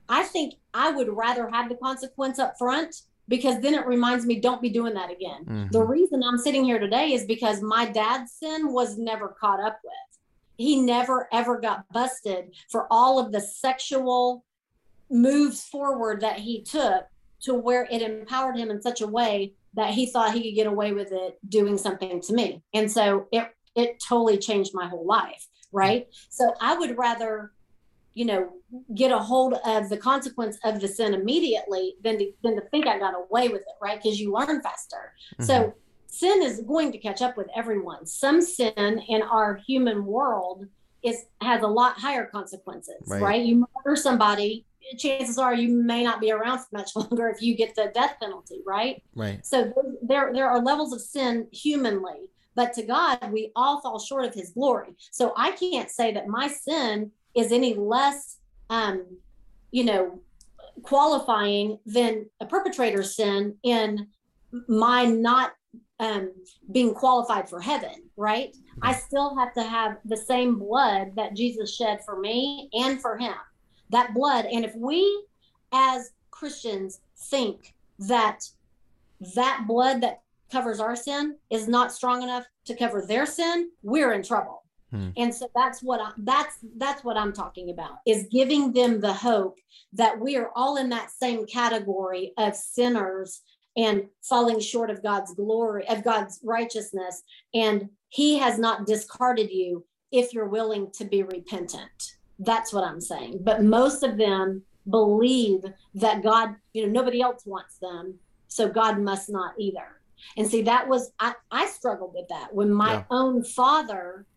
[0.10, 2.96] i think i would rather have the consequence up front
[3.28, 5.68] because then it reminds me don't be doing that again mm-hmm.
[5.72, 9.80] the reason i'm sitting here today is because my dad's sin was never caught up
[9.84, 9.94] with
[10.58, 14.46] he never ever got busted for all of the sexual
[15.10, 17.06] moves forward that he took
[17.42, 20.68] to where it empowered him in such a way that he thought he could get
[20.68, 22.62] away with it doing something to me.
[22.74, 26.08] And so it it totally changed my whole life, right?
[26.30, 27.52] So I would rather
[28.14, 28.50] you know
[28.96, 32.88] get a hold of the consequence of the sin immediately than to, than to think
[32.88, 34.02] I got away with it, right?
[34.02, 35.14] Because you learn faster.
[35.36, 35.44] Mm-hmm.
[35.44, 35.74] So
[36.08, 38.06] sin is going to catch up with everyone.
[38.06, 40.68] Some sin in our human world
[41.04, 43.22] is has a lot higher consequences, right?
[43.22, 43.46] right?
[43.46, 44.66] You murder somebody,
[44.98, 48.16] chances are you may not be around for much longer if you get the death
[48.22, 49.04] penalty, right?
[49.16, 49.46] Right.
[49.46, 54.26] So there there are levels of sin humanly, but to God we all fall short
[54.26, 54.96] of His glory.
[55.12, 58.38] So I can't say that my sin is any less,
[58.70, 59.06] um,
[59.72, 60.20] you know,
[60.82, 64.08] qualifying than a perpetrator's sin in
[64.68, 65.54] my not
[66.00, 66.32] um,
[66.72, 68.56] being qualified for heaven, right?
[68.82, 73.18] I still have to have the same blood that Jesus shed for me and for
[73.18, 73.36] him.
[73.90, 74.46] That blood.
[74.46, 75.26] And if we
[75.72, 77.00] as Christians
[77.30, 78.44] think that
[79.36, 84.14] that blood that covers our sin is not strong enough to cover their sin, we're
[84.14, 84.63] in trouble.
[84.94, 85.10] Hmm.
[85.18, 89.12] And so that's what I, that's that's what I'm talking about is giving them the
[89.12, 89.58] hope
[89.94, 93.42] that we are all in that same category of sinners
[93.76, 97.24] and falling short of God's glory, of God's righteousness.
[97.56, 102.14] And He has not discarded you if you're willing to be repentant.
[102.38, 103.40] That's what I'm saying.
[103.42, 105.64] But most of them believe
[105.96, 108.20] that God, you know, nobody else wants them.
[108.48, 110.02] So God must not either.
[110.38, 113.04] And see, that was, I, I struggled with that when my yeah.
[113.10, 114.28] own father,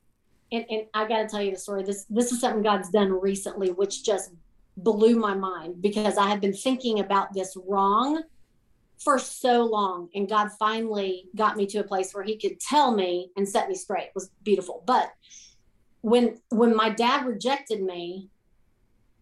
[0.53, 1.83] and, and I got to tell you the story.
[1.83, 4.33] This, this is something God's done recently, which just
[4.77, 8.23] blew my mind because I had been thinking about this wrong
[8.99, 10.09] for so long.
[10.15, 13.69] And god finally got me to a place where he could tell me and set
[13.69, 14.07] me straight.
[14.07, 14.83] It was beautiful.
[14.87, 15.13] But
[16.03, 18.29] when when my dad rejected me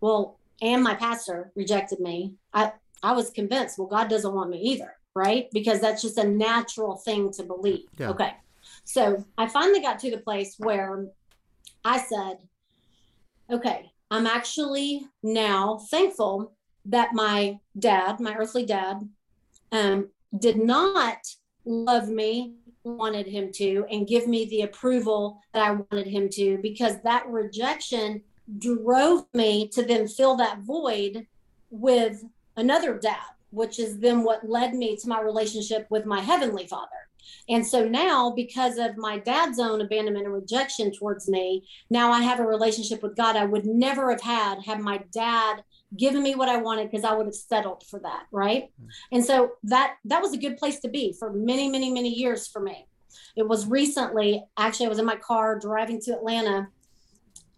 [0.01, 2.71] well and my pastor rejected me i
[3.03, 5.49] i was convinced well god doesn't want me either right?
[5.53, 7.87] Because that's just a natural thing to believe.
[7.99, 8.11] Yeah.
[8.11, 8.33] okay
[8.85, 11.07] so i finally got to the place where
[11.85, 12.37] i said
[13.51, 16.53] okay i'm actually now thankful
[16.85, 19.09] that my dad my earthly dad
[19.73, 20.09] um,
[20.39, 21.19] did not
[21.65, 22.55] love me
[22.85, 27.27] wanted him to and give me the approval that I wanted him to because that
[27.27, 28.23] rejection
[28.59, 31.27] drove me to then fill that void
[31.71, 32.23] with
[32.57, 37.04] another dad, which is then what led me to my relationship with my heavenly father.
[37.49, 42.23] And so now, because of my dad's own abandonment and rejection towards me, now I
[42.23, 45.63] have a relationship with God I would never have had had my dad
[45.97, 48.65] given me what I wanted because I would have settled for that, right?
[48.65, 48.89] Mm-hmm.
[49.13, 52.49] And so that that was a good place to be for many, many, many years
[52.49, 52.87] for me.
[53.37, 56.69] It was recently, actually, I was in my car driving to Atlanta,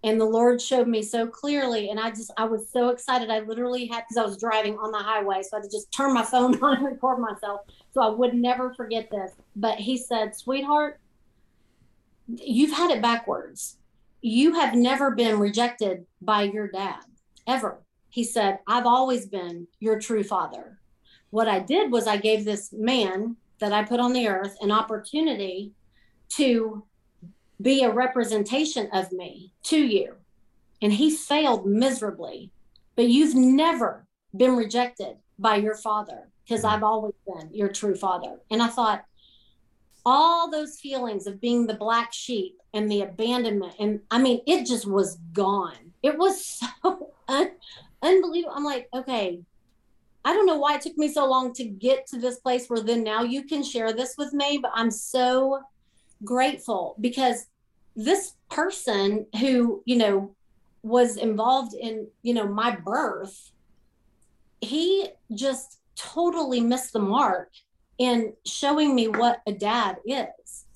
[0.05, 3.30] and the Lord showed me so clearly, and I just I was so excited.
[3.30, 5.93] I literally had because I was driving on the highway, so I had to just
[5.93, 7.62] turn my phone on and record myself,
[7.93, 9.32] so I would never forget this.
[9.57, 11.01] But He said, "Sweetheart,
[12.28, 13.78] you've had it backwards.
[14.20, 17.01] You have never been rejected by your dad
[17.47, 17.81] ever."
[18.16, 20.78] he said, I've always been your true father.
[21.28, 24.73] What I did was I gave this man that I put on the earth an
[24.73, 25.73] opportunity
[26.31, 26.87] to
[27.61, 30.15] be a representation of me to you.
[30.81, 32.53] And he failed miserably.
[32.95, 38.41] But you've never been rejected by your father because I've always been your true father.
[38.51, 39.05] And I thought,
[40.07, 44.65] all those feelings of being the black sheep and the abandonment, and I mean, it
[44.65, 45.93] just was gone.
[46.03, 46.47] It was
[46.83, 47.57] so un-
[48.01, 48.55] unbelievable.
[48.57, 49.41] I'm like, okay,
[50.24, 52.81] I don't know why it took me so long to get to this place where
[52.81, 55.61] then now you can share this with me, but I'm so
[56.24, 57.47] grateful because
[57.97, 60.35] this person who, you know,
[60.83, 63.51] was involved in, you know, my birth,
[64.61, 67.51] he just totally missed the mark
[67.98, 70.66] in showing me what a dad is.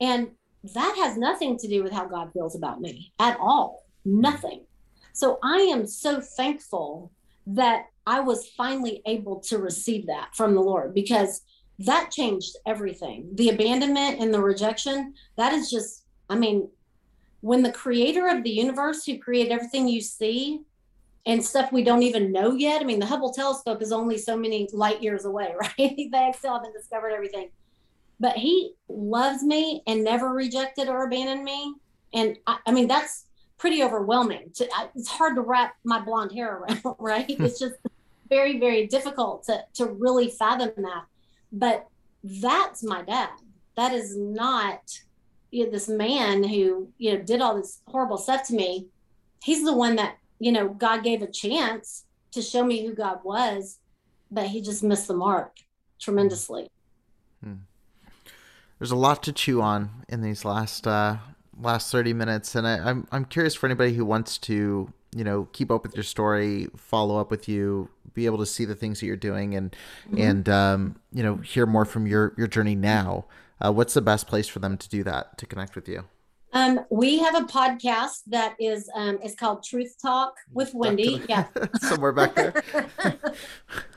[0.00, 0.30] And
[0.74, 3.84] that has nothing to do with how God feels about me at all.
[4.04, 4.64] Nothing.
[5.12, 7.10] So I am so thankful
[7.46, 11.42] that I was finally able to receive that from the Lord because
[11.80, 13.28] that changed everything.
[13.34, 16.68] The abandonment and the rejection, that is just, I mean,
[17.40, 20.62] when the creator of the universe who created everything you see
[21.26, 24.36] and stuff we don't even know yet, I mean, the Hubble telescope is only so
[24.36, 25.74] many light years away, right?
[25.78, 27.50] they still haven't discovered everything.
[28.18, 31.74] But he loves me and never rejected or abandoned me.
[32.14, 33.26] And I, I mean, that's
[33.58, 34.52] pretty overwhelming.
[34.54, 37.30] To, it's hard to wrap my blonde hair around, right?
[37.36, 37.44] Hmm.
[37.44, 37.74] it's just
[38.28, 41.04] very, very difficult to, to really fathom that.
[41.52, 41.88] But
[42.22, 43.30] that's my dad.
[43.76, 44.80] That is not,
[45.50, 48.86] you know, this man who you know did all this horrible stuff to me
[49.46, 53.18] he's the one that you know god gave a chance to show me who god
[53.24, 53.78] was
[54.30, 55.56] but he just missed the mark
[55.98, 56.68] tremendously
[57.42, 57.54] hmm.
[58.78, 61.16] there's a lot to chew on in these last uh
[61.60, 65.48] last 30 minutes and I, I'm, I'm curious for anybody who wants to you know
[65.52, 69.00] keep up with your story follow up with you be able to see the things
[69.00, 69.74] that you're doing and
[70.06, 70.20] mm-hmm.
[70.20, 73.24] and um, you know hear more from your your journey now
[73.64, 76.04] uh, what's the best place for them to do that to connect with you
[76.56, 81.22] um, we have a podcast that is um, is called Truth Talk with Wendy.
[81.28, 81.44] Yeah,
[81.80, 82.62] somewhere back there.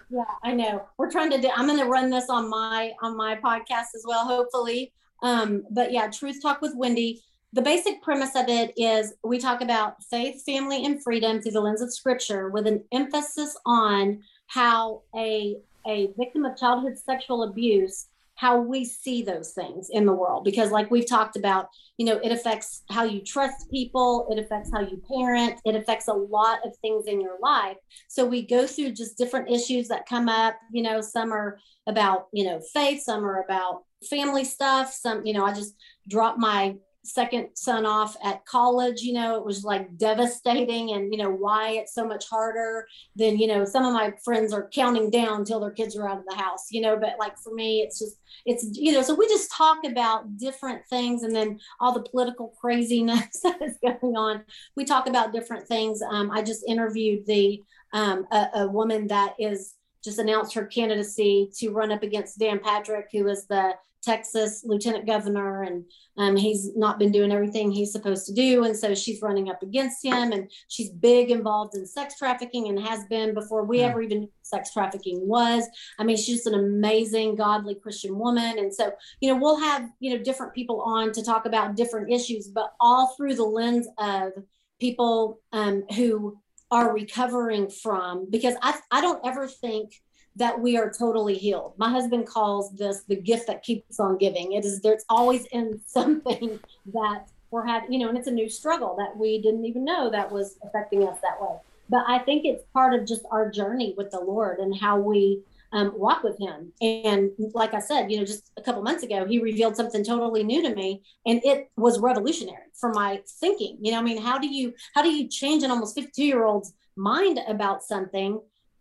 [0.10, 0.86] yeah, I know.
[0.98, 1.50] We're trying to do.
[1.56, 4.92] I'm going to run this on my on my podcast as well, hopefully.
[5.24, 7.22] Um, but yeah, Truth Talk with Wendy.
[7.54, 11.62] The basic premise of it is we talk about faith, family, and freedom through the
[11.62, 15.56] lens of Scripture, with an emphasis on how a
[15.88, 18.08] a victim of childhood sexual abuse
[18.40, 20.46] how we see those things in the world.
[20.46, 21.68] Because like we've talked about
[21.98, 26.08] you know it affects how you trust people it affects how you parent it affects
[26.08, 27.76] a lot of things in your life.
[28.08, 32.28] So we go through just different issues that come up you know some are about
[32.32, 35.76] you know faith some are about family stuff some you know i just
[36.08, 41.18] dropped my second son off at college you know it was like devastating and you
[41.18, 42.86] know why it's so much harder
[43.16, 46.18] than you know some of my friends are counting down until their kids are out
[46.18, 49.16] of the house you know but like for me it's just it's you know so
[49.16, 54.16] we just talk about different things and then all the political craziness that is going
[54.16, 54.44] on.
[54.76, 56.02] We talk about different things.
[56.02, 57.62] Um, i just interviewed the
[57.94, 59.74] um, a, a woman that is
[60.04, 65.06] just announced her candidacy to run up against dan patrick who is the Texas lieutenant
[65.06, 65.86] governor, and
[66.18, 68.64] um, he's not been doing everything he's supposed to do.
[68.64, 72.80] And so she's running up against him, and she's big involved in sex trafficking and
[72.80, 75.66] has been before we ever even knew sex trafficking was.
[76.00, 78.58] I mean, she's just an amazing, godly Christian woman.
[78.58, 82.12] And so, you know, we'll have, you know, different people on to talk about different
[82.12, 84.32] issues, but all through the lens of
[84.80, 86.40] people um, who
[86.72, 89.92] are recovering from, because I, I don't ever think
[90.40, 91.74] that we are totally healed.
[91.78, 94.54] My husband calls this the gift that keeps on giving.
[94.54, 96.60] It is there's always in something
[96.94, 100.10] that we're having, you know, and it's a new struggle that we didn't even know
[100.10, 101.58] that was affecting us that way.
[101.90, 105.42] But I think it's part of just our journey with the Lord and how we
[105.74, 106.72] um, walk with Him.
[106.82, 110.44] And like I said, you know, just a couple months ago, He revealed something totally
[110.44, 113.78] new to me, and it was revolutionary for my thinking.
[113.82, 116.46] You know, I mean, how do you how do you change an almost 52 year
[116.46, 118.40] old's mind about something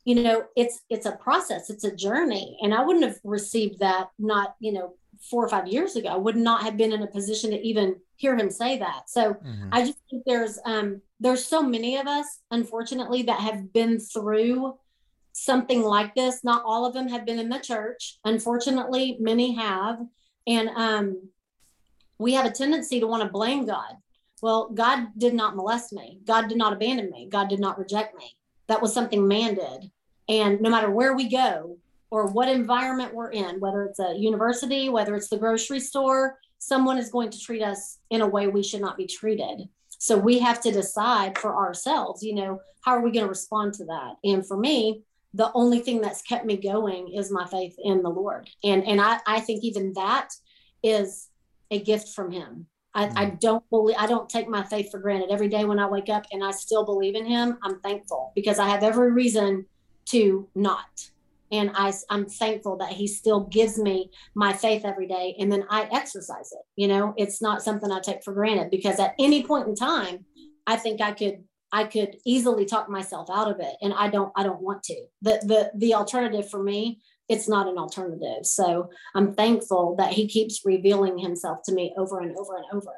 [0.09, 2.57] you know it's it's a process it's a journey.
[2.63, 6.09] And i wouldn't have received that not you know four or five years ago.
[6.09, 9.11] I would not have been in a position to even hear him say that.
[9.11, 9.69] So mm-hmm.
[9.71, 14.79] i just think there's um there's so many of us unfortunately that have been through
[15.33, 16.43] something like this.
[16.43, 18.19] Not all of them have been in the church.
[18.25, 19.99] Unfortunately many have.
[20.47, 21.07] And um
[22.19, 23.93] we have a tendency to want to blame god.
[24.41, 26.21] Well god did not molest me.
[26.25, 27.29] God did not abandon me.
[27.31, 28.37] God did not reject me.
[28.69, 29.91] That was something man did
[30.29, 31.79] and no matter where we go
[32.11, 36.99] or what environment we're in, whether it's a university, whether it's the grocery store, someone
[36.99, 39.69] is going to treat us in a way we should not be treated.
[39.99, 43.75] So we have to decide for ourselves, you know, how are we going to respond
[43.75, 44.15] to that?
[44.25, 45.03] And for me,
[45.35, 48.49] the only thing that's kept me going is my faith in the Lord.
[48.65, 50.31] And and I, I think even that
[50.83, 51.29] is
[51.71, 52.67] a gift from him.
[52.95, 53.41] I, I mm.
[53.41, 55.31] don't believe I don't take my faith for granted.
[55.31, 58.59] Every day when I wake up and I still believe in him, I'm thankful because
[58.59, 59.67] I have every reason
[60.11, 61.11] to not.
[61.51, 65.35] And I, I'm thankful that he still gives me my faith every day.
[65.39, 66.63] And then I exercise it.
[66.77, 70.25] You know, it's not something I take for granted because at any point in time,
[70.67, 73.77] I think I could I could easily talk myself out of it.
[73.81, 75.07] And I don't I don't want to.
[75.23, 78.45] The the the alternative for me, it's not an alternative.
[78.45, 82.93] So I'm thankful that he keeps revealing himself to me over and over and over.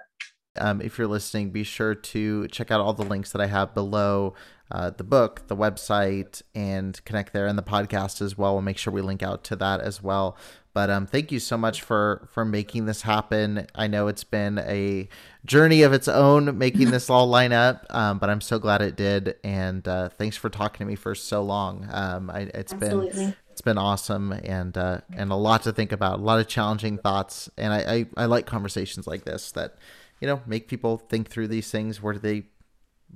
[0.58, 3.72] Um, if you're listening, be sure to check out all the links that I have
[3.72, 4.34] below
[4.70, 8.54] uh, the book, the website, and connect there, and the podcast as well.
[8.54, 10.36] We'll make sure we link out to that as well.
[10.72, 13.66] But um, thank you so much for for making this happen.
[13.74, 15.08] I know it's been a
[15.44, 18.96] journey of its own making this all line up, um, but I'm so glad it
[18.96, 19.36] did.
[19.42, 21.88] And uh, thanks for talking to me for so long.
[21.90, 23.10] Um, I, it's Absolutely.
[23.10, 26.46] been it's been awesome and uh, and a lot to think about, a lot of
[26.46, 27.50] challenging thoughts.
[27.58, 29.76] And I, I, I like conversations like this that
[30.20, 32.00] you know make people think through these things.
[32.00, 32.44] Where do they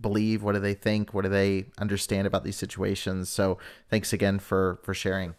[0.00, 0.42] believe?
[0.42, 1.14] What do they think?
[1.14, 3.28] What do they understand about these situations?
[3.28, 3.58] So
[3.90, 5.34] thanks again for for sharing.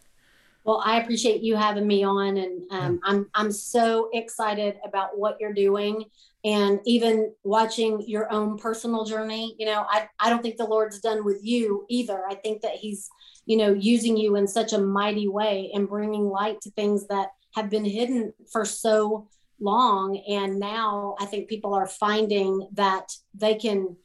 [0.64, 3.12] Well, I appreciate you having me on, and um, yeah.
[3.12, 6.06] I'm I'm so excited about what you're doing,
[6.44, 9.56] and even watching your own personal journey.
[9.60, 12.24] You know, I I don't think the Lord's done with you either.
[12.28, 13.10] I think that He's
[13.46, 17.30] you know using you in such a mighty way and bringing light to things that
[17.54, 19.28] have been hidden for so
[19.60, 20.18] long.
[20.28, 23.96] And now I think people are finding that they can,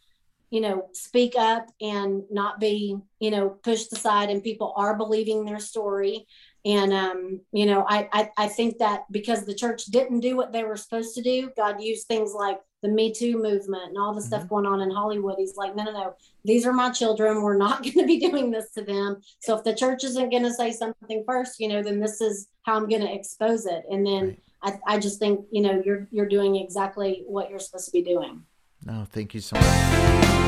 [0.51, 5.45] you know, speak up and not be, you know, pushed aside, and people are believing
[5.45, 6.27] their story.
[6.65, 10.53] And um, you know, I, I I think that because the church didn't do what
[10.53, 14.15] they were supposed to do, God used things like the Me Too movement and all
[14.15, 14.29] the mm-hmm.
[14.29, 15.37] stuff going on in Hollywood.
[15.39, 16.15] He's like, no, no, no,
[16.45, 17.43] these are my children.
[17.43, 19.21] We're not going to be doing this to them.
[19.41, 22.49] So if the church isn't going to say something first, you know, then this is
[22.63, 23.85] how I'm going to expose it.
[23.91, 24.81] And then right.
[24.87, 28.03] I, I just think, you know, you're you're doing exactly what you're supposed to be
[28.03, 28.43] doing.
[28.85, 30.40] No, thank you so much.